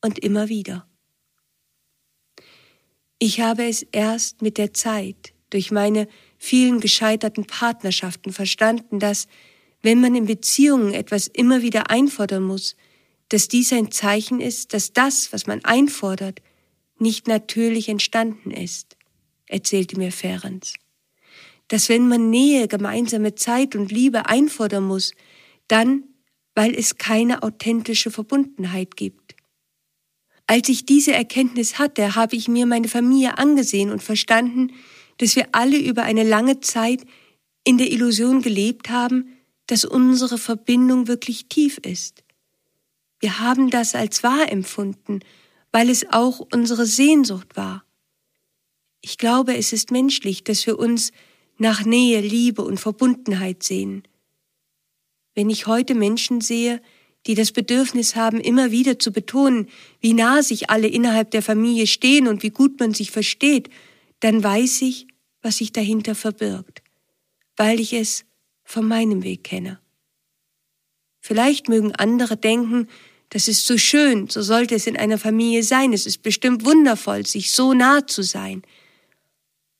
und 0.03 0.19
immer 0.19 0.49
wieder. 0.49 0.87
Ich 3.19 3.41
habe 3.41 3.65
es 3.65 3.83
erst 3.93 4.43
mit 4.43 4.59
der 4.59 4.75
Zeit 4.75 5.33
durch 5.51 5.71
meine 5.71 6.09
vielen 6.37 6.81
gescheiterten 6.81 7.47
Partnerschaften 7.47 8.33
verstanden, 8.33 8.99
dass, 8.99 9.29
wenn 9.83 10.01
man 10.01 10.17
in 10.17 10.27
Beziehungen 10.27 10.93
etwas 10.93 11.29
immer 11.29 11.63
wieder 11.63 11.91
einfordern 11.91 12.43
muss, 12.43 12.75
dass 13.35 13.49
dies 13.49 13.73
ein 13.73 13.91
Zeichen 13.91 14.39
ist, 14.39 14.75
dass 14.75 14.93
das, 14.93 15.33
was 15.33 15.49
man 15.49 15.65
einfordert, 15.65 16.41
nicht 17.01 17.27
natürlich 17.27 17.89
entstanden 17.89 18.53
ist, 18.53 18.97
erzählte 19.49 19.99
mir 19.99 20.13
Ferenc. 20.13 20.67
Dass 21.67 21.89
wenn 21.89 22.07
man 22.07 22.31
Nähe, 22.31 22.69
gemeinsame 22.69 23.35
Zeit 23.35 23.75
und 23.75 23.91
Liebe 23.91 24.27
einfordern 24.27 24.85
muss, 24.85 25.15
dann, 25.67 26.05
weil 26.55 26.77
es 26.77 26.97
keine 26.97 27.43
authentische 27.43 28.13
Verbundenheit 28.13 28.97
gibt. 28.97 29.35
Als 30.47 30.69
ich 30.69 30.87
diese 30.87 31.13
Erkenntnis 31.13 31.81
hatte, 31.81 32.15
habe 32.15 32.37
ich 32.37 32.47
mir 32.47 32.67
meine 32.67 32.87
Familie 32.87 33.37
angesehen 33.37 33.91
und 33.91 34.01
verstanden, 34.01 34.75
dass 35.19 35.35
wir 35.35 35.49
alle 35.51 35.79
über 35.79 36.05
eine 36.05 36.23
lange 36.23 36.61
Zeit 36.61 37.05
in 37.65 37.79
der 37.79 37.91
Illusion 37.91 38.43
gelebt 38.43 38.91
haben, 38.91 39.37
dass 39.67 39.85
unsere 39.85 40.39
Verbindung 40.39 41.09
wirklich 41.09 41.47
tief 41.49 41.79
ist. 41.79 42.24
Wir 43.25 43.41
haben 43.41 43.71
das 43.71 43.95
als 43.95 44.23
wahr 44.23 44.53
empfunden 44.53 45.21
weil 45.75 45.91
es 45.91 46.07
auch 46.13 46.39
unsere 46.53 46.87
Sehnsucht 46.87 47.57
war. 47.57 47.85
Ich 49.01 49.19
glaube, 49.19 49.57
es 49.57 49.73
ist 49.73 49.91
menschlich, 49.91 50.45
dass 50.45 50.65
wir 50.69 50.79
uns 50.79 51.11
nach 51.59 51.85
Nähe, 51.85 52.21
Liebe 52.21 52.63
und 52.63 52.79
Verbundenheit 52.79 53.65
sehen. 53.65 54.05
Wenn 55.35 55.51
ich 55.51 55.67
heute 55.67 55.97
Menschen 55.97 56.41
sehe, 56.41 56.81
die 57.27 57.35
das 57.35 57.51
Bedürfnis 57.51 58.15
haben, 58.15 58.39
immer 58.39 58.71
wieder 58.71 59.01
zu 59.01 59.11
betonen, 59.11 59.69
wie 59.99 60.13
nah 60.13 60.45
sich 60.45 60.71
alle 60.71 60.87
innerhalb 60.87 61.33
der 61.33 61.43
Familie 61.43 61.89
stehen 61.89 62.29
und 62.29 62.45
wie 62.45 62.51
gut 62.51 62.79
man 62.79 62.95
sich 62.95 63.11
versteht, 63.11 63.69
dann 64.21 64.45
weiß 64.45 64.81
ich, 64.83 65.09
was 65.43 65.57
sich 65.57 65.73
dahinter 65.73 66.15
verbirgt, 66.15 66.85
weil 67.57 67.81
ich 67.81 67.95
es 67.95 68.25
von 68.63 68.87
meinem 68.87 69.25
Weg 69.25 69.43
kenne. 69.43 69.81
Vielleicht 71.19 71.69
mögen 71.69 71.93
andere 71.97 72.37
denken, 72.37 72.87
das 73.35 73.49
ist 73.49 73.67
so 73.67 73.77
schön, 73.77 74.29
so 74.29 74.43
sollte 74.43 74.77
es 74.77 74.87
in 74.87 74.97
einer 74.97 75.19
Familie 75.19 75.65
sein. 75.65 75.93
Es 75.93 76.07
ist 76.07 76.23
bestimmt 76.23 76.65
wundervoll, 76.65 77.27
sich 77.27 77.51
so 77.51 77.75
nah 77.75 78.07
zu 78.07 78.23
sein. 78.23 78.63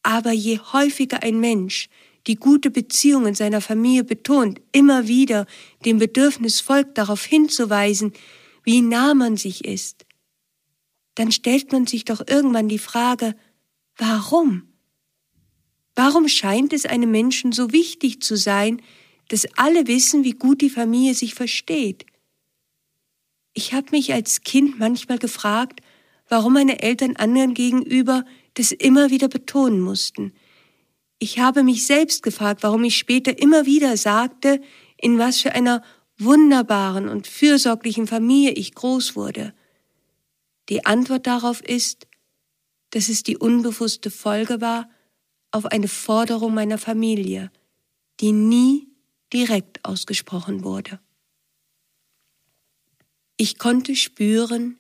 Aber 0.03 0.33
je 0.33 0.59
häufiger 0.59 1.23
ein 1.23 1.39
Mensch 1.39 1.89
die 2.27 2.35
gute 2.35 2.73
Beziehung 2.73 3.27
in 3.27 3.37
seiner 3.37 3.61
Familie 3.61 4.03
betont, 4.03 4.61
immer 4.73 5.07
wieder 5.07 5.47
dem 5.85 5.99
Bedürfnis 5.99 6.61
folgt, 6.61 6.99
darauf 6.99 7.25
hinzuweisen, 7.25 8.13
wie 8.65 8.81
nah 8.81 9.15
man 9.15 9.37
sich 9.37 9.65
ist, 9.65 10.05
dann 11.15 11.31
stellt 11.31 11.71
man 11.71 11.87
sich 11.87 12.05
doch 12.05 12.27
irgendwann 12.27 12.69
die 12.69 12.81
Frage, 12.81 13.37
warum? 13.97 14.67
Warum 15.95 16.27
scheint 16.27 16.73
es 16.73 16.87
einem 16.87 17.13
Menschen 17.13 17.53
so 17.53 17.71
wichtig 17.71 18.21
zu 18.21 18.37
sein, 18.37 18.83
dass 19.29 19.47
alle 19.57 19.87
wissen, 19.87 20.25
wie 20.25 20.33
gut 20.33 20.61
die 20.61 20.71
Familie 20.71 21.15
sich 21.15 21.35
versteht? 21.35 22.05
Ich 23.55 23.73
habe 23.73 23.87
mich 23.93 24.13
als 24.13 24.43
Kind 24.43 24.79
manchmal 24.79 25.19
gefragt, 25.19 25.81
warum 26.29 26.55
meine 26.55 26.83
Eltern 26.83 27.17
anderen 27.17 27.55
gegenüber 27.55 28.25
das 28.55 28.73
immer 28.73 29.11
wieder 29.11 29.29
betonen 29.29 29.81
mussten. 29.81 30.33
Ich 31.19 31.39
habe 31.39 31.63
mich 31.63 31.87
selbst 31.87 32.23
gefragt, 32.23 32.63
warum 32.65 32.83
ich 32.85 32.99
später 32.99 33.39
immer 33.39 33.65
wieder 33.65 33.97
sagte, 33.97 34.61
in 34.97 35.19
was 35.19 35.41
für 35.41 35.53
einer 35.53 35.83
wunderbaren 36.19 37.09
und 37.09 37.27
fürsorglichen 37.27 38.07
Familie 38.07 38.53
ich 38.53 38.75
groß 38.75 39.17
wurde. 39.17 39.55
Die 40.69 40.85
Antwort 40.85 41.27
darauf 41.27 41.61
ist, 41.61 42.07
dass 42.91 43.09
es 43.09 43.23
die 43.23 43.37
unbewusste 43.37 44.11
Folge 44.11 44.61
war 44.61 44.89
auf 45.51 45.67
eine 45.67 45.89
Forderung 45.89 46.55
meiner 46.55 46.79
Familie, 46.79 47.51
die 48.21 48.33
nie 48.33 48.89
direkt 49.33 49.85
ausgesprochen 49.85 50.65
wurde. 50.65 51.01
Ich 53.37 53.59
konnte 53.59 53.97
spüren, 53.97 54.79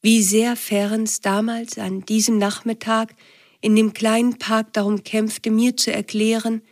wie 0.00 0.22
sehr 0.22 0.56
Ferenc 0.56 1.22
damals 1.22 1.78
an 1.78 2.04
diesem 2.04 2.36
Nachmittag 2.36 3.14
in 3.60 3.76
dem 3.76 3.92
kleinen 3.92 4.38
Park 4.38 4.72
darum 4.72 5.04
kämpfte, 5.04 5.52
mir 5.52 5.76
zu 5.76 5.92
erklären, 5.92 6.62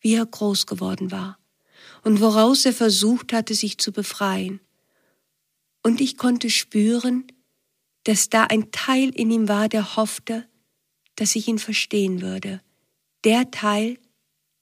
wie 0.00 0.14
er 0.14 0.26
groß 0.26 0.66
geworden 0.66 1.12
war 1.12 1.38
und 2.02 2.20
woraus 2.20 2.66
er 2.66 2.72
versucht 2.72 3.32
hatte, 3.32 3.54
sich 3.54 3.78
zu 3.78 3.92
befreien. 3.92 4.60
Und 5.84 6.00
ich 6.00 6.16
konnte 6.16 6.50
spüren, 6.50 7.26
dass 8.02 8.28
da 8.28 8.44
ein 8.44 8.72
Teil 8.72 9.10
in 9.10 9.30
ihm 9.30 9.48
war, 9.48 9.68
der 9.68 9.94
hoffte, 9.94 10.48
dass 11.14 11.36
ich 11.36 11.46
ihn 11.46 11.60
verstehen 11.60 12.20
würde. 12.20 12.60
Der 13.24 13.52
Teil, 13.52 13.98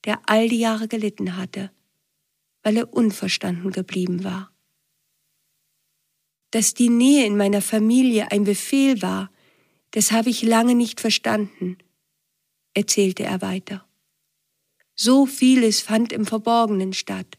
der 0.05 0.21
all 0.27 0.47
die 0.47 0.59
Jahre 0.59 0.87
gelitten 0.87 1.37
hatte, 1.37 1.71
weil 2.61 2.77
er 2.77 2.93
unverstanden 2.93 3.71
geblieben 3.71 4.23
war 4.23 4.51
dass 6.51 6.73
die 6.73 6.89
Nähe 6.89 7.25
in 7.25 7.37
meiner 7.37 7.61
Familie 7.61 8.31
ein 8.31 8.43
Befehl 8.43 9.01
war, 9.01 9.31
das 9.91 10.11
habe 10.11 10.29
ich 10.29 10.43
lange 10.43 10.75
nicht 10.75 10.99
verstanden, 10.99 11.77
erzählte 12.73 13.23
er 13.23 13.41
weiter. 13.41 13.85
So 14.95 15.25
vieles 15.25 15.79
fand 15.79 16.11
im 16.11 16.25
Verborgenen 16.25 16.93
statt. 16.93 17.37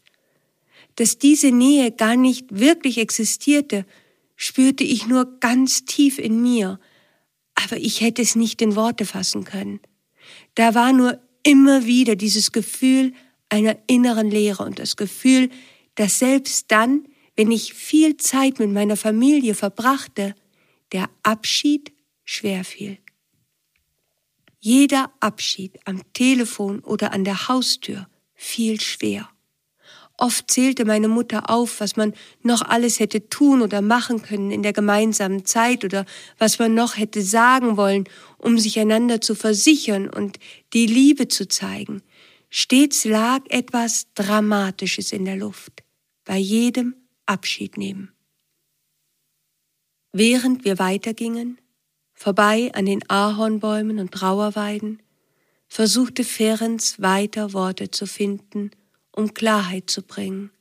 Dass 0.95 1.17
diese 1.17 1.51
Nähe 1.51 1.91
gar 1.91 2.15
nicht 2.15 2.47
wirklich 2.49 2.97
existierte, 2.97 3.85
spürte 4.35 4.83
ich 4.83 5.07
nur 5.07 5.39
ganz 5.39 5.85
tief 5.85 6.17
in 6.17 6.41
mir, 6.41 6.79
aber 7.55 7.77
ich 7.77 8.01
hätte 8.01 8.21
es 8.21 8.35
nicht 8.35 8.61
in 8.61 8.75
Worte 8.75 9.05
fassen 9.05 9.43
können. 9.43 9.79
Da 10.55 10.73
war 10.73 10.91
nur 10.93 11.19
immer 11.43 11.85
wieder 11.85 12.15
dieses 12.15 12.51
Gefühl 12.51 13.13
einer 13.49 13.77
inneren 13.87 14.29
Leere 14.29 14.63
und 14.63 14.79
das 14.79 14.95
Gefühl, 14.95 15.49
dass 15.95 16.19
selbst 16.19 16.71
dann, 16.71 17.05
wenn 17.41 17.51
ich 17.51 17.73
viel 17.73 18.17
Zeit 18.17 18.59
mit 18.59 18.69
meiner 18.69 18.95
Familie 18.95 19.55
verbrachte, 19.55 20.35
der 20.91 21.09
Abschied 21.23 21.91
schwer 22.23 22.63
fiel. 22.63 22.99
Jeder 24.59 25.11
Abschied 25.21 25.79
am 25.85 26.03
Telefon 26.13 26.81
oder 26.81 27.13
an 27.13 27.23
der 27.23 27.47
Haustür 27.47 28.07
fiel 28.35 28.79
schwer. 28.79 29.27
Oft 30.19 30.51
zählte 30.51 30.85
meine 30.85 31.07
Mutter 31.07 31.49
auf, 31.49 31.79
was 31.79 31.95
man 31.95 32.13
noch 32.43 32.61
alles 32.61 32.99
hätte 32.99 33.27
tun 33.27 33.63
oder 33.63 33.81
machen 33.81 34.21
können 34.21 34.51
in 34.51 34.61
der 34.61 34.73
gemeinsamen 34.73 35.43
Zeit 35.43 35.83
oder 35.83 36.05
was 36.37 36.59
man 36.59 36.75
noch 36.75 36.95
hätte 36.95 37.23
sagen 37.23 37.75
wollen, 37.75 38.03
um 38.37 38.59
sich 38.59 38.79
einander 38.79 39.19
zu 39.19 39.33
versichern 39.33 40.07
und 40.07 40.37
die 40.73 40.85
Liebe 40.85 41.27
zu 41.27 41.47
zeigen. 41.47 42.03
Stets 42.51 43.03
lag 43.03 43.39
etwas 43.49 44.05
Dramatisches 44.13 45.11
in 45.11 45.25
der 45.25 45.37
Luft. 45.37 45.81
Bei 46.23 46.37
jedem 46.37 47.00
Abschied 47.25 47.77
nehmen. 47.77 48.13
Während 50.13 50.65
wir 50.65 50.79
weitergingen, 50.79 51.59
vorbei 52.13 52.71
an 52.73 52.85
den 52.85 53.09
Ahornbäumen 53.09 53.99
und 53.99 54.11
Trauerweiden, 54.11 55.01
versuchte 55.67 56.25
Ferenc 56.25 56.99
weiter 56.99 57.53
Worte 57.53 57.91
zu 57.91 58.05
finden, 58.05 58.71
um 59.13 59.33
Klarheit 59.33 59.89
zu 59.89 60.01
bringen. 60.01 60.51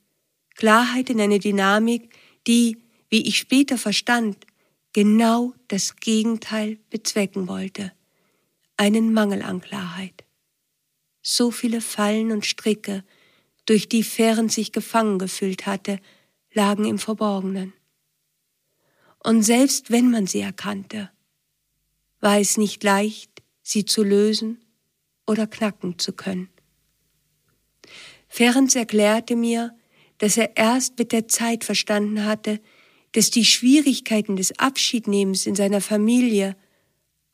Klarheit 0.55 1.11
in 1.11 1.20
eine 1.20 1.40
Dynamik, 1.40 2.14
die, 2.46 2.79
wie 3.09 3.27
ich 3.27 3.38
später 3.38 3.77
verstand, 3.77 4.46
genau 4.92 5.55
das 5.68 5.96
Gegenteil 5.96 6.79
bezwecken 6.90 7.49
wollte, 7.49 7.92
einen 8.77 9.12
Mangel 9.12 9.42
an 9.42 9.61
Klarheit. 9.61 10.25
So 11.23 11.51
viele 11.51 11.81
Fallen 11.81 12.31
und 12.31 12.46
Stricke, 12.46 13.05
durch 13.66 13.88
die 13.88 14.03
Ferenc 14.03 14.51
sich 14.51 14.73
gefangen 14.73 15.18
gefühlt 15.18 15.66
hatte, 15.66 16.01
lagen 16.52 16.84
im 16.84 16.98
Verborgenen. 16.98 17.72
Und 19.22 19.42
selbst 19.42 19.90
wenn 19.90 20.10
man 20.10 20.26
sie 20.26 20.40
erkannte, 20.40 21.10
war 22.20 22.38
es 22.38 22.56
nicht 22.56 22.82
leicht, 22.82 23.42
sie 23.62 23.84
zu 23.84 24.02
lösen 24.02 24.64
oder 25.26 25.46
knacken 25.46 25.98
zu 25.98 26.12
können. 26.12 26.48
Ferenc 28.28 28.74
erklärte 28.76 29.36
mir, 29.36 29.74
dass 30.18 30.36
er 30.36 30.56
erst 30.56 30.98
mit 30.98 31.12
der 31.12 31.28
Zeit 31.28 31.64
verstanden 31.64 32.24
hatte, 32.24 32.60
dass 33.12 33.30
die 33.30 33.44
Schwierigkeiten 33.44 34.36
des 34.36 34.58
Abschiednehmens 34.58 35.46
in 35.46 35.54
seiner 35.54 35.80
Familie 35.80 36.56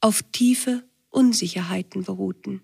auf 0.01 0.23
tiefe 0.33 0.85
Unsicherheiten 1.11 2.05
beruhten. 2.05 2.63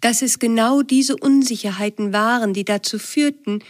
Dass 0.00 0.22
es 0.22 0.38
genau 0.38 0.82
diese 0.82 1.16
Unsicherheiten 1.16 2.12
waren, 2.12 2.54
die 2.54 2.64
dazu 2.64 2.98
führten, 2.98 3.62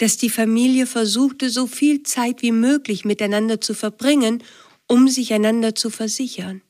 dass 0.00 0.16
die 0.16 0.30
Familie 0.30 0.86
versuchte, 0.86 1.50
so 1.50 1.66
viel 1.66 2.02
Zeit 2.04 2.40
wie 2.40 2.52
möglich 2.52 3.04
miteinander 3.04 3.60
zu 3.60 3.74
verbringen, 3.74 4.42
um 4.86 5.08
sich 5.08 5.34
einander 5.34 5.74
zu 5.74 5.90
versichern. 5.90 6.62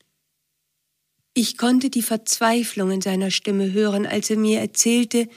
Ich 1.33 1.57
konnte 1.57 1.89
die 1.89 2.01
Verzweiflung 2.01 2.91
in 2.91 2.99
seiner 2.99 3.31
Stimme 3.31 3.71
hören, 3.71 4.05
als 4.05 4.29
er 4.29 4.35
mir 4.35 4.59
erzählte, 4.59 5.29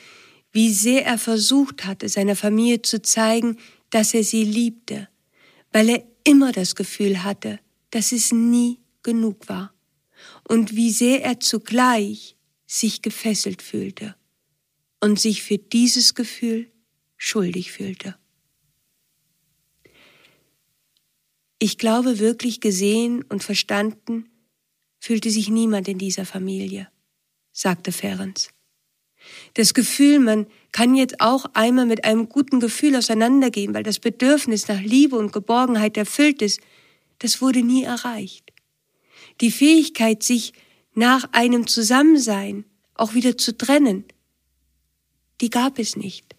wie 0.51 0.73
sehr 0.73 1.07
er 1.07 1.19
versucht 1.19 1.85
hatte, 1.85 2.09
seiner 2.09 2.35
Familie 2.35 2.83
zu 2.83 3.01
zeigen, 3.01 3.59
dass 3.91 4.13
er 4.13 4.25
sie 4.25 4.43
liebte, 4.43 5.09
weil 5.71 5.89
er 5.89 6.03
immer 6.25 6.51
das 6.51 6.75
Gefühl 6.75 7.23
hatte, 7.23 7.61
dass 7.91 8.11
es 8.11 8.33
nie 8.33 8.81
genug 9.05 9.49
war, 9.49 9.73
und 10.49 10.75
wie 10.75 10.91
sehr 10.91 11.23
er 11.23 11.39
zugleich 11.39 12.35
sich 12.67 13.03
gefesselt 13.03 13.63
fühlte 13.63 14.17
und 15.01 15.21
sich 15.21 15.45
für 15.45 15.59
dieses 15.59 16.17
Gefühl 16.17 16.74
schuldig 17.17 17.73
fühlte. 17.73 18.17
Ich 21.59 21.79
glaube, 21.79 22.19
wirklich 22.19 22.61
gesehen 22.61 23.23
und 23.23 23.43
verstanden 23.43 24.29
fühlte 24.99 25.31
sich 25.31 25.49
niemand 25.49 25.89
in 25.89 25.99
dieser 25.99 26.27
Familie, 26.27 26.89
sagte 27.53 27.93
Ferenc. 27.93 28.49
Das 29.55 29.73
Gefühl, 29.73 30.19
man 30.19 30.47
kann 30.73 30.95
jetzt 30.95 31.21
auch 31.21 31.47
einmal 31.55 31.87
mit 31.87 32.05
einem 32.05 32.29
guten 32.29 32.61
Gefühl 32.61 32.97
auseinandergehen, 32.97 33.73
weil 33.73 33.83
das 33.83 33.99
Bedürfnis 33.99 34.69
nach 34.69 34.81
Liebe 34.81 35.17
und 35.17 35.33
Geborgenheit 35.33 35.97
erfüllt 35.97 36.43
ist, 36.43 36.61
das 37.21 37.41
wurde 37.41 37.63
nie 37.63 37.85
erreicht. 37.85 38.53
Die 39.41 39.51
Fähigkeit, 39.51 40.23
sich 40.23 40.53
nach 40.95 41.29
einem 41.33 41.67
Zusammensein 41.67 42.65
auch 42.95 43.15
wieder 43.15 43.37
zu 43.37 43.57
trennen, 43.57 44.05
die 45.41 45.51
gab 45.51 45.79
es 45.79 45.97
nicht. 45.97 46.34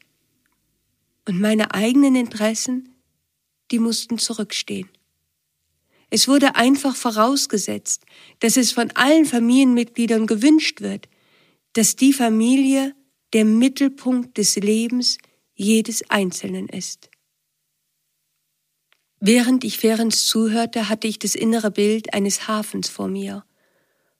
Und 1.27 1.39
meine 1.39 1.73
eigenen 1.73 2.15
Interessen, 2.15 2.95
die 3.71 3.79
mussten 3.79 4.17
zurückstehen. 4.17 4.89
Es 6.09 6.27
wurde 6.27 6.55
einfach 6.55 6.95
vorausgesetzt, 6.95 8.03
dass 8.39 8.57
es 8.57 8.71
von 8.71 8.91
allen 8.91 9.25
Familienmitgliedern 9.25 10.27
gewünscht 10.27 10.81
wird, 10.81 11.09
dass 11.73 11.95
die 11.95 12.13
Familie 12.13 12.95
der 13.33 13.43
Mittelpunkt 13.43 14.37
des 14.37 14.55
Lebens 14.55 15.17
jedes 15.55 16.09
Einzelnen 16.09 16.69
ist. 16.69 17.09
Während 19.19 19.63
ich 19.63 19.79
Ferenc 19.79 20.13
zuhörte, 20.13 20.89
hatte 20.89 21.07
ich 21.07 21.17
das 21.17 21.33
innere 21.33 21.71
Bild 21.71 22.13
eines 22.13 22.47
Hafens 22.47 22.89
vor 22.89 23.07
mir, 23.07 23.43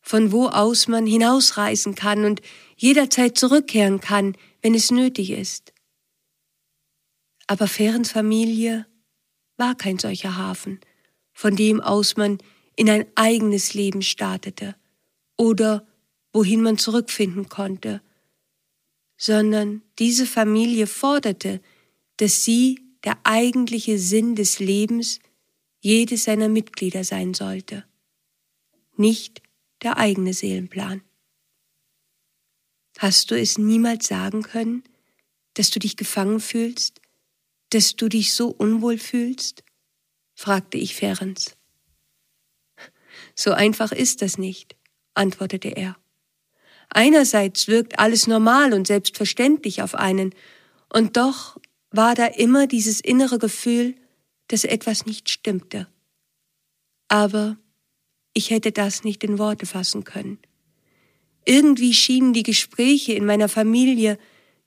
von 0.02 0.32
wo 0.32 0.48
aus 0.48 0.88
man 0.88 1.06
hinausreisen 1.06 1.96
kann 1.96 2.26
und 2.26 2.42
jederzeit 2.76 3.38
zurückkehren 3.38 4.00
kann, 4.00 4.36
wenn 4.62 4.74
es 4.74 4.92
nötig 4.92 5.30
ist. 5.30 5.75
Aber 7.48 7.68
Ferens 7.68 8.12
Familie 8.12 8.86
war 9.58 9.76
kein 9.76 10.00
solcher 10.00 10.36
Hafen, 10.36 10.80
von 11.34 11.56
dem 11.56 11.82
aus 11.82 12.18
man 12.18 12.40
in 12.76 12.90
ein 12.90 13.06
eigenes 13.16 13.74
Leben 13.74 14.02
startete 14.02 14.76
oder 15.38 15.88
wohin 16.34 16.62
man 16.62 16.78
zurückfinden 16.78 17.48
konnte, 17.50 18.02
sondern 19.18 19.82
diese 20.00 20.26
Familie 20.26 20.88
forderte, 20.88 21.62
dass 22.18 22.44
sie 22.44 22.82
der 23.04 23.18
eigentliche 23.24 24.00
Sinn 24.00 24.36
des 24.36 24.60
Lebens 24.60 25.20
jedes 25.80 26.24
seiner 26.24 26.50
Mitglieder 26.50 27.04
sein 27.04 27.34
sollte, 27.34 27.86
nicht 28.98 29.42
der 29.84 29.98
eigene 29.98 30.34
Seelenplan. 30.34 31.02
Hast 32.98 33.30
du 33.30 33.40
es 33.40 33.58
niemals 33.58 34.08
sagen 34.08 34.42
können, 34.42 34.84
dass 35.54 35.70
du 35.70 35.80
dich 35.80 35.96
gefangen 35.96 36.40
fühlst, 36.40 37.02
dass 37.70 37.96
du 37.96 38.10
dich 38.10 38.34
so 38.34 38.50
unwohl 38.50 38.98
fühlst? 38.98 39.64
fragte 40.34 40.78
ich 40.78 40.96
Ferenc. 40.96 41.40
So 43.36 43.52
einfach 43.52 43.92
ist 43.92 44.22
das 44.22 44.38
nicht, 44.38 44.76
antwortete 45.14 45.70
er. 45.70 45.98
Einerseits 46.90 47.68
wirkt 47.68 48.00
alles 48.00 48.28
normal 48.28 48.74
und 48.74 48.88
selbstverständlich 48.88 49.82
auf 49.82 49.96
einen, 49.96 50.34
und 50.94 51.18
doch 51.18 51.58
war 51.92 52.16
da 52.16 52.26
immer 52.26 52.68
dieses 52.68 53.02
innere 53.02 53.40
Gefühl, 53.40 53.96
dass 54.48 54.64
etwas 54.64 55.06
nicht 55.06 55.30
stimmte. 55.30 55.88
Aber 57.08 57.58
ich 58.34 58.50
hätte 58.50 58.72
das 58.72 59.04
nicht 59.04 59.24
in 59.24 59.38
Worte 59.40 59.66
fassen 59.66 60.04
können. 60.04 60.40
Irgendwie 61.46 61.94
schienen 61.94 62.34
die 62.34 62.44
Gespräche 62.44 63.14
in 63.14 63.26
meiner 63.26 63.50
Familie 63.50 64.18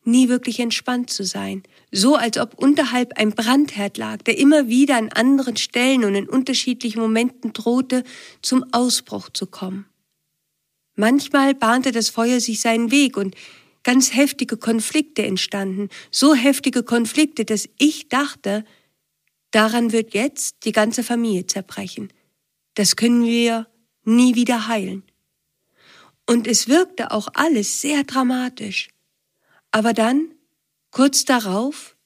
nie 0.05 0.29
wirklich 0.29 0.61
entspannt 0.61 1.11
zu 1.11 1.25
sein, 1.25 1.63
so 1.93 2.17
als 2.17 2.39
ob 2.39 2.55
unterhalb 2.55 3.19
ein 3.19 3.31
Brandherd 3.31 3.99
lag, 3.99 4.23
der 4.23 4.39
immer 4.39 4.69
wieder 4.69 4.97
an 4.97 5.11
anderen 5.11 5.57
Stellen 5.57 6.05
und 6.05 6.15
in 6.15 6.29
unterschiedlichen 6.29 7.01
Momenten 7.01 7.53
drohte, 7.53 8.05
zum 8.43 8.65
Ausbruch 8.73 9.31
zu 9.31 9.47
kommen. 9.47 9.87
Manchmal 10.95 11.55
bahnte 11.55 11.93
das 11.93 12.09
Feuer 12.09 12.41
sich 12.41 12.61
seinen 12.61 12.91
Weg 12.91 13.17
und 13.17 13.37
ganz 13.85 14.15
heftige 14.15 14.57
Konflikte 14.57 15.25
entstanden, 15.25 15.89
so 16.11 16.35
heftige 16.35 16.83
Konflikte, 16.83 17.45
dass 17.45 17.69
ich 17.79 18.09
dachte, 18.09 18.65
daran 19.51 19.93
wird 19.93 20.15
jetzt 20.15 20.65
die 20.65 20.73
ganze 20.73 21.03
Familie 21.03 21.47
zerbrechen. 21.47 22.13
Das 22.75 22.97
können 22.97 23.25
wir 23.25 23.67
nie 24.05 24.35
wieder 24.35 24.69
heilen. 24.69 25.05
Und 26.27 26.47
es 26.47 26.69
wirkte 26.69 27.11
auch 27.11 27.29
alles 27.35 27.81
sehr 27.81 28.05
dramatisch. 28.05 28.89
Aber 29.71 29.93
dann, 29.93 30.35
kurz 30.91 31.25
darauf, 31.25 31.97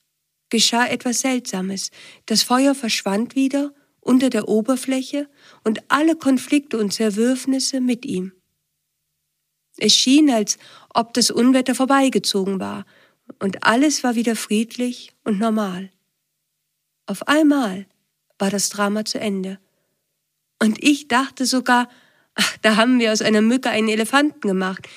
geschah 0.50 0.86
etwas 0.86 1.20
Seltsames. 1.20 1.90
Das 2.26 2.42
Feuer 2.42 2.74
verschwand 2.74 3.34
wieder 3.34 3.72
unter 4.00 4.30
der 4.30 4.48
Oberfläche 4.48 5.28
und 5.64 5.82
alle 5.88 6.16
Konflikte 6.16 6.78
und 6.78 6.92
Zerwürfnisse 6.92 7.80
mit 7.80 8.04
ihm. 8.04 8.32
Es 9.78 9.94
schien, 9.94 10.30
als 10.30 10.58
ob 10.90 11.14
das 11.14 11.30
Unwetter 11.30 11.74
vorbeigezogen 11.74 12.60
war, 12.60 12.84
und 13.38 13.64
alles 13.64 14.04
war 14.04 14.14
wieder 14.14 14.36
friedlich 14.36 15.14
und 15.24 15.38
normal. 15.38 15.90
Auf 17.06 17.26
einmal 17.28 17.86
war 18.38 18.50
das 18.50 18.68
Drama 18.68 19.04
zu 19.04 19.18
Ende. 19.18 19.58
Und 20.60 20.82
ich 20.82 21.08
dachte 21.08 21.46
sogar, 21.46 21.88
ach, 22.34 22.56
da 22.58 22.76
haben 22.76 22.98
wir 22.98 23.12
aus 23.12 23.22
einer 23.22 23.40
Mücke 23.40 23.70
einen 23.70 23.88
Elefanten 23.88 24.40
gemacht. 24.40 24.88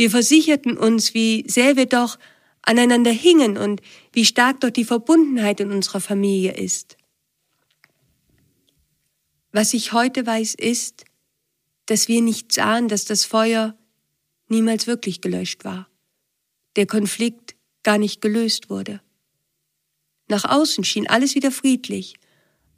Wir 0.00 0.10
versicherten 0.10 0.78
uns, 0.78 1.12
wie 1.12 1.44
sehr 1.46 1.76
wir 1.76 1.84
doch 1.84 2.18
aneinander 2.62 3.10
hingen 3.10 3.58
und 3.58 3.82
wie 4.14 4.24
stark 4.24 4.58
doch 4.60 4.70
die 4.70 4.86
Verbundenheit 4.86 5.60
in 5.60 5.70
unserer 5.70 6.00
Familie 6.00 6.54
ist. 6.54 6.96
Was 9.52 9.74
ich 9.74 9.92
heute 9.92 10.24
weiß, 10.24 10.54
ist, 10.54 11.04
dass 11.84 12.08
wir 12.08 12.22
nicht 12.22 12.50
sahen, 12.50 12.88
dass 12.88 13.04
das 13.04 13.26
Feuer 13.26 13.76
niemals 14.48 14.86
wirklich 14.86 15.20
gelöscht 15.20 15.66
war, 15.66 15.86
der 16.76 16.86
Konflikt 16.86 17.54
gar 17.82 17.98
nicht 17.98 18.22
gelöst 18.22 18.70
wurde. 18.70 19.02
Nach 20.28 20.46
außen 20.46 20.82
schien 20.82 21.10
alles 21.10 21.34
wieder 21.34 21.50
friedlich, 21.50 22.14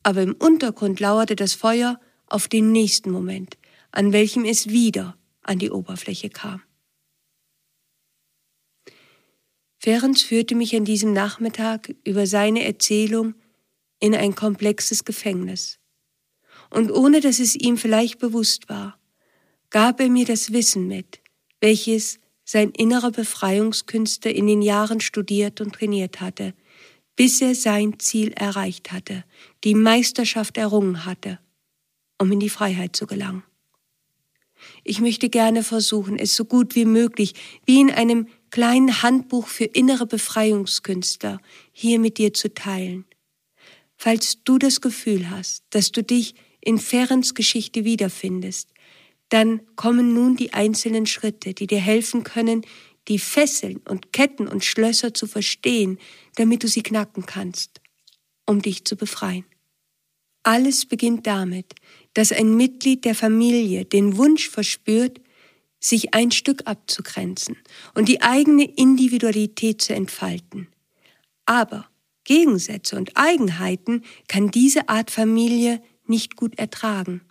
aber 0.02 0.22
im 0.22 0.32
Untergrund 0.32 0.98
lauerte 0.98 1.36
das 1.36 1.54
Feuer 1.54 2.00
auf 2.26 2.48
den 2.48 2.72
nächsten 2.72 3.12
Moment, 3.12 3.58
an 3.92 4.12
welchem 4.12 4.44
es 4.44 4.70
wieder 4.70 5.16
an 5.44 5.60
die 5.60 5.70
Oberfläche 5.70 6.28
kam. 6.28 6.62
Ferenc 9.82 10.20
führte 10.20 10.54
mich 10.54 10.76
an 10.76 10.84
diesem 10.84 11.12
Nachmittag 11.12 11.92
über 12.04 12.28
seine 12.28 12.64
Erzählung 12.64 13.34
in 13.98 14.14
ein 14.14 14.36
komplexes 14.36 15.04
Gefängnis. 15.04 15.80
Und 16.70 16.92
ohne 16.92 17.20
dass 17.20 17.40
es 17.40 17.56
ihm 17.56 17.76
vielleicht 17.76 18.20
bewusst 18.20 18.68
war, 18.68 18.96
gab 19.70 19.98
er 19.98 20.08
mir 20.08 20.24
das 20.24 20.52
Wissen 20.52 20.86
mit, 20.86 21.20
welches 21.60 22.20
sein 22.44 22.70
innerer 22.70 23.10
Befreiungskünstler 23.10 24.32
in 24.32 24.46
den 24.46 24.62
Jahren 24.62 25.00
studiert 25.00 25.60
und 25.60 25.74
trainiert 25.74 26.20
hatte, 26.20 26.54
bis 27.16 27.42
er 27.42 27.56
sein 27.56 27.98
Ziel 27.98 28.30
erreicht 28.36 28.92
hatte, 28.92 29.24
die 29.64 29.74
Meisterschaft 29.74 30.58
errungen 30.58 31.04
hatte, 31.06 31.40
um 32.18 32.30
in 32.30 32.38
die 32.38 32.50
Freiheit 32.50 32.94
zu 32.94 33.08
gelangen. 33.08 33.42
Ich 34.84 35.00
möchte 35.00 35.28
gerne 35.28 35.64
versuchen, 35.64 36.20
es 36.20 36.36
so 36.36 36.44
gut 36.44 36.76
wie 36.76 36.84
möglich, 36.84 37.34
wie 37.66 37.80
in 37.80 37.90
einem 37.90 38.28
kleinen 38.52 39.02
Handbuch 39.02 39.48
für 39.48 39.64
innere 39.64 40.06
Befreiungskünstler 40.06 41.40
hier 41.72 41.98
mit 41.98 42.18
dir 42.18 42.32
zu 42.32 42.54
teilen. 42.54 43.06
Falls 43.96 44.44
du 44.44 44.58
das 44.58 44.80
Gefühl 44.80 45.30
hast, 45.30 45.64
dass 45.70 45.90
du 45.90 46.02
dich 46.04 46.34
in 46.60 46.78
Ferens 46.78 47.34
Geschichte 47.34 47.84
wiederfindest, 47.84 48.68
dann 49.30 49.62
kommen 49.74 50.12
nun 50.12 50.36
die 50.36 50.52
einzelnen 50.52 51.06
Schritte, 51.06 51.54
die 51.54 51.66
dir 51.66 51.80
helfen 51.80 52.24
können, 52.24 52.64
die 53.08 53.18
Fesseln 53.18 53.78
und 53.88 54.12
Ketten 54.12 54.46
und 54.46 54.64
Schlösser 54.64 55.14
zu 55.14 55.26
verstehen, 55.26 55.98
damit 56.36 56.62
du 56.62 56.68
sie 56.68 56.82
knacken 56.82 57.24
kannst, 57.24 57.80
um 58.46 58.60
dich 58.60 58.84
zu 58.84 58.96
befreien. 58.96 59.46
Alles 60.42 60.84
beginnt 60.84 61.26
damit, 61.26 61.74
dass 62.14 62.32
ein 62.32 62.54
Mitglied 62.54 63.06
der 63.06 63.14
Familie 63.14 63.86
den 63.86 64.18
Wunsch 64.18 64.50
verspürt, 64.50 65.20
sich 65.82 66.14
ein 66.14 66.30
Stück 66.30 66.62
abzugrenzen 66.66 67.56
und 67.94 68.08
die 68.08 68.22
eigene 68.22 68.64
Individualität 68.64 69.82
zu 69.82 69.94
entfalten. 69.94 70.68
Aber 71.44 71.86
Gegensätze 72.24 72.96
und 72.96 73.16
Eigenheiten 73.16 74.02
kann 74.28 74.50
diese 74.50 74.88
Art 74.88 75.10
Familie 75.10 75.82
nicht 76.06 76.36
gut 76.36 76.58
ertragen. 76.58 77.22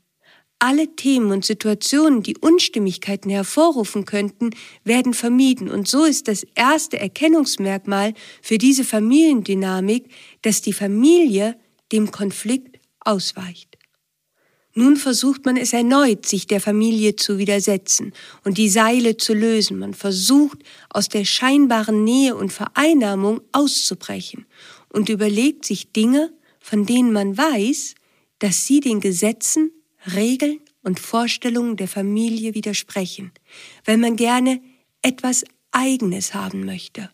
Alle 0.59 0.95
Themen 0.95 1.31
und 1.31 1.43
Situationen, 1.43 2.21
die 2.21 2.37
Unstimmigkeiten 2.37 3.31
hervorrufen 3.31 4.05
könnten, 4.05 4.51
werden 4.83 5.15
vermieden. 5.15 5.69
Und 5.69 5.87
so 5.87 6.05
ist 6.05 6.27
das 6.27 6.45
erste 6.53 6.99
Erkennungsmerkmal 6.99 8.13
für 8.43 8.59
diese 8.59 8.83
Familiendynamik, 8.83 10.11
dass 10.43 10.61
die 10.61 10.73
Familie 10.73 11.57
dem 11.91 12.11
Konflikt 12.11 12.79
ausweicht. 12.99 13.70
Nun 14.73 14.95
versucht 14.95 15.45
man 15.45 15.57
es 15.57 15.73
erneut, 15.73 16.25
sich 16.25 16.47
der 16.47 16.61
Familie 16.61 17.17
zu 17.17 17.37
widersetzen 17.37 18.13
und 18.45 18.57
die 18.57 18.69
Seile 18.69 19.17
zu 19.17 19.33
lösen. 19.33 19.79
Man 19.79 19.93
versucht, 19.93 20.59
aus 20.89 21.09
der 21.09 21.25
scheinbaren 21.25 22.03
Nähe 22.03 22.35
und 22.35 22.53
Vereinnahmung 22.53 23.41
auszubrechen 23.51 24.45
und 24.89 25.09
überlegt 25.09 25.65
sich 25.65 25.91
Dinge, 25.91 26.31
von 26.59 26.85
denen 26.85 27.11
man 27.11 27.37
weiß, 27.37 27.95
dass 28.39 28.65
sie 28.65 28.79
den 28.79 29.01
Gesetzen, 29.01 29.71
Regeln 30.15 30.59
und 30.83 30.99
Vorstellungen 30.99 31.75
der 31.75 31.87
Familie 31.87 32.55
widersprechen, 32.55 33.31
weil 33.85 33.97
man 33.97 34.15
gerne 34.15 34.61
etwas 35.01 35.43
Eigenes 35.71 36.33
haben 36.33 36.65
möchte. 36.65 37.09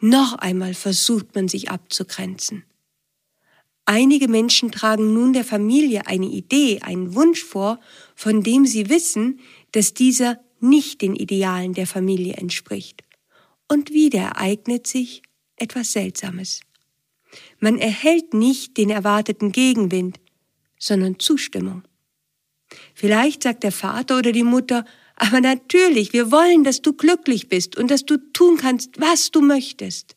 Noch 0.00 0.34
einmal 0.34 0.74
versucht 0.74 1.34
man 1.34 1.48
sich 1.48 1.70
abzugrenzen. 1.70 2.64
Einige 3.84 4.28
Menschen 4.28 4.70
tragen 4.70 5.12
nun 5.12 5.32
der 5.32 5.44
Familie 5.44 6.06
eine 6.06 6.26
Idee, 6.26 6.80
einen 6.82 7.14
Wunsch 7.14 7.42
vor, 7.42 7.80
von 8.14 8.42
dem 8.42 8.64
sie 8.64 8.88
wissen, 8.88 9.40
dass 9.72 9.94
dieser 9.94 10.38
nicht 10.60 11.02
den 11.02 11.16
Idealen 11.16 11.74
der 11.74 11.86
Familie 11.86 12.34
entspricht. 12.34 13.02
Und 13.68 13.90
wieder 13.90 14.20
ereignet 14.20 14.86
sich 14.86 15.22
etwas 15.56 15.92
Seltsames. 15.92 16.60
Man 17.58 17.78
erhält 17.78 18.34
nicht 18.34 18.76
den 18.76 18.90
erwarteten 18.90 19.52
Gegenwind, 19.52 20.20
sondern 20.78 21.18
Zustimmung. 21.18 21.82
Vielleicht 22.94 23.42
sagt 23.42 23.64
der 23.64 23.72
Vater 23.72 24.18
oder 24.18 24.32
die 24.32 24.42
Mutter, 24.44 24.84
aber 25.16 25.40
natürlich, 25.40 26.12
wir 26.12 26.30
wollen, 26.30 26.64
dass 26.64 26.82
du 26.82 26.92
glücklich 26.92 27.48
bist 27.48 27.76
und 27.76 27.90
dass 27.90 28.04
du 28.04 28.16
tun 28.32 28.56
kannst, 28.56 29.00
was 29.00 29.30
du 29.30 29.40
möchtest. 29.40 30.16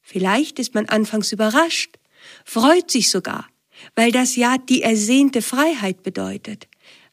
Vielleicht 0.00 0.58
ist 0.58 0.74
man 0.74 0.86
anfangs 0.88 1.32
überrascht, 1.32 1.98
freut 2.44 2.90
sich 2.90 3.10
sogar, 3.10 3.48
weil 3.94 4.12
das 4.12 4.36
ja 4.36 4.58
die 4.58 4.82
ersehnte 4.82 5.42
Freiheit 5.42 6.02
bedeutet. 6.02 6.68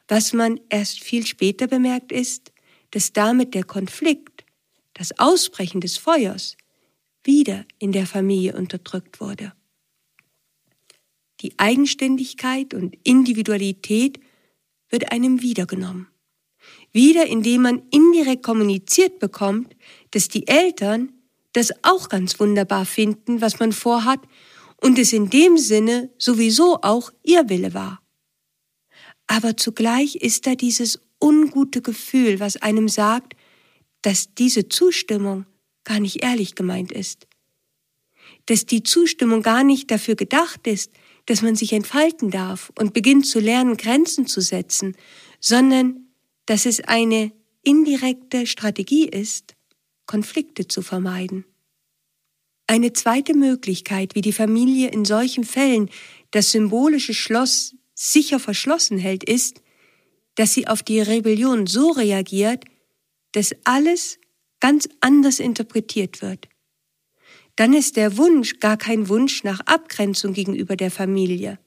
Was 0.07 0.34
man 0.34 0.60
erst 0.70 1.01
viel 1.01 1.26
später 1.26 1.68
bemerkt 1.68 2.12
ist, 2.12 2.51
dass 2.91 3.14
damit 3.14 3.53
der 3.53 3.64
Konflikt, 3.64 4.45
das 4.93 5.18
Ausbrechen 5.20 5.82
des 5.82 5.97
Feuers, 5.97 6.57
wieder 7.24 7.66
in 7.78 7.91
der 7.91 8.07
Familie 8.07 8.55
unterdrückt 8.55 9.22
wurde. 9.22 9.53
Die 11.41 11.53
Eigenständigkeit 11.57 12.74
und 12.74 12.97
Individualität 13.03 14.20
wird 14.89 15.12
einem 15.12 15.41
wiedergenommen. 15.41 16.07
Wieder 16.91 17.28
indem 17.28 17.62
man 17.62 17.84
indirekt 17.91 18.43
kommuniziert 18.43 19.20
bekommt, 19.20 19.76
dass 20.12 20.28
die 20.28 20.47
Eltern 20.47 21.14
das 21.53 21.72
auch 21.84 22.10
ganz 22.10 22.39
wunderbar 22.39 22.86
finden, 22.86 23.41
was 23.41 23.60
man 23.60 23.72
vorhat 23.72 24.20
und 24.82 24.98
es 24.98 25.14
in 25.14 25.30
dem 25.30 25.58
Sinne 25.58 26.10
sowieso 26.18 26.80
auch 26.82 27.12
ihr 27.24 27.50
Wille 27.50 27.74
war. 27.74 28.02
Aber 29.28 29.58
zugleich 29.58 30.16
ist 30.16 30.48
da 30.48 30.56
dieses 30.56 31.00
ungute 31.22 31.82
Gefühl, 31.82 32.40
was 32.40 32.58
einem 32.58 32.88
sagt, 32.88 33.36
dass 34.02 34.34
diese 34.34 34.70
Zustimmung 34.70 35.46
gar 35.84 36.00
nicht 36.00 36.24
ehrlich 36.24 36.56
gemeint 36.56 36.92
ist. 36.92 37.28
Dass 38.46 38.66
die 38.66 38.84
Zustimmung 38.84 39.42
gar 39.42 39.64
nicht 39.64 39.92
dafür 39.92 40.16
gedacht 40.16 40.66
ist, 40.66 40.92
dass 41.26 41.42
man 41.42 41.56
sich 41.56 41.74
entfalten 41.74 42.32
darf 42.32 42.72
und 42.80 42.94
beginnt 42.94 43.28
zu 43.28 43.40
lernen, 43.40 43.78
Grenzen 43.78 44.26
zu 44.26 44.42
setzen, 44.42 44.96
sondern 45.40 46.08
dass 46.46 46.66
es 46.66 46.82
eine 46.82 47.32
indirekte 47.64 48.48
Strategie 48.48 49.08
ist, 49.08 49.56
Konflikte 50.08 50.68
zu 50.68 50.82
vermeiden. 50.82 51.46
Eine 52.70 52.93
zweite 52.93 53.34
Möglichkeit, 53.34 54.13
wie 54.13 54.22
die 54.22 54.32
Familie 54.32 54.91
in 54.91 55.03
solchen 55.03 55.43
Fällen 55.43 55.89
das 56.30 56.51
symbolische 56.51 57.15
Schloss 57.15 57.74
sicher 57.95 58.38
verschlossen 58.38 58.99
hält, 58.99 59.24
ist, 59.24 59.63
dass 60.36 60.53
sie 60.53 60.67
auf 60.67 60.84
die 60.84 60.99
Rebellion 60.99 61.65
so 61.65 61.89
reagiert, 61.89 62.65
dass 63.32 63.55
alles 63.63 64.20
ganz 64.59 64.88
anders 65.01 65.39
interpretiert 65.39 66.22
wird. 66.22 66.47
Dann 67.55 67.74
ist 67.74 67.97
der 67.97 68.17
Wunsch 68.17 68.59
gar 68.59 68.78
kein 68.78 69.09
Wunsch 69.09 69.43
nach 69.43 69.61
Abgrenzung 69.61 70.34
gegenüber 70.34 70.76
der 70.76 70.91
Familie. 70.91 71.57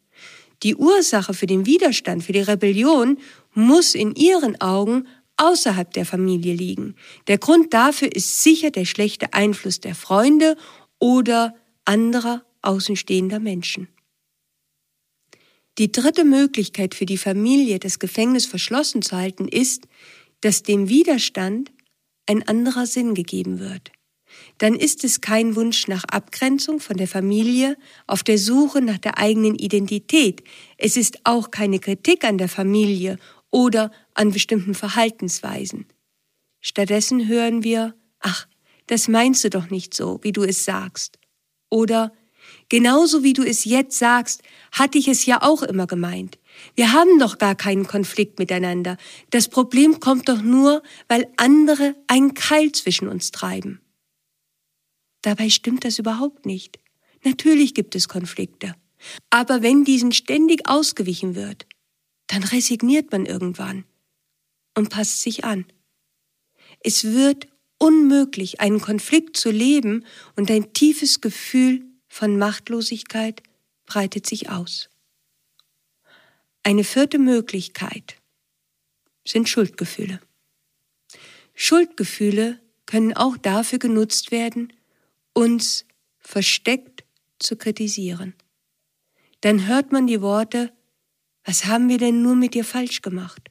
Die 0.63 0.77
Ursache 0.77 1.35
für 1.35 1.47
den 1.47 1.67
Widerstand, 1.67 2.23
für 2.23 2.33
die 2.33 2.43
Rebellion 2.43 3.19
muss 3.55 3.97
in 3.97 4.15
ihren 4.15 4.61
Augen 4.61 5.09
außerhalb 5.37 5.93
der 5.93 6.07
Familie 6.07 6.55
liegen. 6.55 6.95
Der 7.27 7.39
Grund 7.39 7.75
dafür 7.75 8.15
ist 8.15 8.45
sicher 8.45 8.71
der 8.71 8.85
schlechte 8.85 9.35
Einfluss 9.35 9.81
der 9.81 9.97
Freunde 9.97 10.57
oder 11.03 11.57
anderer 11.85 12.47
außenstehender 12.63 13.41
Menschen. 13.41 13.89
Die 15.79 15.91
dritte 15.91 16.25
Möglichkeit 16.25 16.95
für 16.95 17.07
die 17.07 17.19
Familie, 17.19 17.81
das 17.81 17.99
Gefängnis 17.99 18.47
verschlossen 18.47 19.03
zu 19.03 19.17
halten, 19.17 19.49
ist, 19.49 19.89
dass 20.43 20.63
dem 20.63 20.89
Widerstand 20.89 21.73
ein 22.27 22.47
anderer 22.47 22.87
Sinn 22.87 23.15
gegeben 23.15 23.59
wird. 23.59 23.91
Dann 24.59 24.77
ist 24.77 25.03
es 25.03 25.21
kein 25.21 25.57
Wunsch 25.57 25.89
nach 25.89 26.05
Abgrenzung 26.05 26.79
von 26.79 26.97
der 26.97 27.09
Familie 27.09 27.77
auf 28.07 28.23
der 28.23 28.39
Suche 28.39 28.81
nach 28.81 28.99
der 28.99 29.19
eigenen 29.19 29.57
Identität. 29.57 30.45
Es 30.79 30.97
ist 30.97 31.19
auch 31.25 31.51
keine 31.51 31.81
Kritik 31.81 32.23
an 32.23 32.39
der 32.39 32.49
Familie 32.49 33.19
oder 33.51 33.91
an 34.15 34.31
bestimmten 34.31 34.75
Verhaltensweisen. 34.75 35.87
Stattdessen 36.61 37.27
hören 37.27 37.65
wir, 37.65 37.97
ach, 38.21 38.47
das 38.87 39.09
meinst 39.09 39.45
du 39.45 39.51
doch 39.51 39.71
nicht 39.71 39.95
so, 39.95 40.21
wie 40.23 40.33
du 40.33 40.43
es 40.43 40.65
sagst. 40.65 41.19
Oder, 41.71 42.13
genauso 42.69 43.23
wie 43.23 43.33
du 43.33 43.43
es 43.43 43.65
jetzt 43.65 43.99
sagst, 43.99 44.43
hatte 44.73 44.99
ich 44.99 45.09
es 45.09 45.27
ja 45.27 45.43
auch 45.43 45.63
immer 45.63 45.87
gemeint. 45.87 46.39
Wir 46.75 46.93
haben 46.93 47.19
doch 47.19 47.39
gar 47.39 47.55
keinen 47.55 47.87
Konflikt 47.87 48.39
miteinander. 48.39 48.97
Das 49.31 49.49
Problem 49.49 50.01
kommt 50.01 50.29
doch 50.29 50.43
nur, 50.43 50.83
weil 51.09 51.29
andere 51.37 51.95
einen 52.07 52.35
Keil 52.35 52.73
zwischen 52.73 53.09
uns 53.09 53.31
treiben. 53.31 53.81
Dabei 55.23 55.51
stimmt 55.51 55.85
das 55.85 55.99
überhaupt 55.99 56.47
nicht. 56.47 56.79
Natürlich 57.25 57.75
gibt 57.75 57.95
es 57.95 58.09
Konflikte. 58.09 58.75
Aber 59.31 59.63
wenn 59.63 59.85
diesen 59.85 60.13
ständig 60.13 60.69
ausgewichen 60.69 61.35
wird, 61.35 61.67
dann 62.27 62.43
resigniert 62.45 63.13
man 63.13 63.27
irgendwann 63.27 63.85
und 64.77 64.91
passt 64.91 65.23
sich 65.23 65.45
an. 65.45 65.67
Es 66.81 67.05
wird 67.05 67.49
unmöglich, 67.83 68.61
einen 68.61 68.81
Konflikt 68.81 69.37
zu 69.37 69.51
leben 69.51 70.05
und 70.37 70.53
ein 70.53 70.73
tiefes 70.73 71.21
Gefühl 71.21 71.85
von 72.07 72.39
Machtlosigkeit 72.39 73.43
breitet 73.87 74.25
sich 74.25 74.51
aus. 74.51 74.89
Eine 76.63 76.85
vierte 76.85 77.19
Möglichkeit 77.19 78.15
sind 79.27 79.49
Schuldgefühle. 79.49 80.21
Schuldgefühle 81.55 82.61
können 82.87 83.17
auch 83.17 83.37
dafür 83.37 83.81
genutzt 83.81 84.31
werden, 84.31 84.73
uns 85.33 85.85
versteckt 86.21 87.03
zu 87.41 87.57
kritisieren. 87.57 88.35
Dann 89.41 89.67
hört 89.67 89.91
man 89.91 90.07
die 90.07 90.23
Worte, 90.23 90.73
was 91.45 91.65
haben 91.65 91.89
wir 91.89 91.99
denn 91.99 92.23
nur 92.23 92.37
mit 92.37 92.55
dir 92.55 92.65
falsch 92.65 93.03
gemacht? 93.03 93.51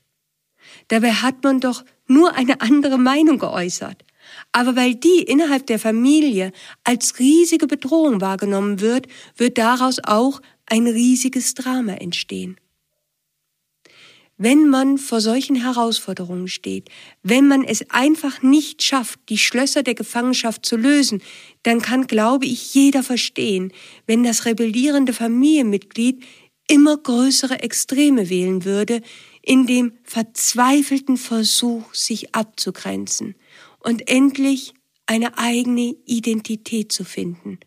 Dabei 0.87 1.11
hat 1.11 1.43
man 1.43 1.59
doch 1.59 1.83
nur 2.07 2.33
eine 2.35 2.61
andere 2.61 2.97
Meinung 2.97 3.37
geäußert. 3.37 4.05
Aber 4.51 4.75
weil 4.75 4.95
die 4.95 5.23
innerhalb 5.23 5.65
der 5.67 5.79
Familie 5.79 6.51
als 6.83 7.19
riesige 7.19 7.67
Bedrohung 7.67 8.19
wahrgenommen 8.19 8.81
wird, 8.81 9.07
wird 9.37 9.57
daraus 9.57 9.99
auch 10.03 10.41
ein 10.65 10.87
riesiges 10.87 11.53
Drama 11.53 11.93
entstehen. 11.93 12.57
Wenn 14.37 14.69
man 14.69 14.97
vor 14.97 15.21
solchen 15.21 15.55
Herausforderungen 15.55 16.47
steht, 16.47 16.89
wenn 17.21 17.47
man 17.47 17.63
es 17.63 17.91
einfach 17.91 18.41
nicht 18.41 18.81
schafft, 18.81 19.19
die 19.29 19.37
Schlösser 19.37 19.83
der 19.83 19.93
Gefangenschaft 19.93 20.65
zu 20.65 20.77
lösen, 20.77 21.21
dann 21.61 21.81
kann, 21.81 22.07
glaube 22.07 22.47
ich, 22.47 22.73
jeder 22.73 23.03
verstehen, 23.03 23.71
wenn 24.07 24.23
das 24.23 24.45
rebellierende 24.45 25.13
Familienmitglied 25.13 26.23
immer 26.67 26.97
größere 26.97 27.59
Extreme 27.59 28.29
wählen 28.29 28.65
würde, 28.65 29.01
in 29.43 29.67
dem 29.67 29.93
verzweifelten 30.03 31.17
Versuch, 31.17 31.93
sich 31.93 32.33
abzugrenzen 32.33 33.35
und 33.83 34.09
endlich 34.09 34.73
eine 35.05 35.37
eigene 35.37 35.95
Identität 36.05 36.91
zu 36.91 37.03
finden. 37.03 37.59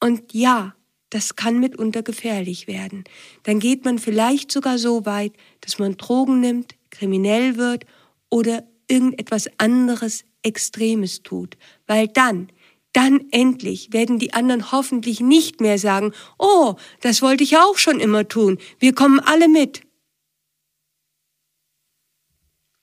Und 0.00 0.32
ja, 0.32 0.74
das 1.10 1.36
kann 1.36 1.60
mitunter 1.60 2.02
gefährlich 2.02 2.66
werden. 2.66 3.04
Dann 3.44 3.60
geht 3.60 3.84
man 3.84 3.98
vielleicht 3.98 4.50
sogar 4.50 4.78
so 4.78 5.06
weit, 5.06 5.32
dass 5.60 5.78
man 5.78 5.96
Drogen 5.96 6.40
nimmt, 6.40 6.74
kriminell 6.90 7.56
wird 7.56 7.86
oder 8.30 8.64
irgendetwas 8.88 9.48
anderes 9.58 10.24
Extremes 10.42 11.22
tut, 11.22 11.56
weil 11.86 12.08
dann, 12.08 12.48
dann 12.92 13.26
endlich 13.30 13.92
werden 13.92 14.18
die 14.18 14.34
anderen 14.34 14.72
hoffentlich 14.72 15.20
nicht 15.20 15.60
mehr 15.60 15.78
sagen, 15.78 16.12
oh, 16.38 16.74
das 17.00 17.22
wollte 17.22 17.44
ich 17.44 17.56
auch 17.56 17.78
schon 17.78 18.00
immer 18.00 18.28
tun, 18.28 18.58
wir 18.78 18.94
kommen 18.94 19.20
alle 19.20 19.48
mit. 19.48 19.82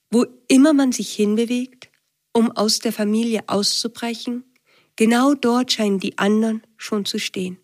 Wo 0.09 0.25
immer 0.47 0.73
man 0.73 0.91
sich 0.91 1.13
hinbewegt, 1.13 1.90
um 2.33 2.51
aus 2.51 2.79
der 2.79 2.93
Familie 2.93 3.43
auszubrechen, 3.47 4.43
genau 4.95 5.33
dort 5.33 5.71
scheinen 5.71 5.99
die 5.99 6.17
anderen 6.17 6.63
schon 6.77 7.05
zu 7.05 7.19
stehen. 7.19 7.57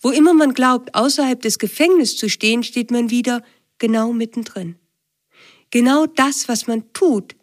Wo 0.00 0.10
immer 0.10 0.34
man 0.34 0.54
glaubt, 0.54 0.94
außerhalb 0.94 1.40
des 1.40 1.58
Gefängnisses 1.58 2.16
zu 2.16 2.28
stehen, 2.28 2.62
steht 2.62 2.90
man 2.90 3.10
wieder 3.10 3.42
genau 3.78 4.12
mittendrin. 4.12 4.76
Genau 5.70 6.06
das, 6.06 6.48
was 6.48 6.66
man 6.66 6.92
tut, 6.92 7.36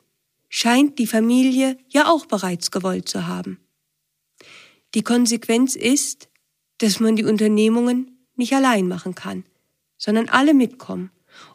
scheint 0.49 0.99
die 0.99 1.07
Familie 1.07 1.77
ja 1.87 2.09
auch 2.09 2.25
bereits 2.25 2.71
gewollt 2.71 3.07
zu 3.07 3.27
haben. 3.27 3.59
Die 4.93 5.03
Konsequenz 5.03 5.75
ist, 5.75 6.29
dass 6.77 6.99
man 6.99 7.15
die 7.15 7.25
Unternehmungen 7.25 8.25
nicht 8.35 8.53
allein 8.53 8.87
machen 8.87 9.15
kann, 9.15 9.43
sondern 9.97 10.29
alle 10.29 10.53
mitkommen 10.53 11.11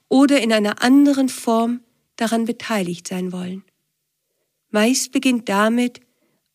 oder 0.09 0.41
in 0.41 0.53
einer 0.53 0.83
anderen 0.83 1.29
Form 1.29 1.81
daran 2.17 2.45
beteiligt 2.45 3.09
sein 3.09 3.33
wollen. 3.33 3.65
Meist 4.73 5.13
beginnt 5.13 5.51
damit 5.51 6.01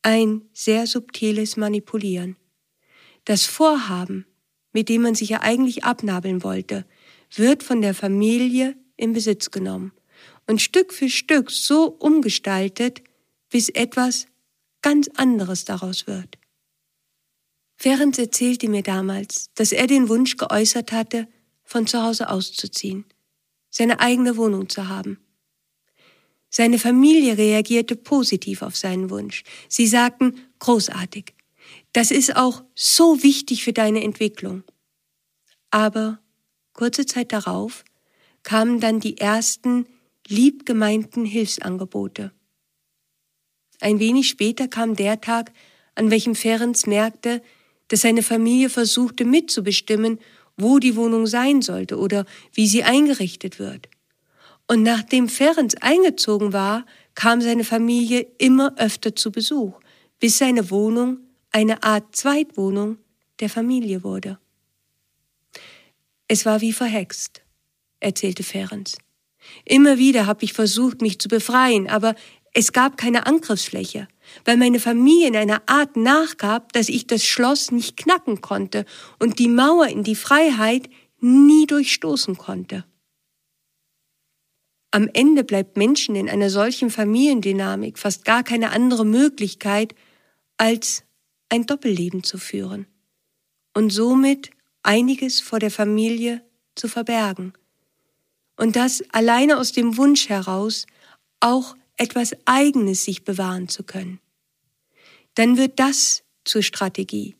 ein 0.01 0.41
sehr 0.51 0.87
subtiles 0.87 1.55
Manipulieren. 1.55 2.35
Das 3.25 3.45
Vorhaben, 3.45 4.25
mit 4.73 4.89
dem 4.89 5.03
man 5.03 5.13
sich 5.13 5.29
ja 5.29 5.41
eigentlich 5.41 5.83
abnabeln 5.83 6.43
wollte, 6.43 6.85
wird 7.35 7.61
von 7.61 7.81
der 7.81 7.93
Familie 7.93 8.75
in 8.95 9.13
Besitz 9.13 9.51
genommen 9.51 9.91
und 10.47 10.63
Stück 10.63 10.93
für 10.93 11.09
Stück 11.09 11.51
so 11.51 11.85
umgestaltet, 11.85 13.03
bis 13.49 13.69
etwas 13.69 14.25
ganz 14.81 15.09
anderes 15.15 15.65
daraus 15.65 16.07
wird. 16.07 16.39
Ferenc 17.75 18.17
erzählte 18.17 18.67
mir 18.67 18.81
damals, 18.81 19.51
dass 19.53 19.71
er 19.71 19.85
den 19.85 20.09
Wunsch 20.09 20.37
geäußert 20.37 20.91
hatte, 20.91 21.27
von 21.63 21.85
zu 21.85 22.01
Hause 22.01 22.29
auszuziehen, 22.29 23.05
seine 23.69 23.99
eigene 23.99 24.37
Wohnung 24.37 24.69
zu 24.69 24.87
haben. 24.87 25.19
Seine 26.49 26.79
Familie 26.79 27.37
reagierte 27.37 27.95
positiv 27.95 28.61
auf 28.61 28.75
seinen 28.75 29.09
Wunsch. 29.09 29.43
Sie 29.67 29.87
sagten, 29.87 30.39
großartig. 30.59 31.33
Das 31.93 32.11
ist 32.11 32.35
auch 32.35 32.63
so 32.75 33.23
wichtig 33.23 33.63
für 33.63 33.73
deine 33.73 34.03
Entwicklung. 34.03 34.63
Aber 35.71 36.19
kurze 36.73 37.05
Zeit 37.05 37.33
darauf 37.33 37.83
kamen 38.43 38.79
dann 38.79 38.99
die 38.99 39.17
ersten 39.17 39.85
liebgemeinten 40.27 41.25
Hilfsangebote. 41.25 42.31
Ein 43.79 43.99
wenig 43.99 44.29
später 44.29 44.67
kam 44.67 44.95
der 44.95 45.21
Tag, 45.21 45.51
an 45.95 46.11
welchem 46.11 46.35
Ferenc 46.35 46.87
merkte, 46.87 47.41
dass 47.89 48.01
seine 48.01 48.23
Familie 48.23 48.69
versuchte 48.69 49.25
mitzubestimmen, 49.25 50.19
wo 50.57 50.79
die 50.79 50.95
Wohnung 50.95 51.27
sein 51.27 51.61
sollte 51.61 51.97
oder 51.97 52.25
wie 52.53 52.67
sie 52.67 52.83
eingerichtet 52.83 53.59
wird. 53.59 53.89
Und 54.67 54.83
nachdem 54.83 55.29
Ferenc 55.29 55.73
eingezogen 55.81 56.53
war, 56.53 56.85
kam 57.15 57.41
seine 57.41 57.63
Familie 57.63 58.27
immer 58.37 58.73
öfter 58.77 59.15
zu 59.15 59.31
Besuch, 59.31 59.79
bis 60.19 60.37
seine 60.37 60.69
Wohnung 60.69 61.19
eine 61.51 61.83
Art 61.83 62.15
Zweitwohnung 62.15 62.97
der 63.39 63.49
Familie 63.49 64.03
wurde. 64.03 64.37
Es 66.27 66.45
war 66.45 66.59
wie 66.61 66.73
verhext, 66.73 67.41
erzählte 68.01 68.43
Ferenc. 68.43 68.89
Immer 69.63 69.97
wieder 69.97 70.25
habe 70.25 70.43
ich 70.43 70.51
versucht, 70.51 71.01
mich 71.01 71.19
zu 71.19 71.29
befreien, 71.29 71.87
aber 71.87 72.15
Es 72.59 72.71
gab 72.71 72.97
keine 72.97 73.27
Angriffsfläche, 73.27 74.07
weil 74.43 74.57
meine 74.57 74.79
Familie 74.79 75.27
in 75.27 75.35
einer 75.35 75.61
Art 75.67 75.95
nachgab, 75.95 76.73
dass 76.73 76.89
ich 76.89 77.05
das 77.05 77.23
Schloss 77.23 77.71
nicht 77.71 77.97
knacken 77.97 78.41
konnte 78.41 78.85
und 79.19 79.37
die 79.37 79.47
Mauer 79.47 79.85
in 79.85 80.01
die 80.01 80.15
Freiheit 80.15 80.89
nie 81.19 81.67
durchstoßen 81.67 82.35
konnte. 82.35 82.83
Am 84.97 85.07
Ende 85.13 85.43
bleibt 85.43 85.77
Menschen 85.77 86.15
in 86.15 86.27
einer 86.27 86.49
solchen 86.49 86.89
Familiendynamik 86.89 87.99
fast 87.99 88.25
gar 88.25 88.41
keine 88.41 88.71
andere 88.71 89.05
Möglichkeit, 89.05 89.93
als 90.57 91.03
ein 91.49 91.67
Doppelleben 91.67 92.23
zu 92.23 92.39
führen 92.39 92.87
und 93.75 93.91
somit 93.91 94.49
einiges 94.81 95.39
vor 95.39 95.59
der 95.59 95.69
Familie 95.69 96.43
zu 96.73 96.87
verbergen. 96.87 97.53
Und 98.55 98.75
das 98.75 99.03
alleine 99.11 99.59
aus 99.59 99.71
dem 99.71 99.97
Wunsch 99.97 100.29
heraus, 100.29 100.87
auch 101.41 101.75
etwas 101.97 102.35
Eigenes 102.45 103.05
sich 103.05 103.23
bewahren 103.23 103.69
zu 103.69 103.83
können. 103.83 104.19
Dann 105.35 105.57
wird 105.57 105.79
das 105.79 106.23
zur 106.43 106.63
Strategie 106.63 107.35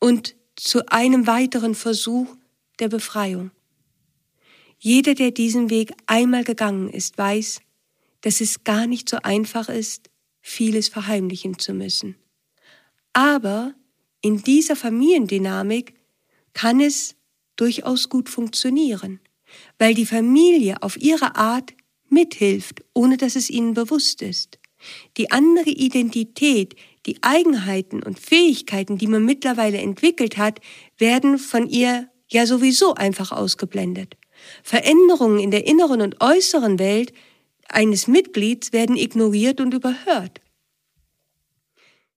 und 0.00 0.34
zu 0.56 0.88
einem 0.88 1.28
weiteren 1.28 1.76
Versuch 1.76 2.36
der 2.80 2.88
Befreiung. 2.88 3.52
Jeder, 4.82 5.14
der 5.14 5.30
diesen 5.30 5.68
Weg 5.68 5.92
einmal 6.06 6.42
gegangen 6.42 6.88
ist, 6.88 7.18
weiß, 7.18 7.60
dass 8.22 8.40
es 8.40 8.64
gar 8.64 8.86
nicht 8.86 9.10
so 9.10 9.18
einfach 9.18 9.68
ist, 9.68 10.08
vieles 10.40 10.88
verheimlichen 10.88 11.58
zu 11.58 11.74
müssen. 11.74 12.16
Aber 13.12 13.74
in 14.22 14.42
dieser 14.42 14.76
Familiendynamik 14.76 15.94
kann 16.54 16.80
es 16.80 17.14
durchaus 17.56 18.08
gut 18.08 18.30
funktionieren, 18.30 19.20
weil 19.78 19.92
die 19.92 20.06
Familie 20.06 20.82
auf 20.82 20.96
ihre 20.96 21.36
Art 21.36 21.74
mithilft, 22.08 22.82
ohne 22.94 23.18
dass 23.18 23.36
es 23.36 23.50
ihnen 23.50 23.74
bewusst 23.74 24.22
ist. 24.22 24.58
Die 25.18 25.30
andere 25.30 25.68
Identität, 25.68 26.74
die 27.04 27.22
Eigenheiten 27.22 28.02
und 28.02 28.18
Fähigkeiten, 28.18 28.96
die 28.96 29.08
man 29.08 29.26
mittlerweile 29.26 29.76
entwickelt 29.76 30.38
hat, 30.38 30.58
werden 30.96 31.38
von 31.38 31.68
ihr 31.68 32.08
ja 32.28 32.46
sowieso 32.46 32.94
einfach 32.94 33.30
ausgeblendet. 33.30 34.16
Veränderungen 34.62 35.38
in 35.38 35.50
der 35.50 35.66
inneren 35.66 36.00
und 36.00 36.20
äußeren 36.20 36.78
Welt 36.78 37.12
eines 37.68 38.06
Mitglieds 38.06 38.72
werden 38.72 38.96
ignoriert 38.96 39.60
und 39.60 39.74
überhört. 39.74 40.40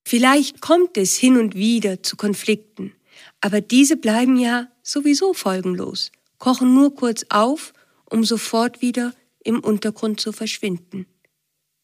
Vielleicht 0.06 0.62
kommt 0.62 0.98
es 0.98 1.16
hin 1.16 1.38
und 1.38 1.56
wieder 1.56 2.04
zu 2.04 2.18
Konflikten, 2.18 2.94
aber 3.40 3.62
diese 3.62 3.98
bleiben 3.98 4.38
ja 4.38 4.68
sowieso 4.82 5.34
folgenlos, 5.34 6.12
kochen 6.40 6.74
nur 6.74 6.94
kurz 6.94 7.26
auf, 7.30 7.74
um 8.10 8.24
sofort 8.24 8.82
wieder 8.82 9.14
im 9.44 9.60
Untergrund 9.60 10.20
zu 10.20 10.32
verschwinden. 10.32 11.06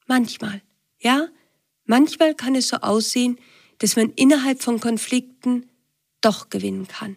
Manchmal, 0.07 0.61
ja, 0.99 1.27
manchmal 1.85 2.35
kann 2.35 2.55
es 2.55 2.69
so 2.69 2.77
aussehen, 2.77 3.37
dass 3.77 3.95
man 3.95 4.11
innerhalb 4.15 4.61
von 4.61 4.79
Konflikten 4.79 5.69
doch 6.21 6.49
gewinnen 6.49 6.87
kann. 6.87 7.15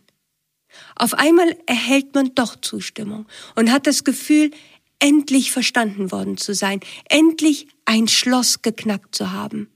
Auf 0.97 1.15
einmal 1.15 1.57
erhält 1.67 2.15
man 2.15 2.35
doch 2.35 2.57
Zustimmung 2.61 3.27
und 3.57 3.71
hat 3.71 3.87
das 3.87 4.05
Gefühl, 4.05 4.51
endlich 4.99 5.51
verstanden 5.51 6.13
worden 6.13 6.37
zu 6.37 6.55
sein, 6.55 6.81
endlich 7.09 7.67
ein 7.85 8.07
Schloss 8.09 8.63
geknackt 8.63 9.15
zu 9.15 9.33
haben. 9.33 9.69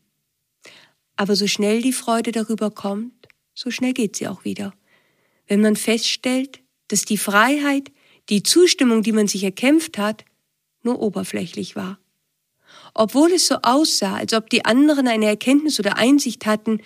Aber 1.17 1.35
so 1.35 1.47
schnell 1.47 1.83
die 1.83 1.93
Freude 1.93 2.31
darüber 2.31 2.71
kommt, 2.71 3.27
so 3.55 3.71
schnell 3.71 3.93
geht 3.93 4.17
sie 4.17 4.29
auch 4.29 4.45
wieder. 4.45 4.73
Wenn 5.49 5.61
man 5.63 5.77
feststellt, 5.77 6.61
dass 6.89 7.05
die 7.05 7.19
Freiheit, 7.19 7.91
die 8.29 8.43
Zustimmung, 8.43 9.03
die 9.03 9.13
man 9.13 9.27
sich 9.27 9.43
erkämpft 9.43 9.99
hat, 9.99 10.25
nur 10.83 11.01
oberflächlich 11.01 11.75
war. 11.75 11.99
Obwohl 12.95 13.33
es 13.33 13.47
so 13.47 13.57
aussah, 13.63 14.17
als 14.17 14.33
ob 14.33 14.51
die 14.51 14.65
anderen 14.65 15.09
eine 15.09 15.27
Erkenntnis 15.27 15.81
oder 15.81 15.97
Einsicht 15.97 16.47
hatten, 16.47 16.81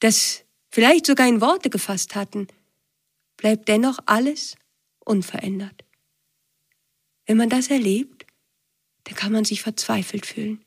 das 0.00 0.44
vielleicht 0.70 1.06
sogar 1.06 1.26
in 1.26 1.40
Worte 1.40 1.70
gefasst 1.70 2.14
hatten, 2.14 2.48
bleibt 3.42 3.66
dennoch 3.66 3.98
alles 4.06 4.54
unverändert. 5.00 5.84
Wenn 7.26 7.36
man 7.36 7.48
das 7.48 7.70
erlebt, 7.70 8.24
dann 9.02 9.16
kann 9.16 9.32
man 9.32 9.44
sich 9.44 9.62
verzweifelt 9.62 10.26
fühlen. 10.26 10.64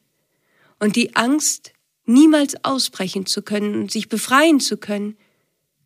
Und 0.78 0.98
die 0.98 1.16
Angst, 1.16 1.72
niemals 2.04 2.66
ausbrechen 2.66 3.26
zu 3.28 3.44
können 3.44 3.76
und 3.76 3.92
sich 3.92 4.10
befreien 4.10 4.60
zu 4.60 4.76
können, 4.76 5.16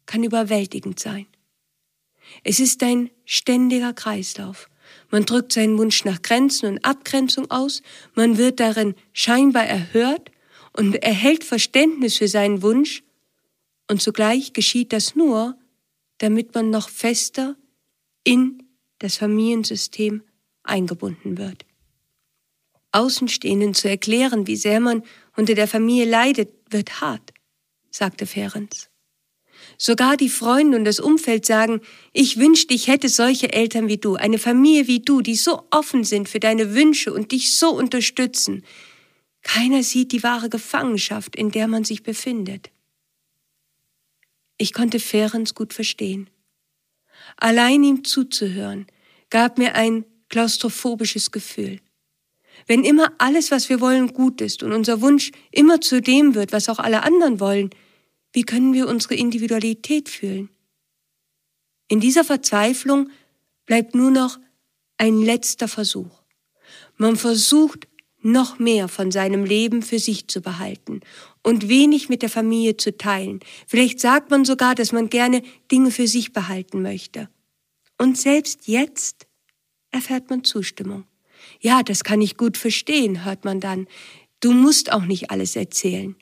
kann 0.07 0.23
überwältigend 0.23 0.99
sein. 0.99 1.27
Es 2.43 2.59
ist 2.59 2.81
ein 2.81 3.11
ständiger 3.23 3.93
Kreislauf. 3.93 4.67
Man 5.11 5.25
drückt 5.25 5.53
seinen 5.53 5.77
Wunsch 5.77 6.03
nach 6.05 6.23
Grenzen 6.23 6.65
und 6.65 6.85
Abgrenzung 6.85 7.51
aus, 7.51 7.83
man 8.15 8.39
wird 8.39 8.59
darin 8.59 8.95
scheinbar 9.13 9.67
erhört 9.67 10.31
und 10.73 10.95
erhält 10.95 11.43
Verständnis 11.43 12.17
für 12.17 12.27
seinen 12.27 12.63
Wunsch, 12.63 13.03
und 13.87 14.01
zugleich 14.01 14.53
geschieht 14.53 14.91
das 14.91 15.15
nur, 15.15 15.59
damit 16.20 16.53
man 16.53 16.70
noch 16.70 16.89
fester 16.89 17.55
in 18.24 18.63
das 18.99 19.17
Familiensystem 19.17 20.24
eingebunden 20.63 21.38
wird. 21.38 21.65
Außenstehenden 22.91 23.74
zu 23.74 23.89
erklären, 23.89 24.47
wie 24.47 24.55
sehr 24.55 24.80
man 24.80 25.03
unter 25.36 25.55
der 25.55 25.67
Familie 25.67 26.05
leidet, 26.05 26.49
wird 26.70 27.01
hart, 27.01 27.34
sagte 27.91 28.26
Ferenc. 28.26 28.89
Sogar 29.78 30.17
die 30.17 30.30
Freunde 30.30 30.78
und 30.78 30.86
das 30.86 30.99
Umfeld 30.99 31.45
sagen, 31.45 31.82
ich 32.13 32.38
wünschte, 32.38 32.74
ich 32.74 32.88
hätte 32.88 33.09
solche 33.09 33.51
Eltern 33.53 33.88
wie 33.88 33.97
du, 33.97 34.15
eine 34.15 34.38
Familie 34.38 34.88
wie 34.88 35.01
du, 35.01 35.22
die 35.22 35.36
so 35.36 35.63
offen 35.72 36.03
sind 36.03 36.30
für 36.30 36.39
deine 36.39 36.74
Wünsche 36.74 37.13
und 37.13 37.32
dich 37.32 37.53
so 37.53 37.72
unterstützen. 37.72 38.63
Keiner 39.41 39.84
sieht 39.84 40.11
die 40.11 40.24
wahre 40.24 40.49
Gefangenschaft, 40.49 41.36
in 41.36 41.51
der 41.51 41.67
man 41.67 41.84
sich 41.84 42.03
befindet. 42.03 42.72
Ich 44.62 44.74
konnte 44.74 44.99
Ferenc 44.99 45.55
gut 45.55 45.74
verstehen. 45.74 46.30
Allein 47.38 47.82
ihm 47.82 48.03
zuzuhören, 48.03 48.88
gab 49.30 49.57
mir 49.57 49.74
ein 49.76 50.03
klaustrophobisches 50.28 51.32
Gefühl. 51.32 51.80
Wenn 52.68 52.84
immer 52.84 53.14
alles, 53.20 53.51
was 53.51 53.70
wir 53.70 53.80
wollen, 53.80 54.14
gut 54.14 54.41
ist 54.41 54.62
und 54.62 54.74
unser 54.74 54.99
Wunsch 55.01 55.32
immer 55.51 55.80
zu 55.80 56.01
dem 56.01 56.36
wird, 56.36 56.51
was 56.51 56.68
auch 56.68 56.80
alle 56.80 57.03
anderen 57.03 57.39
wollen, 57.39 57.70
wie 58.34 58.43
können 58.43 58.74
wir 58.74 58.89
unsere 58.89 59.16
Individualität 59.16 60.10
fühlen? 60.10 60.49
In 61.88 62.01
dieser 62.01 62.26
Verzweiflung 62.26 63.10
bleibt 63.66 63.95
nur 63.95 64.12
noch 64.12 64.39
ein 64.97 65.22
letzter 65.22 65.70
Versuch. 65.70 66.22
Man 66.97 67.16
versucht, 67.16 67.88
noch 68.22 68.60
mehr 68.60 68.89
von 68.89 69.12
seinem 69.12 69.45
Leben 69.45 69.82
für 69.82 69.99
sich 69.99 70.28
zu 70.28 70.41
behalten 70.41 70.99
und 71.43 71.69
wenig 71.69 72.09
mit 72.09 72.21
der 72.21 72.29
Familie 72.29 72.77
zu 72.77 72.97
teilen. 72.97 73.39
Vielleicht 73.67 73.99
sagt 73.99 74.29
man 74.29 74.45
sogar, 74.45 74.75
dass 74.75 74.91
man 74.91 75.09
gerne 75.09 75.41
Dinge 75.71 75.91
für 75.91 76.07
sich 76.07 76.33
behalten 76.33 76.81
möchte. 76.81 77.29
Und 77.97 78.17
selbst 78.17 78.67
jetzt 78.67 79.27
erfährt 79.91 80.29
man 80.29 80.43
Zustimmung. 80.43 81.05
Ja, 81.61 81.83
das 81.83 82.03
kann 82.03 82.21
ich 82.21 82.37
gut 82.37 82.57
verstehen, 82.57 83.25
hört 83.25 83.45
man 83.45 83.59
dann. 83.59 83.87
Du 84.39 84.51
musst 84.51 84.91
auch 84.91 85.05
nicht 85.05 85.31
alles 85.31 85.55
erzählen. 85.55 86.15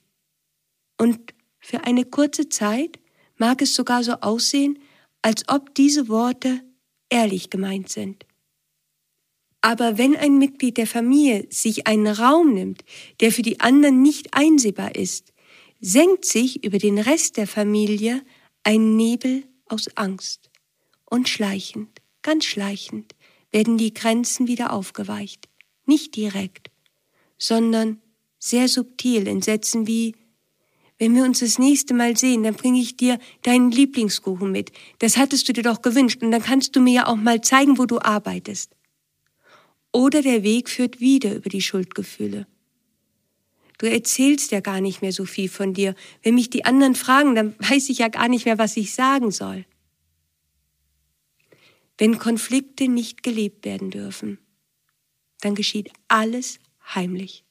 Und 0.98 1.34
für 1.60 1.84
eine 1.84 2.06
kurze 2.06 2.50
Zeit 2.50 3.00
mag 3.38 3.62
es 3.62 3.76
sogar 3.76 4.04
so 4.04 4.14
aussehen, 4.14 4.80
als 5.22 5.48
ob 5.48 5.76
diese 5.76 6.08
Worte 6.08 6.62
ehrlich 7.10 7.50
gemeint 7.50 7.90
sind. 7.90 8.26
Aber 9.68 9.98
wenn 9.98 10.16
ein 10.16 10.38
Mitglied 10.38 10.78
der 10.78 10.88
Familie 10.88 11.46
sich 11.50 11.88
einen 11.88 12.08
Raum 12.08 12.54
nimmt, 12.54 12.86
der 13.20 13.34
für 13.34 13.42
die 13.42 13.60
anderen 13.60 14.02
nicht 14.02 14.34
einsehbar 14.34 14.96
ist, 14.96 15.34
senkt 15.82 16.24
sich 16.24 16.64
über 16.64 16.78
den 16.78 16.98
Rest 16.98 17.36
der 17.36 17.48
Familie 17.48 18.22
ein 18.64 18.96
Nebel 18.96 19.44
aus 19.66 19.90
Angst. 19.96 20.50
Und 21.04 21.28
schleichend, 21.28 21.90
ganz 22.22 22.46
schleichend, 22.46 23.14
werden 23.52 23.78
die 23.78 23.94
Grenzen 23.94 24.48
wieder 24.48 24.72
aufgeweicht. 24.72 25.50
Nicht 25.86 26.16
direkt, 26.16 26.72
sondern 27.38 28.02
sehr 28.40 28.70
subtil 28.70 29.28
in 29.28 29.42
Sätzen 29.42 29.86
wie 29.86 30.16
wenn 30.98 31.14
wir 31.14 31.26
uns 31.26 31.42
das 31.42 31.60
nächste 31.60 31.94
Mal 31.94 32.16
sehen, 32.16 32.44
dann 32.44 32.56
bringe 32.56 32.80
ich 32.80 32.96
dir 32.96 33.20
deinen 33.42 33.70
Lieblingskuchen 33.70 34.50
mit. 34.50 34.72
Das 35.00 35.18
hattest 35.18 35.50
du 35.50 35.54
dir 35.54 35.64
doch 35.64 35.82
gewünscht 35.82 36.24
und 36.24 36.32
dann 36.32 36.42
kannst 36.42 36.74
du 36.78 36.80
mir 36.80 36.94
ja 36.94 37.08
auch 37.08 37.18
mal 37.18 37.42
zeigen, 37.42 37.78
wo 37.78 37.86
du 37.86 38.00
arbeitest. 38.00 38.77
Oder 39.98 40.22
der 40.22 40.44
Weg 40.44 40.70
führt 40.70 41.00
wieder 41.00 41.34
über 41.34 41.50
die 41.50 41.64
Schuldgefühle. 41.64 42.46
Du 43.80 43.90
erzählst 43.90 44.52
ja 44.52 44.60
gar 44.60 44.80
nicht 44.80 45.02
mehr 45.02 45.12
so 45.12 45.26
viel 45.26 45.50
von 45.50 45.74
dir. 45.74 45.96
Wenn 46.22 46.36
mich 46.36 46.52
die 46.52 46.66
anderen 46.66 46.94
fragen, 46.94 47.34
dann 47.34 47.56
weiß 47.68 47.90
ich 47.90 47.98
ja 47.98 48.08
gar 48.08 48.28
nicht 48.28 48.46
mehr, 48.46 48.60
was 48.60 48.78
ich 48.78 48.94
sagen 48.94 49.32
soll. 49.32 49.66
Wenn 51.98 52.20
Konflikte 52.20 52.88
nicht 52.88 53.24
gelebt 53.24 53.66
werden 53.66 53.90
dürfen, 53.90 54.38
dann 55.42 55.56
geschieht 55.56 55.90
alles 56.10 56.60
heimlich. 56.94 57.44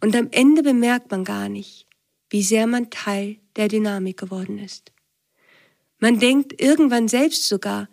Und 0.00 0.14
am 0.14 0.28
Ende 0.30 0.62
bemerkt 0.62 1.10
man 1.10 1.24
gar 1.24 1.48
nicht, 1.48 1.88
wie 2.28 2.44
sehr 2.44 2.68
man 2.68 2.90
Teil 2.90 3.38
der 3.56 3.66
Dynamik 3.66 4.18
geworden 4.18 4.60
ist. 4.60 4.92
Man 5.98 6.20
denkt 6.20 6.62
irgendwann 6.62 7.08
selbst 7.08 7.48
sogar, 7.48 7.88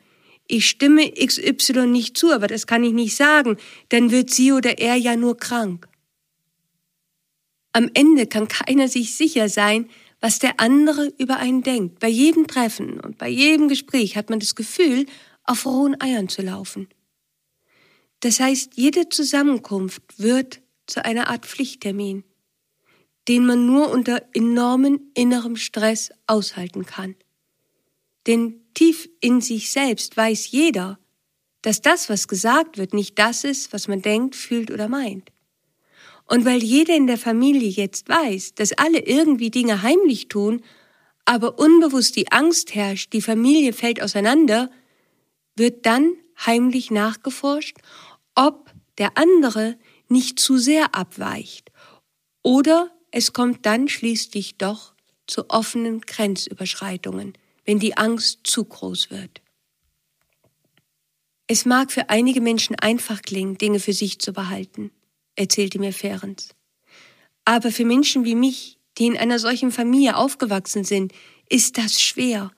ich 0.48 0.68
stimme 0.68 1.12
XY 1.12 1.88
nicht 1.88 2.18
zu, 2.18 2.32
aber 2.32 2.48
das 2.48 2.68
kann 2.68 2.84
ich 2.84 2.94
nicht 2.94 3.16
sagen, 3.16 3.58
dann 3.90 4.12
wird 4.12 4.30
sie 4.30 4.52
oder 4.52 4.80
er 4.80 4.96
ja 4.96 5.16
nur 5.16 5.38
krank. 5.38 5.88
Am 7.74 7.90
Ende 7.94 8.28
kann 8.28 8.48
keiner 8.48 8.88
sich 8.88 9.16
sicher 9.16 9.50
sein, 9.50 9.90
was 10.20 10.40
der 10.40 10.60
andere 10.60 11.14
über 11.18 11.38
einen 11.38 11.62
denkt. 11.62 12.00
Bei 12.00 12.08
jedem 12.08 12.48
Treffen 12.48 13.00
und 13.00 13.18
bei 13.18 13.30
jedem 13.30 13.68
Gespräch 13.68 14.16
hat 14.16 14.30
man 14.30 14.40
das 14.40 14.56
Gefühl, 14.56 15.06
auf 15.44 15.66
rohen 15.66 16.00
Eiern 16.02 16.28
zu 16.28 16.42
laufen. 16.42 16.88
Das 18.22 18.40
heißt, 18.40 18.72
jede 18.76 19.10
Zusammenkunft 19.10 20.02
wird 20.18 20.62
zu 20.88 21.06
einer 21.06 21.30
Art 21.30 21.46
Pflichttermin, 21.46 22.24
den 23.28 23.46
man 23.46 23.66
nur 23.66 23.92
unter 23.92 24.24
enormem 24.34 25.00
innerem 25.14 25.56
Stress 25.56 26.10
aushalten 26.26 26.86
kann. 26.86 27.16
Denn 28.26 28.62
tief 28.78 29.10
in 29.22 29.42
sich 29.42 29.72
selbst 29.72 30.16
weiß 30.16 30.52
jeder, 30.52 31.00
dass 31.64 31.82
das, 31.82 32.10
was 32.10 32.28
gesagt 32.28 32.78
wird, 32.78 32.94
nicht 32.94 33.18
das 33.18 33.44
ist, 33.44 33.74
was 33.74 33.88
man 33.88 34.04
denkt, 34.04 34.36
fühlt 34.36 34.70
oder 34.70 34.88
meint. 34.88 35.32
Und 36.26 36.46
weil 36.46 36.64
jeder 36.64 36.96
in 36.96 37.08
der 37.08 37.18
Familie 37.18 37.70
jetzt 37.70 38.08
weiß, 38.08 38.54
dass 38.54 38.74
alle 38.74 39.00
irgendwie 39.00 39.50
Dinge 39.50 39.82
heimlich 39.82 40.28
tun, 40.28 40.62
aber 41.26 41.58
unbewusst 41.58 42.16
die 42.18 42.32
Angst 42.32 42.76
herrscht, 42.76 43.14
die 43.14 43.22
Familie 43.24 43.74
fällt 43.74 44.00
auseinander, 44.00 44.70
wird 45.56 45.88
dann 45.88 46.14
heimlich 46.46 46.92
nachgeforscht, 46.92 47.78
ob 48.36 48.72
der 49.00 49.18
andere 49.18 49.76
nicht 50.08 50.40
zu 50.40 50.58
sehr 50.58 50.94
abweicht 50.94 51.72
oder 52.44 52.92
es 53.10 53.34
kommt 53.34 53.66
dann 53.66 53.88
schließlich 53.88 54.60
doch 54.60 54.94
zu 55.26 55.50
offenen 55.50 56.02
Grenzüberschreitungen, 56.02 57.34
wenn 57.68 57.80
die 57.80 57.98
Angst 57.98 58.40
zu 58.44 58.64
groß 58.64 59.12
wird. 59.12 59.42
Es 61.46 61.66
mag 61.66 61.92
für 61.92 62.10
einige 62.10 62.42
Menschen 62.42 62.76
einfach 62.76 63.22
klingen, 63.22 63.58
Dinge 63.58 63.80
für 63.80 63.94
sich 63.94 64.20
zu 64.20 64.34
behalten, 64.34 64.92
erzählte 65.36 65.78
mir 65.78 65.94
Ferenc. 65.94 66.42
Aber 67.46 67.72
für 67.72 67.86
Menschen 67.86 68.26
wie 68.26 68.36
mich, 68.36 68.80
die 68.98 69.06
in 69.06 69.18
einer 69.18 69.38
solchen 69.38 69.72
Familie 69.72 70.16
aufgewachsen 70.16 70.84
sind, 70.84 71.14
ist 71.50 71.78
das 71.78 72.02
schwer. 72.02 72.52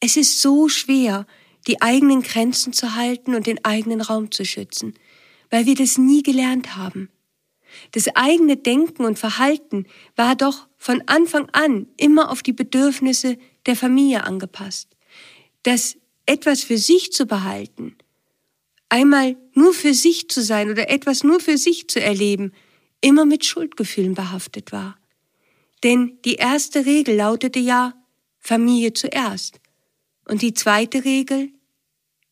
Es 0.00 0.16
ist 0.16 0.42
so 0.42 0.68
schwer, 0.68 1.26
die 1.66 1.80
eigenen 1.80 2.22
Grenzen 2.22 2.72
zu 2.72 2.94
halten 2.94 3.34
und 3.34 3.46
den 3.46 3.64
eigenen 3.64 4.00
Raum 4.00 4.30
zu 4.30 4.44
schützen, 4.44 4.94
weil 5.50 5.66
wir 5.66 5.74
das 5.74 5.98
nie 5.98 6.22
gelernt 6.22 6.76
haben. 6.76 7.10
Das 7.92 8.08
eigene 8.14 8.56
Denken 8.56 9.04
und 9.04 9.18
Verhalten 9.18 9.86
war 10.16 10.34
doch 10.34 10.68
von 10.78 11.02
Anfang 11.06 11.48
an 11.50 11.86
immer 11.96 12.30
auf 12.30 12.42
die 12.42 12.52
Bedürfnisse 12.52 13.38
der 13.68 13.76
Familie 13.76 14.24
angepasst. 14.24 14.96
Das 15.62 15.96
etwas 16.26 16.62
für 16.64 16.78
sich 16.78 17.12
zu 17.12 17.26
behalten, 17.26 17.96
einmal 18.88 19.36
nur 19.54 19.72
für 19.72 19.94
sich 19.94 20.28
zu 20.28 20.42
sein 20.42 20.70
oder 20.70 20.90
etwas 20.90 21.22
nur 21.22 21.38
für 21.38 21.56
sich 21.56 21.88
zu 21.88 22.00
erleben, 22.00 22.52
immer 23.00 23.24
mit 23.24 23.44
Schuldgefühlen 23.44 24.14
behaftet 24.14 24.72
war. 24.72 24.98
Denn 25.84 26.18
die 26.24 26.34
erste 26.34 26.86
Regel 26.86 27.16
lautete 27.16 27.60
ja 27.60 27.94
Familie 28.38 28.92
zuerst 28.92 29.60
und 30.26 30.42
die 30.42 30.54
zweite 30.54 31.04
Regel 31.04 31.50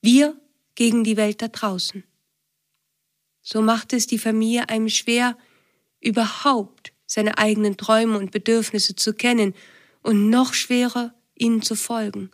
wir 0.03 0.41
gegen 0.74 1.05
die 1.05 1.16
Welt 1.16 1.43
da 1.43 1.49
draußen. 1.49 2.05
So 3.43 3.62
machte 3.62 3.97
es 3.97 4.07
die 4.07 4.18
Familie 4.18 4.68
einem 4.68 4.89
schwer, 4.89 5.37
überhaupt 6.01 6.93
seine 7.07 7.39
eigenen 7.39 7.76
Träume 7.76 8.18
und 8.18 8.30
Bedürfnisse 8.30 8.97
zu 8.97 9.14
kennen 9.14 9.55
und 10.03 10.30
noch 10.30 10.55
schwerer, 10.55 11.14
ihnen 11.39 11.62
zu 11.62 11.74
folgen. 11.74 12.30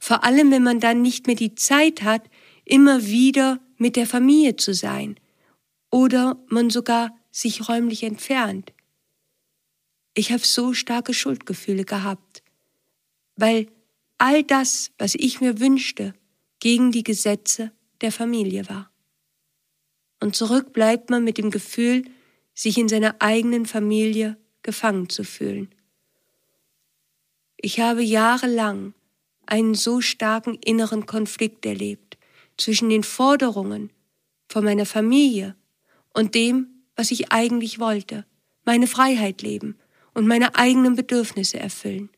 Vor 0.00 0.24
allem, 0.24 0.50
wenn 0.50 0.62
man 0.62 0.80
dann 0.80 1.02
nicht 1.02 1.26
mehr 1.26 1.36
die 1.36 1.54
Zeit 1.54 2.02
hat, 2.02 2.28
immer 2.64 3.06
wieder 3.06 3.60
mit 3.76 3.96
der 3.96 4.06
Familie 4.06 4.56
zu 4.56 4.74
sein 4.74 5.18
oder 5.90 6.42
man 6.48 6.70
sogar 6.70 7.14
sich 7.30 7.68
räumlich 7.68 8.02
entfernt. 8.02 8.72
Ich 10.14 10.32
habe 10.32 10.44
so 10.44 10.74
starke 10.74 11.14
Schuldgefühle 11.14 11.84
gehabt, 11.84 12.42
weil 13.36 13.66
all 14.18 14.42
das, 14.42 14.92
was 14.98 15.14
ich 15.14 15.40
mir 15.40 15.58
wünschte, 15.58 16.14
gegen 16.60 16.92
die 16.92 17.02
Gesetze 17.02 17.72
der 18.02 18.12
Familie 18.12 18.68
war. 18.68 18.90
Und 20.20 20.36
zurück 20.36 20.72
bleibt 20.72 21.10
man 21.10 21.24
mit 21.24 21.38
dem 21.38 21.50
Gefühl, 21.50 22.04
sich 22.54 22.78
in 22.78 22.88
seiner 22.88 23.16
eigenen 23.20 23.66
Familie 23.66 24.36
gefangen 24.62 25.08
zu 25.08 25.24
fühlen. 25.24 25.74
Ich 27.64 27.78
habe 27.78 28.02
jahrelang 28.02 28.92
einen 29.46 29.76
so 29.76 30.00
starken 30.00 30.56
inneren 30.56 31.06
Konflikt 31.06 31.64
erlebt 31.64 32.18
zwischen 32.56 32.90
den 32.90 33.04
Forderungen 33.04 33.90
von 34.48 34.64
meiner 34.64 34.84
Familie 34.84 35.54
und 36.12 36.34
dem, 36.34 36.66
was 36.96 37.12
ich 37.12 37.30
eigentlich 37.30 37.78
wollte, 37.78 38.26
meine 38.64 38.88
Freiheit 38.88 39.42
leben 39.42 39.78
und 40.12 40.26
meine 40.26 40.56
eigenen 40.56 40.96
Bedürfnisse 40.96 41.60
erfüllen. 41.60 42.10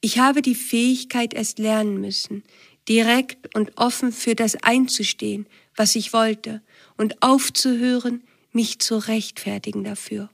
Ich 0.00 0.20
habe 0.20 0.40
die 0.40 0.54
Fähigkeit 0.54 1.34
erst 1.34 1.58
lernen 1.58 2.00
müssen, 2.00 2.44
direkt 2.88 3.56
und 3.56 3.76
offen 3.76 4.12
für 4.12 4.36
das 4.36 4.54
einzustehen, 4.62 5.48
was 5.74 5.96
ich 5.96 6.12
wollte, 6.12 6.62
und 6.96 7.20
aufzuhören, 7.24 8.22
mich 8.52 8.78
zu 8.78 8.98
rechtfertigen 8.98 9.82
dafür. 9.82 10.30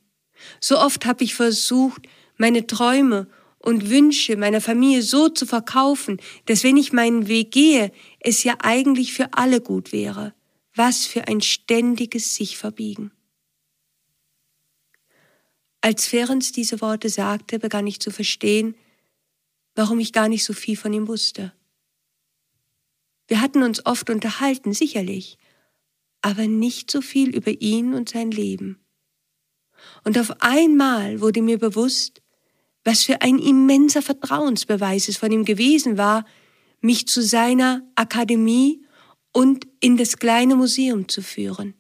So 0.60 0.78
oft 0.78 1.06
habe 1.06 1.24
ich 1.24 1.34
versucht, 1.34 2.06
meine 2.38 2.66
Träume 2.66 3.28
und 3.58 3.90
Wünsche 3.90 4.36
meiner 4.36 4.60
Familie 4.60 5.02
so 5.02 5.28
zu 5.28 5.44
verkaufen, 5.44 6.20
dass 6.46 6.64
wenn 6.64 6.76
ich 6.76 6.92
meinen 6.92 7.28
Weg 7.28 7.50
gehe, 7.50 7.92
es 8.20 8.44
ja 8.44 8.56
eigentlich 8.60 9.12
für 9.12 9.34
alle 9.34 9.60
gut 9.60 9.92
wäre. 9.92 10.34
Was 10.74 11.06
für 11.06 11.26
ein 11.26 11.40
ständiges 11.40 12.34
sich 12.34 12.56
verbiegen. 12.56 13.10
Als 15.80 16.06
Ferenc 16.06 16.52
diese 16.52 16.80
Worte 16.80 17.08
sagte, 17.08 17.58
begann 17.58 17.86
ich 17.86 18.00
zu 18.00 18.10
verstehen, 18.10 18.76
warum 19.74 20.00
ich 20.00 20.12
gar 20.12 20.28
nicht 20.28 20.44
so 20.44 20.52
viel 20.52 20.76
von 20.76 20.92
ihm 20.92 21.08
wusste. 21.08 21.52
Wir 23.28 23.40
hatten 23.40 23.62
uns 23.62 23.84
oft 23.86 24.08
unterhalten, 24.10 24.72
sicherlich, 24.72 25.36
aber 26.20 26.46
nicht 26.46 26.90
so 26.90 27.00
viel 27.00 27.34
über 27.34 27.60
ihn 27.60 27.94
und 27.94 28.08
sein 28.08 28.30
Leben. 28.30 28.80
Und 30.04 30.18
auf 30.18 30.40
einmal 30.40 31.20
wurde 31.20 31.42
mir 31.42 31.58
bewusst, 31.58 32.22
was 32.88 33.04
für 33.04 33.20
ein 33.20 33.38
immenser 33.38 34.00
Vertrauensbeweis 34.00 35.08
es 35.08 35.18
von 35.18 35.30
ihm 35.30 35.44
gewesen 35.44 35.98
war, 35.98 36.24
mich 36.80 37.06
zu 37.06 37.22
seiner 37.22 37.82
Akademie 37.96 38.80
und 39.30 39.66
in 39.80 39.98
das 39.98 40.16
kleine 40.16 40.56
Museum 40.56 41.06
zu 41.06 41.20
führen. 41.20 41.74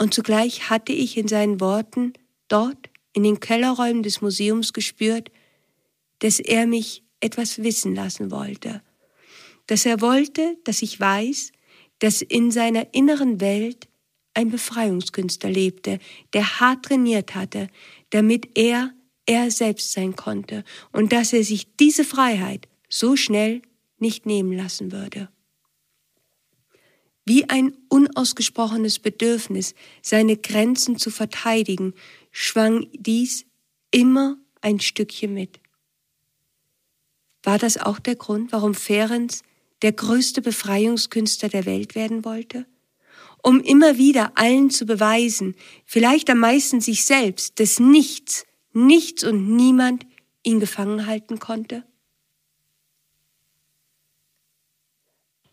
Und 0.00 0.14
zugleich 0.14 0.70
hatte 0.70 0.92
ich 0.92 1.18
in 1.18 1.28
seinen 1.28 1.60
Worten 1.60 2.14
dort 2.48 2.88
in 3.12 3.24
den 3.24 3.40
Kellerräumen 3.40 4.02
des 4.02 4.22
Museums 4.22 4.72
gespürt, 4.72 5.30
dass 6.20 6.40
er 6.40 6.66
mich 6.66 7.02
etwas 7.20 7.62
wissen 7.62 7.94
lassen 7.94 8.30
wollte, 8.30 8.80
dass 9.66 9.84
er 9.84 10.00
wollte, 10.00 10.56
dass 10.64 10.80
ich 10.80 10.98
weiß, 10.98 11.52
dass 11.98 12.22
in 12.22 12.50
seiner 12.52 12.94
inneren 12.94 13.38
Welt 13.42 13.86
ein 14.32 14.50
Befreiungskünstler 14.50 15.50
lebte, 15.50 15.98
der 16.32 16.58
hart 16.58 16.86
trainiert 16.86 17.34
hatte, 17.34 17.68
damit 18.08 18.56
er 18.56 18.94
er 19.26 19.50
selbst 19.50 19.92
sein 19.92 20.16
konnte 20.16 20.64
und 20.92 21.12
dass 21.12 21.32
er 21.32 21.44
sich 21.44 21.76
diese 21.76 22.04
Freiheit 22.04 22.68
so 22.88 23.16
schnell 23.16 23.62
nicht 23.98 24.26
nehmen 24.26 24.52
lassen 24.52 24.92
würde. 24.92 25.28
Wie 27.24 27.48
ein 27.48 27.76
unausgesprochenes 27.88 28.98
Bedürfnis, 28.98 29.74
seine 30.02 30.36
Grenzen 30.36 30.98
zu 30.98 31.10
verteidigen, 31.10 31.94
schwang 32.32 32.88
dies 32.92 33.46
immer 33.92 34.38
ein 34.60 34.80
Stückchen 34.80 35.32
mit. 35.32 35.60
War 37.44 37.58
das 37.58 37.76
auch 37.76 37.98
der 37.98 38.16
Grund, 38.16 38.52
warum 38.52 38.74
Ferenc 38.74 39.34
der 39.82 39.92
größte 39.92 40.42
Befreiungskünstler 40.42 41.48
der 41.48 41.66
Welt 41.66 41.94
werden 41.94 42.24
wollte? 42.24 42.66
Um 43.42 43.60
immer 43.60 43.98
wieder 43.98 44.32
allen 44.36 44.70
zu 44.70 44.86
beweisen, 44.86 45.56
vielleicht 45.84 46.30
am 46.30 46.38
meisten 46.38 46.80
sich 46.80 47.04
selbst, 47.04 47.58
dass 47.58 47.80
nichts, 47.80 48.46
nichts 48.72 49.24
und 49.24 49.54
niemand 49.56 50.06
ihn 50.42 50.60
gefangen 50.60 51.06
halten 51.06 51.38
konnte? 51.38 51.84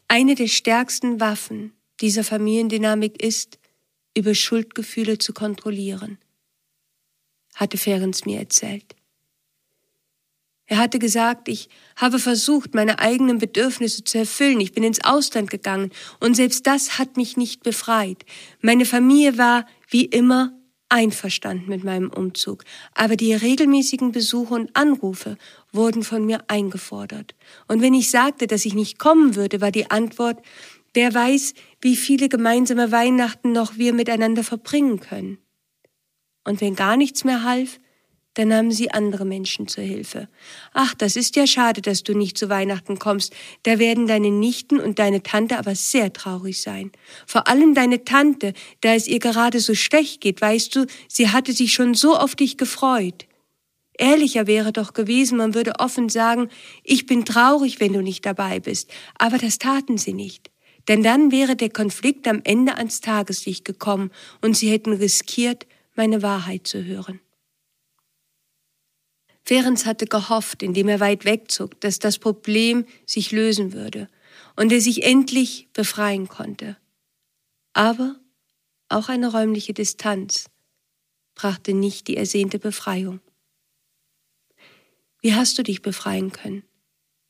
Eine 0.07 0.35
der 0.35 0.47
stärksten 0.47 1.19
Waffen 1.19 1.73
dieser 2.01 2.23
Familiendynamik 2.23 3.21
ist, 3.21 3.59
über 4.17 4.33
Schuldgefühle 4.33 5.17
zu 5.17 5.33
kontrollieren, 5.33 6.17
hatte 7.55 7.77
Ferenc 7.77 8.25
mir 8.25 8.39
erzählt. 8.39 8.95
Er 10.65 10.77
hatte 10.77 10.99
gesagt, 10.99 11.47
ich 11.47 11.67
habe 11.95 12.19
versucht, 12.19 12.75
meine 12.75 12.99
eigenen 12.99 13.39
Bedürfnisse 13.39 14.03
zu 14.03 14.19
erfüllen. 14.19 14.61
Ich 14.61 14.71
bin 14.71 14.83
ins 14.83 15.03
Ausland 15.03 15.49
gegangen 15.49 15.91
und 16.19 16.35
selbst 16.35 16.67
das 16.67 16.99
hat 16.99 17.17
mich 17.17 17.37
nicht 17.37 17.63
befreit. 17.63 18.23
Meine 18.61 18.85
Familie 18.85 19.39
war, 19.39 19.65
wie 19.87 20.05
immer, 20.05 20.58
einverstanden 20.89 21.69
mit 21.69 21.83
meinem 21.83 22.09
Umzug, 22.09 22.63
aber 22.93 23.15
die 23.15 23.33
regelmäßigen 23.33 24.11
Besuche 24.11 24.53
und 24.53 24.75
Anrufe 24.75 25.37
wurden 25.71 26.03
von 26.03 26.25
mir 26.25 26.43
eingefordert. 26.47 27.35
Und 27.67 27.81
wenn 27.81 27.93
ich 27.93 28.09
sagte, 28.09 28.47
dass 28.47 28.65
ich 28.65 28.73
nicht 28.73 28.99
kommen 28.99 29.35
würde, 29.35 29.61
war 29.61 29.71
die 29.71 29.89
Antwort, 29.89 30.39
wer 30.93 31.13
weiß, 31.13 31.53
wie 31.81 31.95
viele 31.95 32.29
gemeinsame 32.29 32.91
Weihnachten 32.91 33.51
noch 33.51 33.77
wir 33.77 33.93
miteinander 33.93 34.43
verbringen 34.43 34.99
können. 34.99 35.37
Und 36.43 36.61
wenn 36.61 36.75
gar 36.75 36.97
nichts 36.97 37.23
mehr 37.23 37.43
half, 37.43 37.79
dann 38.35 38.49
nahmen 38.49 38.71
sie 38.71 38.91
andere 38.91 39.25
Menschen 39.25 39.67
zur 39.67 39.83
Hilfe. 39.83 40.29
Ach, 40.73 40.93
das 40.93 41.15
ist 41.15 41.35
ja 41.35 41.47
schade, 41.47 41.81
dass 41.81 42.03
du 42.03 42.13
nicht 42.13 42.37
zu 42.37 42.47
Weihnachten 42.49 42.99
kommst. 42.99 43.33
Da 43.63 43.79
werden 43.79 44.07
deine 44.07 44.31
Nichten 44.31 44.79
und 44.79 44.99
deine 44.99 45.23
Tante 45.23 45.57
aber 45.57 45.75
sehr 45.75 46.13
traurig 46.13 46.61
sein. 46.61 46.91
Vor 47.25 47.47
allem 47.47 47.73
deine 47.73 48.05
Tante, 48.05 48.53
da 48.81 48.93
es 48.93 49.07
ihr 49.07 49.19
gerade 49.19 49.59
so 49.59 49.73
schlecht 49.73 50.21
geht, 50.21 50.41
weißt 50.41 50.75
du, 50.75 50.85
sie 51.07 51.29
hatte 51.29 51.53
sich 51.53 51.73
schon 51.73 51.95
so 51.95 52.15
auf 52.15 52.35
dich 52.35 52.57
gefreut. 52.57 53.25
Ehrlicher 53.97 54.47
wäre 54.47 54.71
doch 54.71 54.93
gewesen, 54.93 55.37
man 55.37 55.53
würde 55.53 55.73
offen 55.79 56.07
sagen, 56.07 56.49
ich 56.83 57.05
bin 57.05 57.25
traurig, 57.25 57.81
wenn 57.81 57.91
du 57.91 58.01
nicht 58.01 58.25
dabei 58.25 58.61
bist. 58.61 58.89
Aber 59.17 59.37
das 59.37 59.57
taten 59.57 59.97
sie 59.97 60.13
nicht. 60.13 60.49
Denn 60.87 61.03
dann 61.03 61.31
wäre 61.31 61.55
der 61.55 61.69
Konflikt 61.69 62.27
am 62.27 62.41
Ende 62.45 62.75
ans 62.75 63.01
Tageslicht 63.01 63.65
gekommen 63.65 64.11
und 64.41 64.55
sie 64.55 64.71
hätten 64.71 64.93
riskiert, 64.93 65.67
meine 65.95 66.21
Wahrheit 66.21 66.65
zu 66.65 66.85
hören. 66.85 67.19
Ferenc 69.49 69.87
hatte 69.87 70.05
gehofft, 70.05 70.61
indem 70.61 70.89
er 70.89 70.99
weit 70.99 71.25
wegzog, 71.25 71.81
dass 71.81 71.97
das 71.97 72.19
Problem 72.19 72.85
sich 73.07 73.31
lösen 73.31 73.73
würde 73.73 74.07
und 74.55 74.71
er 74.71 74.79
sich 74.79 75.01
endlich 75.01 75.69
befreien 75.73 76.27
konnte. 76.27 76.77
Aber 77.73 78.19
auch 78.89 79.09
eine 79.09 79.31
räumliche 79.31 79.73
Distanz 79.73 80.51
brachte 81.33 81.73
nicht 81.73 82.07
die 82.07 82.15
ersehnte 82.15 82.59
Befreiung. 82.59 83.21
Wie 85.19 85.33
hast 85.33 85.57
du 85.57 85.63
dich 85.63 85.81
befreien 85.81 86.31
können? 86.31 86.61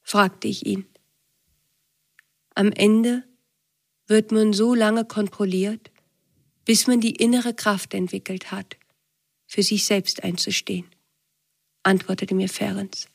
fragte 0.02 0.50
ich 0.50 0.66
ihn. 0.66 0.86
Am 2.54 2.74
Ende 2.74 3.24
wird 4.08 4.34
man 4.34 4.52
so 4.52 4.76
lange 4.76 5.06
kontrolliert, 5.06 5.90
bis 6.66 6.86
man 6.86 7.00
die 7.00 7.16
innere 7.16 7.54
Kraft 7.54 7.94
entwickelt 7.94 8.52
hat, 8.52 8.76
für 9.48 9.64
sich 9.64 9.86
selbst 9.86 10.26
einzustehen 10.26 10.86
antwortete 11.84 12.36
mir 12.36 12.50
Ferenc. 12.50 13.08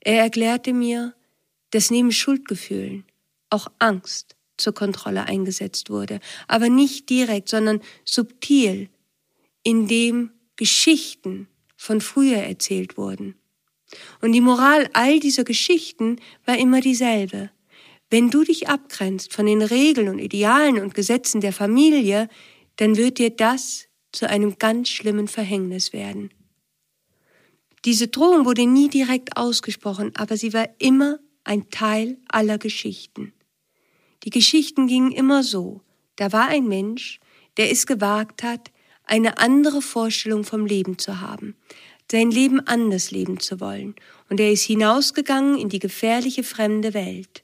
Er 0.00 0.22
erklärte 0.22 0.72
mir, 0.72 1.14
dass 1.70 1.90
neben 1.90 2.12
Schuldgefühlen 2.12 3.04
auch 3.50 3.68
Angst 3.78 4.36
zur 4.56 4.74
Kontrolle 4.74 5.24
eingesetzt 5.24 5.90
wurde, 5.90 6.20
aber 6.46 6.68
nicht 6.68 7.08
direkt, 7.10 7.48
sondern 7.48 7.80
subtil, 8.04 8.88
indem 9.62 10.30
Geschichten 10.56 11.48
von 11.76 12.00
früher 12.00 12.38
erzählt 12.38 12.96
wurden. 12.96 13.36
Und 14.20 14.32
die 14.32 14.40
Moral 14.40 14.90
all 14.92 15.20
dieser 15.20 15.44
Geschichten 15.44 16.16
war 16.44 16.58
immer 16.58 16.80
dieselbe. 16.80 17.50
Wenn 18.10 18.30
du 18.30 18.42
dich 18.42 18.68
abgrenzt 18.68 19.32
von 19.32 19.46
den 19.46 19.62
Regeln 19.62 20.08
und 20.08 20.18
Idealen 20.18 20.80
und 20.80 20.94
Gesetzen 20.94 21.40
der 21.40 21.52
Familie, 21.52 22.28
dann 22.76 22.96
wird 22.96 23.18
dir 23.18 23.30
das 23.30 23.86
zu 24.12 24.28
einem 24.28 24.58
ganz 24.58 24.88
schlimmen 24.88 25.28
Verhängnis 25.28 25.92
werden. 25.92 26.30
Diese 27.88 28.08
Drohung 28.08 28.44
wurde 28.44 28.66
nie 28.66 28.90
direkt 28.90 29.38
ausgesprochen, 29.38 30.12
aber 30.14 30.36
sie 30.36 30.52
war 30.52 30.68
immer 30.78 31.20
ein 31.42 31.70
Teil 31.70 32.18
aller 32.28 32.58
Geschichten. 32.58 33.32
Die 34.24 34.28
Geschichten 34.28 34.88
gingen 34.88 35.10
immer 35.10 35.42
so. 35.42 35.80
Da 36.16 36.30
war 36.30 36.48
ein 36.48 36.68
Mensch, 36.68 37.18
der 37.56 37.72
es 37.72 37.86
gewagt 37.86 38.42
hat, 38.42 38.70
eine 39.04 39.38
andere 39.38 39.80
Vorstellung 39.80 40.44
vom 40.44 40.66
Leben 40.66 40.98
zu 40.98 41.22
haben, 41.22 41.56
sein 42.12 42.30
Leben 42.30 42.60
anders 42.60 43.10
leben 43.10 43.40
zu 43.40 43.58
wollen. 43.58 43.94
Und 44.28 44.38
er 44.38 44.52
ist 44.52 44.64
hinausgegangen 44.64 45.56
in 45.56 45.70
die 45.70 45.78
gefährliche 45.78 46.42
fremde 46.42 46.92
Welt 46.92 47.42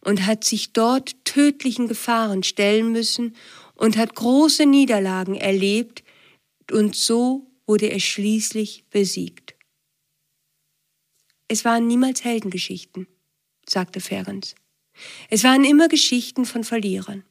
und 0.00 0.24
hat 0.24 0.44
sich 0.44 0.72
dort 0.72 1.14
tödlichen 1.26 1.88
Gefahren 1.88 2.42
stellen 2.42 2.90
müssen 2.90 3.36
und 3.74 3.98
hat 3.98 4.14
große 4.14 4.64
Niederlagen 4.64 5.34
erlebt 5.34 6.02
und 6.70 6.96
so 6.96 7.50
wurde 7.66 7.90
er 7.90 8.00
schließlich 8.00 8.86
besiegt. 8.88 9.43
Es 11.48 11.64
waren 11.64 11.86
niemals 11.86 12.24
Heldengeschichten, 12.24 13.06
sagte 13.68 14.00
Ferenc. 14.00 14.54
Es 15.28 15.44
waren 15.44 15.64
immer 15.64 15.88
Geschichten 15.88 16.44
von 16.44 16.64
Verlierern. 16.64 17.24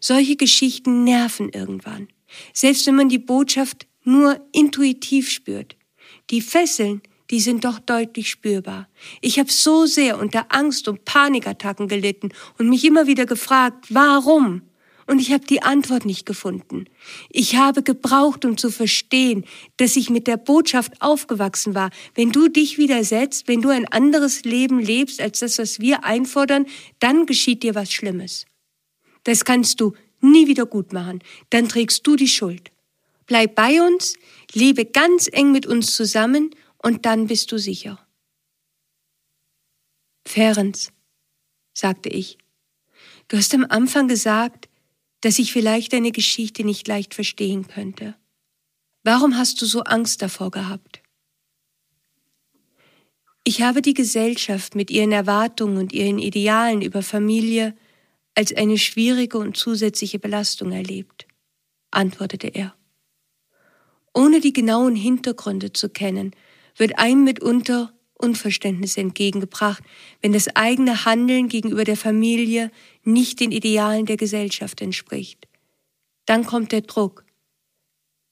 Solche 0.00 0.36
Geschichten 0.36 1.04
nerven 1.04 1.50
irgendwann, 1.50 2.08
selbst 2.54 2.86
wenn 2.86 2.94
man 2.96 3.08
die 3.08 3.18
Botschaft 3.18 3.86
nur 4.04 4.40
intuitiv 4.52 5.30
spürt. 5.30 5.76
Die 6.30 6.40
Fesseln, 6.40 7.02
die 7.30 7.40
sind 7.40 7.64
doch 7.64 7.78
deutlich 7.78 8.30
spürbar. 8.30 8.88
Ich 9.20 9.38
habe 9.38 9.52
so 9.52 9.86
sehr 9.86 10.18
unter 10.18 10.46
Angst 10.48 10.88
und 10.88 11.04
Panikattacken 11.04 11.88
gelitten 11.88 12.30
und 12.58 12.68
mich 12.68 12.84
immer 12.84 13.06
wieder 13.06 13.26
gefragt, 13.26 13.86
warum? 13.90 14.62
Und 15.10 15.18
ich 15.18 15.32
habe 15.32 15.44
die 15.44 15.60
Antwort 15.60 16.04
nicht 16.04 16.24
gefunden. 16.24 16.84
Ich 17.30 17.56
habe 17.56 17.82
gebraucht, 17.82 18.44
um 18.44 18.56
zu 18.56 18.70
verstehen, 18.70 19.44
dass 19.76 19.96
ich 19.96 20.08
mit 20.08 20.28
der 20.28 20.36
Botschaft 20.36 21.02
aufgewachsen 21.02 21.74
war. 21.74 21.90
Wenn 22.14 22.30
du 22.30 22.46
dich 22.46 22.78
widersetzt, 22.78 23.48
wenn 23.48 23.60
du 23.60 23.70
ein 23.70 23.88
anderes 23.88 24.44
Leben 24.44 24.78
lebst 24.78 25.20
als 25.20 25.40
das, 25.40 25.58
was 25.58 25.80
wir 25.80 26.04
einfordern, 26.04 26.64
dann 27.00 27.26
geschieht 27.26 27.64
dir 27.64 27.74
was 27.74 27.90
Schlimmes. 27.90 28.46
Das 29.24 29.44
kannst 29.44 29.80
du 29.80 29.94
nie 30.20 30.46
wieder 30.46 30.64
gut 30.64 30.92
machen. 30.92 31.24
Dann 31.50 31.68
trägst 31.68 32.06
du 32.06 32.14
die 32.14 32.28
Schuld. 32.28 32.70
Bleib 33.26 33.56
bei 33.56 33.82
uns, 33.82 34.14
lebe 34.52 34.84
ganz 34.84 35.28
eng 35.32 35.50
mit 35.50 35.66
uns 35.66 35.96
zusammen 35.96 36.54
und 36.78 37.04
dann 37.04 37.26
bist 37.26 37.50
du 37.50 37.58
sicher. 37.58 37.98
Ferenc, 40.24 40.76
sagte 41.74 42.10
ich, 42.10 42.38
du 43.26 43.36
hast 43.36 43.52
am 43.54 43.66
Anfang 43.68 44.06
gesagt, 44.06 44.69
dass 45.20 45.38
ich 45.38 45.52
vielleicht 45.52 45.92
deine 45.92 46.12
Geschichte 46.12 46.64
nicht 46.64 46.88
leicht 46.88 47.14
verstehen 47.14 47.66
könnte. 47.68 48.14
Warum 49.02 49.36
hast 49.36 49.60
du 49.62 49.66
so 49.66 49.80
Angst 49.82 50.22
davor 50.22 50.50
gehabt? 50.50 51.02
Ich 53.44 53.62
habe 53.62 53.80
die 53.82 53.94
Gesellschaft 53.94 54.74
mit 54.74 54.90
ihren 54.90 55.12
Erwartungen 55.12 55.78
und 55.78 55.92
ihren 55.92 56.18
Idealen 56.18 56.82
über 56.82 57.02
Familie 57.02 57.74
als 58.34 58.54
eine 58.54 58.78
schwierige 58.78 59.38
und 59.38 59.56
zusätzliche 59.56 60.18
Belastung 60.18 60.72
erlebt, 60.72 61.26
antwortete 61.90 62.48
er. 62.48 62.74
Ohne 64.12 64.40
die 64.40 64.52
genauen 64.52 64.94
Hintergründe 64.94 65.72
zu 65.72 65.88
kennen, 65.88 66.34
wird 66.76 66.98
einem 66.98 67.24
mitunter 67.24 67.92
Unverständnis 68.14 68.96
entgegengebracht, 68.96 69.82
wenn 70.20 70.32
das 70.32 70.54
eigene 70.54 71.04
Handeln 71.04 71.48
gegenüber 71.48 71.84
der 71.84 71.96
Familie 71.96 72.70
nicht 73.04 73.40
den 73.40 73.52
Idealen 73.52 74.06
der 74.06 74.16
Gesellschaft 74.16 74.80
entspricht. 74.80 75.48
Dann 76.26 76.44
kommt 76.44 76.72
der 76.72 76.82
Druck. 76.82 77.24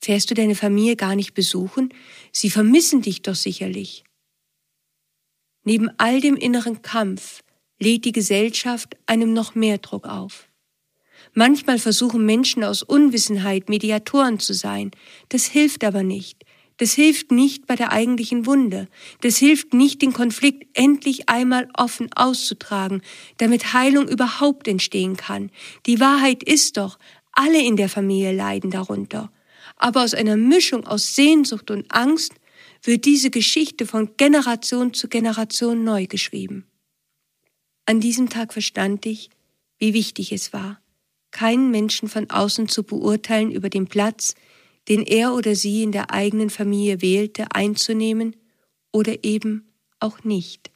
Fährst 0.00 0.30
du 0.30 0.34
deine 0.34 0.54
Familie 0.54 0.96
gar 0.96 1.16
nicht 1.16 1.34
besuchen? 1.34 1.92
Sie 2.32 2.50
vermissen 2.50 3.02
dich 3.02 3.22
doch 3.22 3.34
sicherlich. 3.34 4.04
Neben 5.64 5.90
all 5.98 6.20
dem 6.20 6.36
inneren 6.36 6.82
Kampf 6.82 7.42
lädt 7.78 8.04
die 8.04 8.12
Gesellschaft 8.12 8.96
einem 9.06 9.32
noch 9.32 9.54
mehr 9.54 9.78
Druck 9.78 10.06
auf. 10.06 10.48
Manchmal 11.34 11.78
versuchen 11.78 12.24
Menschen 12.24 12.64
aus 12.64 12.82
Unwissenheit 12.82 13.68
Mediatoren 13.68 14.38
zu 14.38 14.54
sein. 14.54 14.90
Das 15.28 15.46
hilft 15.46 15.84
aber 15.84 16.02
nicht. 16.02 16.44
Das 16.78 16.92
hilft 16.92 17.32
nicht 17.32 17.66
bei 17.66 17.74
der 17.76 17.92
eigentlichen 17.92 18.46
Wunde. 18.46 18.88
Das 19.20 19.36
hilft 19.36 19.74
nicht, 19.74 20.00
den 20.00 20.12
Konflikt 20.12 20.66
endlich 20.78 21.28
einmal 21.28 21.68
offen 21.74 22.10
auszutragen, 22.14 23.02
damit 23.36 23.72
Heilung 23.72 24.08
überhaupt 24.08 24.68
entstehen 24.68 25.16
kann. 25.16 25.50
Die 25.86 26.00
Wahrheit 26.00 26.42
ist 26.42 26.76
doch, 26.76 26.98
alle 27.32 27.60
in 27.60 27.76
der 27.76 27.88
Familie 27.88 28.32
leiden 28.32 28.70
darunter. 28.70 29.30
Aber 29.76 30.02
aus 30.02 30.14
einer 30.14 30.36
Mischung 30.36 30.86
aus 30.86 31.14
Sehnsucht 31.14 31.70
und 31.70 31.92
Angst 31.92 32.32
wird 32.82 33.04
diese 33.04 33.30
Geschichte 33.30 33.86
von 33.86 34.16
Generation 34.16 34.94
zu 34.94 35.08
Generation 35.08 35.84
neu 35.84 36.06
geschrieben. 36.06 36.64
An 37.86 38.00
diesem 38.00 38.28
Tag 38.28 38.52
verstand 38.52 39.04
ich, 39.06 39.30
wie 39.78 39.94
wichtig 39.94 40.32
es 40.32 40.52
war, 40.52 40.80
keinen 41.30 41.70
Menschen 41.70 42.08
von 42.08 42.30
außen 42.30 42.68
zu 42.68 42.82
beurteilen 42.84 43.50
über 43.50 43.68
den 43.68 43.86
Platz, 43.86 44.34
den 44.88 45.02
er 45.02 45.34
oder 45.34 45.54
sie 45.54 45.82
in 45.82 45.92
der 45.92 46.12
eigenen 46.12 46.50
Familie 46.50 47.02
wählte, 47.02 47.46
einzunehmen 47.52 48.36
oder 48.92 49.24
eben 49.24 49.72
auch 50.00 50.24
nicht. 50.24 50.70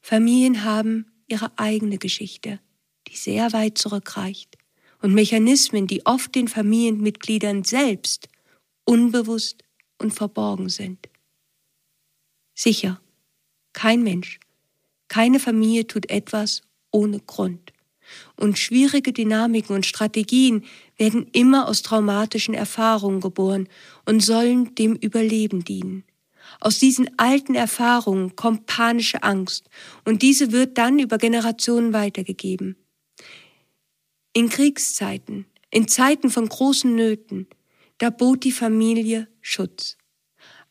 Familien 0.00 0.64
haben 0.64 1.10
ihre 1.26 1.58
eigene 1.58 1.98
Geschichte, 1.98 2.60
die 3.08 3.16
sehr 3.16 3.52
weit 3.52 3.78
zurückreicht, 3.78 4.56
und 5.00 5.14
Mechanismen, 5.14 5.86
die 5.86 6.04
oft 6.06 6.34
den 6.34 6.48
Familienmitgliedern 6.48 7.62
selbst 7.62 8.28
unbewusst 8.84 9.62
und 9.98 10.12
verborgen 10.12 10.68
sind. 10.68 11.08
Sicher, 12.54 13.00
kein 13.72 14.02
Mensch, 14.02 14.40
keine 15.06 15.38
Familie 15.38 15.86
tut 15.86 16.10
etwas 16.10 16.62
ohne 16.90 17.20
Grund. 17.20 17.72
Und 18.36 18.58
schwierige 18.58 19.12
Dynamiken 19.12 19.74
und 19.74 19.86
Strategien 19.86 20.64
werden 20.96 21.26
immer 21.32 21.68
aus 21.68 21.82
traumatischen 21.82 22.54
Erfahrungen 22.54 23.20
geboren 23.20 23.68
und 24.06 24.20
sollen 24.20 24.74
dem 24.74 24.94
Überleben 24.94 25.64
dienen. 25.64 26.04
Aus 26.60 26.78
diesen 26.78 27.10
alten 27.18 27.54
Erfahrungen 27.54 28.34
kommt 28.36 28.66
panische 28.66 29.22
Angst 29.22 29.68
und 30.04 30.22
diese 30.22 30.52
wird 30.52 30.78
dann 30.78 30.98
über 30.98 31.18
Generationen 31.18 31.92
weitergegeben. 31.92 32.76
In 34.32 34.48
Kriegszeiten 34.48 35.46
In 35.70 35.86
Zeiten 35.86 36.30
von 36.30 36.48
großen 36.48 36.94
Nöten, 36.94 37.46
da 37.98 38.10
bot 38.10 38.44
die 38.44 38.52
Familie 38.52 39.28
Schutz. 39.42 39.98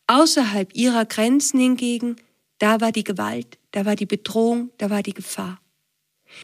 Außerhalb 0.07 0.73
ihrer 0.75 1.05
Grenzen 1.05 1.59
hingegen, 1.59 2.15
da 2.59 2.81
war 2.81 2.91
die 2.91 3.03
Gewalt, 3.03 3.59
da 3.71 3.85
war 3.85 3.95
die 3.95 4.05
Bedrohung, 4.05 4.71
da 4.77 4.89
war 4.89 5.03
die 5.03 5.13
Gefahr. 5.13 5.59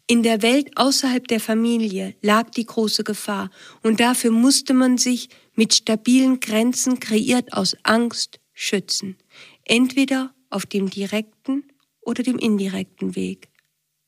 In 0.07 0.23
der 0.23 0.41
Welt 0.41 0.71
außerhalb 0.75 1.27
der 1.27 1.39
Familie 1.39 2.15
lag 2.21 2.49
die 2.51 2.65
große 2.65 3.03
Gefahr, 3.03 3.49
und 3.81 3.99
dafür 3.99 4.31
musste 4.31 4.73
man 4.73 4.97
sich 4.97 5.29
mit 5.55 5.73
stabilen 5.73 6.39
Grenzen 6.39 6.99
kreiert 6.99 7.53
aus 7.53 7.75
Angst 7.83 8.39
schützen, 8.53 9.17
entweder 9.65 10.33
auf 10.49 10.65
dem 10.65 10.89
direkten 10.89 11.63
oder 12.01 12.23
dem 12.23 12.37
indirekten 12.37 13.15
Weg, 13.15 13.49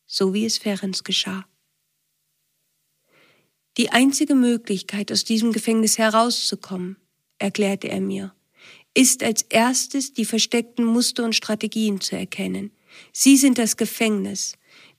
so 0.05 0.33
wie 0.33 0.45
es 0.45 0.57
Ferenc 0.57 1.03
geschah. 1.03 1.45
Die 3.77 3.91
einzige 3.91 4.35
Möglichkeit, 4.35 5.11
aus 5.11 5.25
diesem 5.25 5.51
Gefängnis 5.51 5.97
herauszukommen, 5.97 6.97
erklärte 7.39 7.89
er 7.89 7.99
mir, 7.99 8.33
ist 8.93 9.23
als 9.23 9.41
erstes 9.43 10.13
die 10.13 10.23
versteckten 10.23 10.85
Muster 10.85 11.25
und 11.25 11.35
Strategien 11.35 11.99
zu 11.99 12.15
erkennen. 12.15 12.71
Sie 13.11 13.35
sind 13.35 13.57
das 13.57 13.75
Gefängnis, 13.75 14.53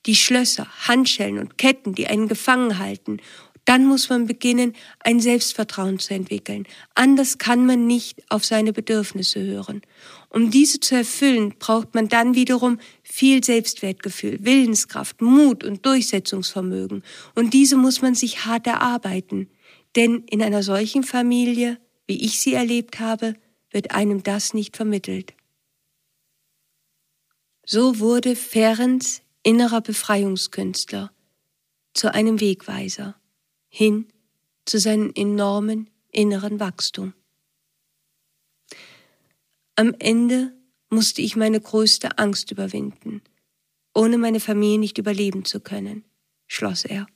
die 0.07 0.17
Schlösser, 0.17 0.67
Handschellen 0.87 1.39
und 1.39 1.59
Ketten, 1.59 1.95
die 1.95 2.07
einen 2.07 2.29
gefangen 2.29 2.79
halten. 2.79 3.19
Dann 3.67 3.85
muss 3.85 4.09
man 4.09 4.27
beginnen, 4.27 4.75
ein 5.01 5.19
Selbstvertrauen 5.19 5.99
zu 5.99 6.15
entwickeln. 6.15 6.67
Anders 6.95 7.39
kann 7.39 7.67
man 7.67 7.89
nicht 7.89 8.23
auf 8.31 8.45
seine 8.45 8.73
Bedürfnisse 8.73 9.43
hören. 9.43 9.83
Um 10.29 10.53
diese 10.53 10.79
zu 10.79 10.95
erfüllen, 10.95 11.55
braucht 11.59 11.95
man 11.95 12.09
dann 12.09 12.37
wiederum 12.37 12.79
viel 13.03 13.43
Selbstwertgefühl, 13.43 14.39
Willenskraft, 14.43 15.21
Mut 15.21 15.65
und 15.65 15.85
Durchsetzungsvermögen. 15.85 17.03
Und 17.35 17.55
diese 17.55 17.77
muss 17.77 18.03
man 18.03 18.15
sich 18.15 18.47
hart 18.47 18.69
erarbeiten. 18.69 19.51
Denn 19.97 20.25
in 20.31 20.43
einer 20.43 20.63
solchen 20.63 21.03
Familie, 21.03 21.79
wie 22.07 22.25
ich 22.25 22.39
sie 22.39 22.55
erlebt 22.55 23.01
habe, 23.01 23.35
wird 23.73 23.91
einem 23.91 24.23
das 24.23 24.55
nicht 24.55 24.77
vermittelt. 24.77 25.35
So 27.65 27.99
wurde 27.99 28.37
Ferenc 28.37 29.03
innerer 29.47 29.81
Befreiungskünstler, 29.81 31.13
zu 31.95 32.13
einem 32.13 32.41
Wegweiser, 32.41 33.15
hin 33.69 34.09
zu 34.65 34.81
seinem 34.81 35.13
enormen 35.15 35.89
inneren 36.11 36.59
Wachstum. 36.59 37.15
Am 39.77 39.95
Ende 40.01 40.53
musste 40.91 41.23
ich 41.23 41.37
meine 41.37 41.61
größte 41.61 42.19
Angst 42.19 42.51
überwinden, 42.51 43.23
ohne 43.95 44.19
meine 44.19 44.41
Familie 44.41 44.81
nicht 44.81 44.99
überleben 44.99 45.45
zu 45.45 45.61
können, 45.61 46.05
schloss 46.49 46.85
er. 46.85 47.07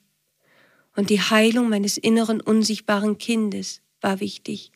Und 0.94 1.10
die 1.10 1.20
Heilung 1.20 1.68
meines 1.68 1.98
inneren 1.98 2.40
unsichtbaren 2.40 3.18
Kindes 3.18 3.82
war 4.00 4.20
wichtig, 4.20 4.70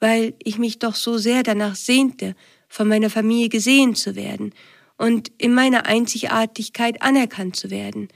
weil 0.00 0.32
ich 0.42 0.56
mich 0.56 0.78
doch 0.78 0.94
so 0.94 1.18
sehr 1.18 1.42
danach 1.42 1.76
sehnte, 1.76 2.34
von 2.66 2.88
meiner 2.88 3.10
Familie 3.10 3.50
gesehen 3.50 3.94
zu 3.94 4.16
werden 4.16 4.54
und 4.96 5.28
in 5.38 5.54
meiner 5.54 5.86
Einzigartigkeit 5.86 7.02
anerkannt 7.02 7.56
zu 7.56 7.70
werden, 7.70 8.08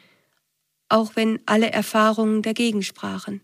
auch 0.88 1.16
wenn 1.16 1.40
alle 1.46 1.70
Erfahrungen 1.70 2.42
dagegen 2.42 2.82
sprachen. 2.82 3.40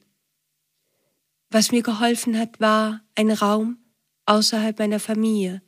Was 1.50 1.70
mir 1.70 1.82
geholfen 1.82 2.38
hat, 2.38 2.60
war 2.60 3.02
ein 3.14 3.30
Raum 3.30 3.78
außerhalb 4.26 4.78
meiner 4.78 5.00
Familie, 5.00 5.62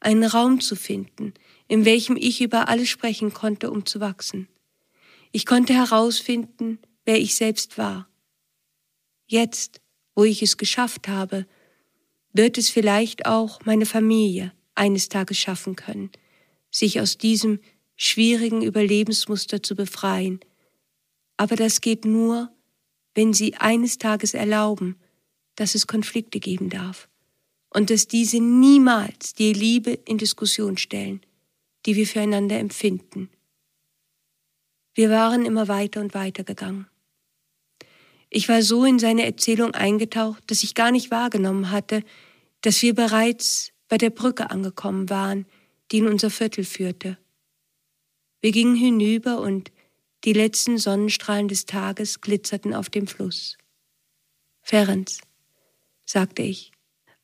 einen 0.00 0.24
Raum 0.24 0.60
zu 0.60 0.76
finden, 0.76 1.34
in 1.68 1.84
welchem 1.84 2.16
ich 2.16 2.40
über 2.40 2.68
alles 2.68 2.88
sprechen 2.88 3.32
konnte, 3.32 3.70
um 3.70 3.84
zu 3.84 4.00
wachsen. 4.00 4.48
Ich 5.32 5.44
konnte 5.44 5.74
herausfinden, 5.74 6.78
wer 7.04 7.18
ich 7.18 7.34
selbst 7.34 7.78
war. 7.78 8.08
Jetzt, 9.26 9.80
wo 10.14 10.24
ich 10.24 10.42
es 10.42 10.56
geschafft 10.56 11.08
habe, 11.08 11.46
wird 12.32 12.58
es 12.58 12.70
vielleicht 12.70 13.26
auch 13.26 13.60
meine 13.64 13.86
Familie 13.86 14.52
eines 14.74 15.08
Tages 15.08 15.38
schaffen 15.38 15.74
können, 15.74 16.10
sich 16.76 17.00
aus 17.00 17.16
diesem 17.16 17.60
schwierigen 17.96 18.62
Überlebensmuster 18.62 19.62
zu 19.62 19.74
befreien. 19.74 20.40
Aber 21.38 21.56
das 21.56 21.80
geht 21.80 22.04
nur, 22.04 22.50
wenn 23.14 23.32
sie 23.32 23.54
eines 23.54 23.96
Tages 23.96 24.34
erlauben, 24.34 24.96
dass 25.54 25.74
es 25.74 25.86
Konflikte 25.86 26.38
geben 26.38 26.68
darf 26.68 27.08
und 27.70 27.88
dass 27.88 28.08
diese 28.08 28.40
niemals 28.40 29.32
die 29.32 29.54
Liebe 29.54 29.92
in 29.92 30.18
Diskussion 30.18 30.76
stellen, 30.76 31.22
die 31.86 31.96
wir 31.96 32.06
füreinander 32.06 32.58
empfinden. 32.58 33.30
Wir 34.94 35.08
waren 35.08 35.46
immer 35.46 35.68
weiter 35.68 36.00
und 36.00 36.12
weiter 36.12 36.44
gegangen. 36.44 36.88
Ich 38.28 38.50
war 38.50 38.60
so 38.60 38.84
in 38.84 38.98
seine 38.98 39.24
Erzählung 39.24 39.72
eingetaucht, 39.72 40.42
dass 40.48 40.62
ich 40.62 40.74
gar 40.74 40.90
nicht 40.90 41.10
wahrgenommen 41.10 41.70
hatte, 41.70 42.02
dass 42.60 42.82
wir 42.82 42.94
bereits 42.94 43.72
bei 43.88 43.96
der 43.96 44.10
Brücke 44.10 44.50
angekommen 44.50 45.08
waren, 45.08 45.46
die 45.90 45.98
in 45.98 46.08
unser 46.08 46.30
Viertel 46.30 46.64
führte. 46.64 47.18
Wir 48.40 48.52
gingen 48.52 48.76
hinüber 48.76 49.40
und 49.40 49.72
die 50.24 50.32
letzten 50.32 50.78
Sonnenstrahlen 50.78 51.48
des 51.48 51.66
Tages 51.66 52.20
glitzerten 52.20 52.74
auf 52.74 52.90
dem 52.90 53.06
Fluss. 53.06 53.56
Ferenc, 54.62 55.10
sagte 56.04 56.42
ich, 56.42 56.72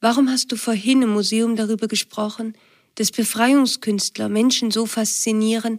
warum 0.01 0.29
hast 0.29 0.53
du 0.53 0.57
vorhin 0.57 1.03
im 1.03 1.11
Museum 1.11 1.57
darüber 1.57 1.89
gesprochen, 1.89 2.57
dass 2.95 3.11
Befreiungskünstler 3.11 4.29
Menschen 4.29 4.71
so 4.71 4.87
faszinieren, 4.87 5.79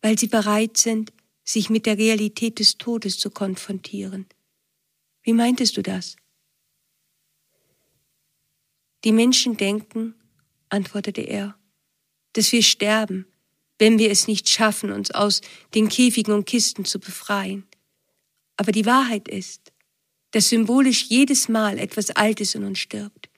weil 0.00 0.18
sie 0.18 0.28
bereit 0.28 0.76
sind, 0.76 1.12
sich 1.44 1.70
mit 1.70 1.86
der 1.86 1.98
Realität 1.98 2.58
des 2.58 2.78
Todes 2.78 3.18
zu 3.18 3.30
konfrontieren? 3.30 4.26
Wie 5.22 5.32
meintest 5.32 5.76
du 5.76 5.82
das? 5.82 6.16
Die 9.04 9.12
Menschen 9.12 9.56
denken, 9.56 10.14
antwortete 10.70 11.20
er, 11.20 11.58
dass 12.34 12.52
wir 12.52 12.62
sterben, 12.62 13.26
wenn 13.78 13.98
wir 13.98 14.10
es 14.10 14.28
nicht 14.28 14.48
schaffen, 14.48 14.92
uns 14.92 15.10
aus 15.10 15.40
den 15.74 15.88
Käfigen 15.88 16.32
und 16.32 16.46
Kisten 16.46 16.84
zu 16.84 17.00
befreien. 17.00 17.66
Aber 18.56 18.70
die 18.70 18.86
Wahrheit 18.86 19.26
ist, 19.28 19.72
dass 20.30 20.48
symbolisch 20.48 21.04
jedes 21.04 21.48
Mal 21.48 21.78
etwas 21.78 22.10
Altes 22.10 22.54
in 22.54 22.64
uns 22.64 22.78
stirbt. 22.78 23.28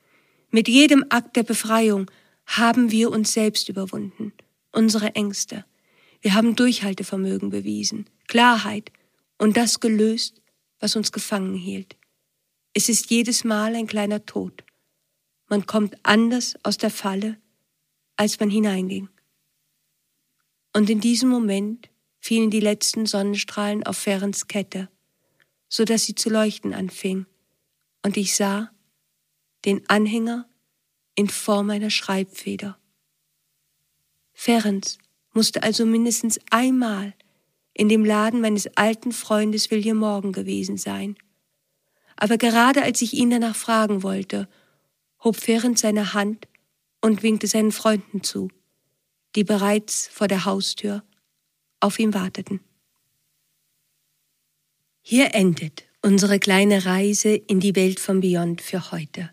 Mit 0.51 0.69
jedem 0.69 1.05
Akt 1.11 1.37
der 1.37 1.43
Befreiung 1.43 2.11
haben 2.47 2.91
wir 2.91 3.11
uns 3.11 3.33
selbst 3.33 3.69
überwunden, 3.69 4.33
unsere 4.73 5.15
Ängste. 5.15 5.65
Wir 6.21 6.35
haben 6.35 6.57
Durchhaltevermögen 6.57 7.51
bewiesen, 7.51 8.09
Klarheit 8.29 8.93
und 9.39 9.57
das 9.57 9.81
gelöst, 9.81 10.41
was 10.79 10.97
uns 10.97 11.13
gefangen 11.13 11.55
hielt. 11.55 11.97
Es 12.73 12.89
ist 12.89 13.11
jedes 13.11 13.45
Mal 13.45 13.75
ein 13.75 13.87
kleiner 13.87 14.25
Tod. 14.25 14.65
Man 15.49 15.67
kommt 15.67 15.97
anders 16.03 16.55
aus 16.63 16.77
der 16.77 16.91
Falle, 16.91 17.39
als 18.17 18.41
man 18.41 18.51
hineinging. 18.51 19.09
Und 20.73 20.91
in 20.91 21.01
diesem 21.01 21.29
Moment 21.29 21.89
fielen 22.19 22.51
die 22.51 22.61
letzten 22.61 23.07
Sonnenstrahlen 23.07 23.85
auf 23.85 23.97
Ferens 23.97 24.49
Kette, 24.49 24.89
so 25.69 25.85
dass 25.85 26.05
sie 26.05 26.14
zu 26.14 26.29
leuchten 26.29 26.75
anfing, 26.75 27.27
und 28.03 28.17
ich 28.17 28.37
sah 28.37 28.71
den 29.64 29.89
Anhänger 29.89 30.49
in 31.14 31.29
Form 31.29 31.71
einer 31.71 31.91
Schreibfeder. 31.91 32.79
Ferenc 34.33 34.99
musste 35.33 35.62
also 35.62 35.87
mindestens 35.87 36.39
einmal 36.51 37.14
in 37.73 37.89
dem 37.89 38.05
Laden 38.05 38.41
meines 38.41 38.67
alten 38.77 39.12
Freundes 39.12 39.71
William 39.71 39.99
Morgan 39.99 40.33
gewesen 40.33 40.77
sein. 40.77 41.17
Aber 42.17 42.39
gerade 42.39 42.83
als 42.83 43.03
ich 43.03 43.12
ihn 43.12 43.31
danach 43.31 43.57
fragen 43.57 44.03
wollte, 44.03 44.49
hob 45.23 45.37
Ferenc 45.37 45.79
seine 45.79 46.14
Hand 46.14 46.49
und 47.07 47.23
winkte 47.23 47.47
seinen 47.47 47.71
Freunden 47.71 48.25
zu, 48.25 48.49
die 49.37 49.45
bereits 49.45 50.09
vor 50.09 50.27
der 50.27 50.45
Haustür 50.45 51.05
auf 51.79 52.01
ihn 52.01 52.15
warteten. 52.15 52.61
Hier 55.03 55.35
endet 55.35 55.85
unsere 56.03 56.41
kleine 56.41 56.85
Reise 56.85 57.29
in 57.29 57.61
die 57.61 57.77
Welt 57.77 58.01
von 58.01 58.21
Beyond 58.21 58.61
für 58.61 58.91
heute. 58.91 59.31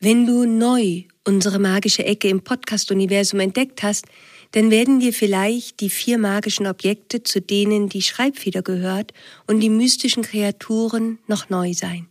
Wenn 0.00 0.26
du 0.26 0.44
neu 0.44 1.04
unsere 1.24 1.58
magische 1.58 2.04
Ecke 2.04 2.28
im 2.28 2.42
Podcast-Universum 2.42 3.40
entdeckt 3.40 3.82
hast, 3.82 4.04
dann 4.52 4.70
werden 4.70 5.00
dir 5.00 5.14
vielleicht 5.14 5.80
die 5.80 5.90
vier 5.90 6.18
magischen 6.18 6.66
Objekte, 6.66 7.22
zu 7.22 7.40
denen 7.40 7.88
die 7.88 8.02
Schreibfeder 8.02 8.60
gehört, 8.60 9.14
und 9.46 9.60
die 9.60 9.70
mystischen 9.70 10.24
Kreaturen 10.24 11.20
noch 11.26 11.48
neu 11.48 11.72
sein. 11.72 12.09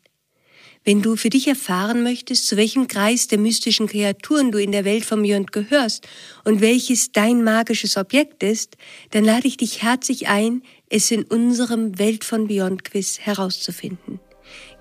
Wenn 0.85 1.01
du 1.01 1.17
für 1.17 1.29
dich 1.29 1.47
erfahren 1.47 2.03
möchtest, 2.03 2.47
zu 2.47 2.55
welchem 2.55 2.87
Kreis 2.87 3.27
der 3.27 3.37
mystischen 3.37 3.87
Kreaturen 3.87 4.51
du 4.51 4.57
in 4.57 4.71
der 4.71 4.85
Welt 4.85 5.03
von 5.03 5.21
Beyond 5.21 5.51
gehörst 5.51 6.07
und 6.45 6.61
welches 6.61 7.11
dein 7.11 7.43
magisches 7.43 7.97
Objekt 7.97 8.43
ist, 8.43 8.77
dann 9.11 9.25
lade 9.25 9.47
ich 9.47 9.57
dich 9.57 9.83
herzlich 9.83 10.29
ein, 10.29 10.63
es 10.89 11.11
in 11.11 11.23
unserem 11.23 11.99
Welt 11.99 12.23
von 12.23 12.47
Beyond 12.47 12.85
Quiz 12.85 13.19
herauszufinden. 13.19 14.19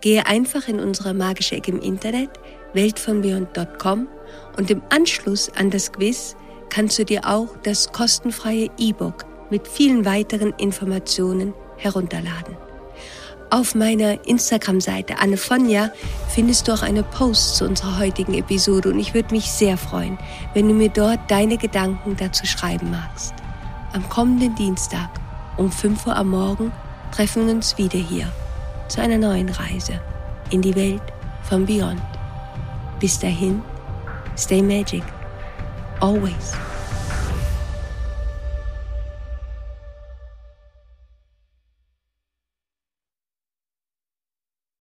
Gehe 0.01 0.27
einfach 0.27 0.69
in 0.69 0.79
unsere 0.79 1.15
magische 1.15 1.57
Ecke 1.57 1.73
im 1.73 1.81
Internet, 1.81 2.31
weltvonbeyond.com 2.75 4.09
und 4.57 4.71
im 4.71 4.83
Anschluss 4.91 5.51
an 5.51 5.71
das 5.71 5.93
Quiz 5.93 6.37
kannst 6.71 6.99
du 6.99 7.05
dir 7.05 7.27
auch 7.27 7.57
das 7.65 7.93
kostenfreie 7.93 8.71
E-Book 8.79 9.27
mit 9.51 9.67
vielen 9.67 10.05
weiteren 10.05 10.53
Informationen 10.59 11.55
herunterladen. 11.77 12.68
Auf 13.51 13.75
meiner 13.75 14.27
Instagram-Seite 14.27 15.19
Anne 15.21 15.39
Fonja 15.39 15.91
findest 16.29 16.69
du 16.69 16.73
auch 16.73 16.83
eine 16.83 17.03
Post 17.03 17.57
zu 17.57 17.65
unserer 17.65 17.99
heutigen 17.99 18.35
Episode 18.35 18.91
und 18.91 18.99
ich 18.99 19.15
würde 19.15 19.35
mich 19.35 19.51
sehr 19.51 19.79
freuen, 19.79 20.19
wenn 20.53 20.69
du 20.69 20.75
mir 20.75 20.91
dort 20.91 21.19
deine 21.29 21.57
Gedanken 21.57 22.15
dazu 22.19 22.45
schreiben 22.45 22.91
magst. 22.91 23.33
Am 23.95 24.07
kommenden 24.11 24.55
Dienstag 24.55 25.09
um 25.57 25.73
5 25.73 26.07
Uhr 26.07 26.17
am 26.17 26.29
Morgen 26.29 26.73
treffen 27.11 27.47
wir 27.47 27.55
uns 27.55 27.79
wieder 27.79 27.99
hier 27.99 28.31
zu 28.89 29.01
einer 29.01 29.17
neuen 29.17 29.49
Reise 29.49 29.99
in 30.51 30.61
die 30.61 30.75
Welt 30.75 31.03
von 31.49 31.65
Beyond. 31.65 32.03
Bis 33.01 33.19
dahin, 33.19 33.63
stay 34.37 34.61
magic, 34.61 35.05
always. 36.01 36.53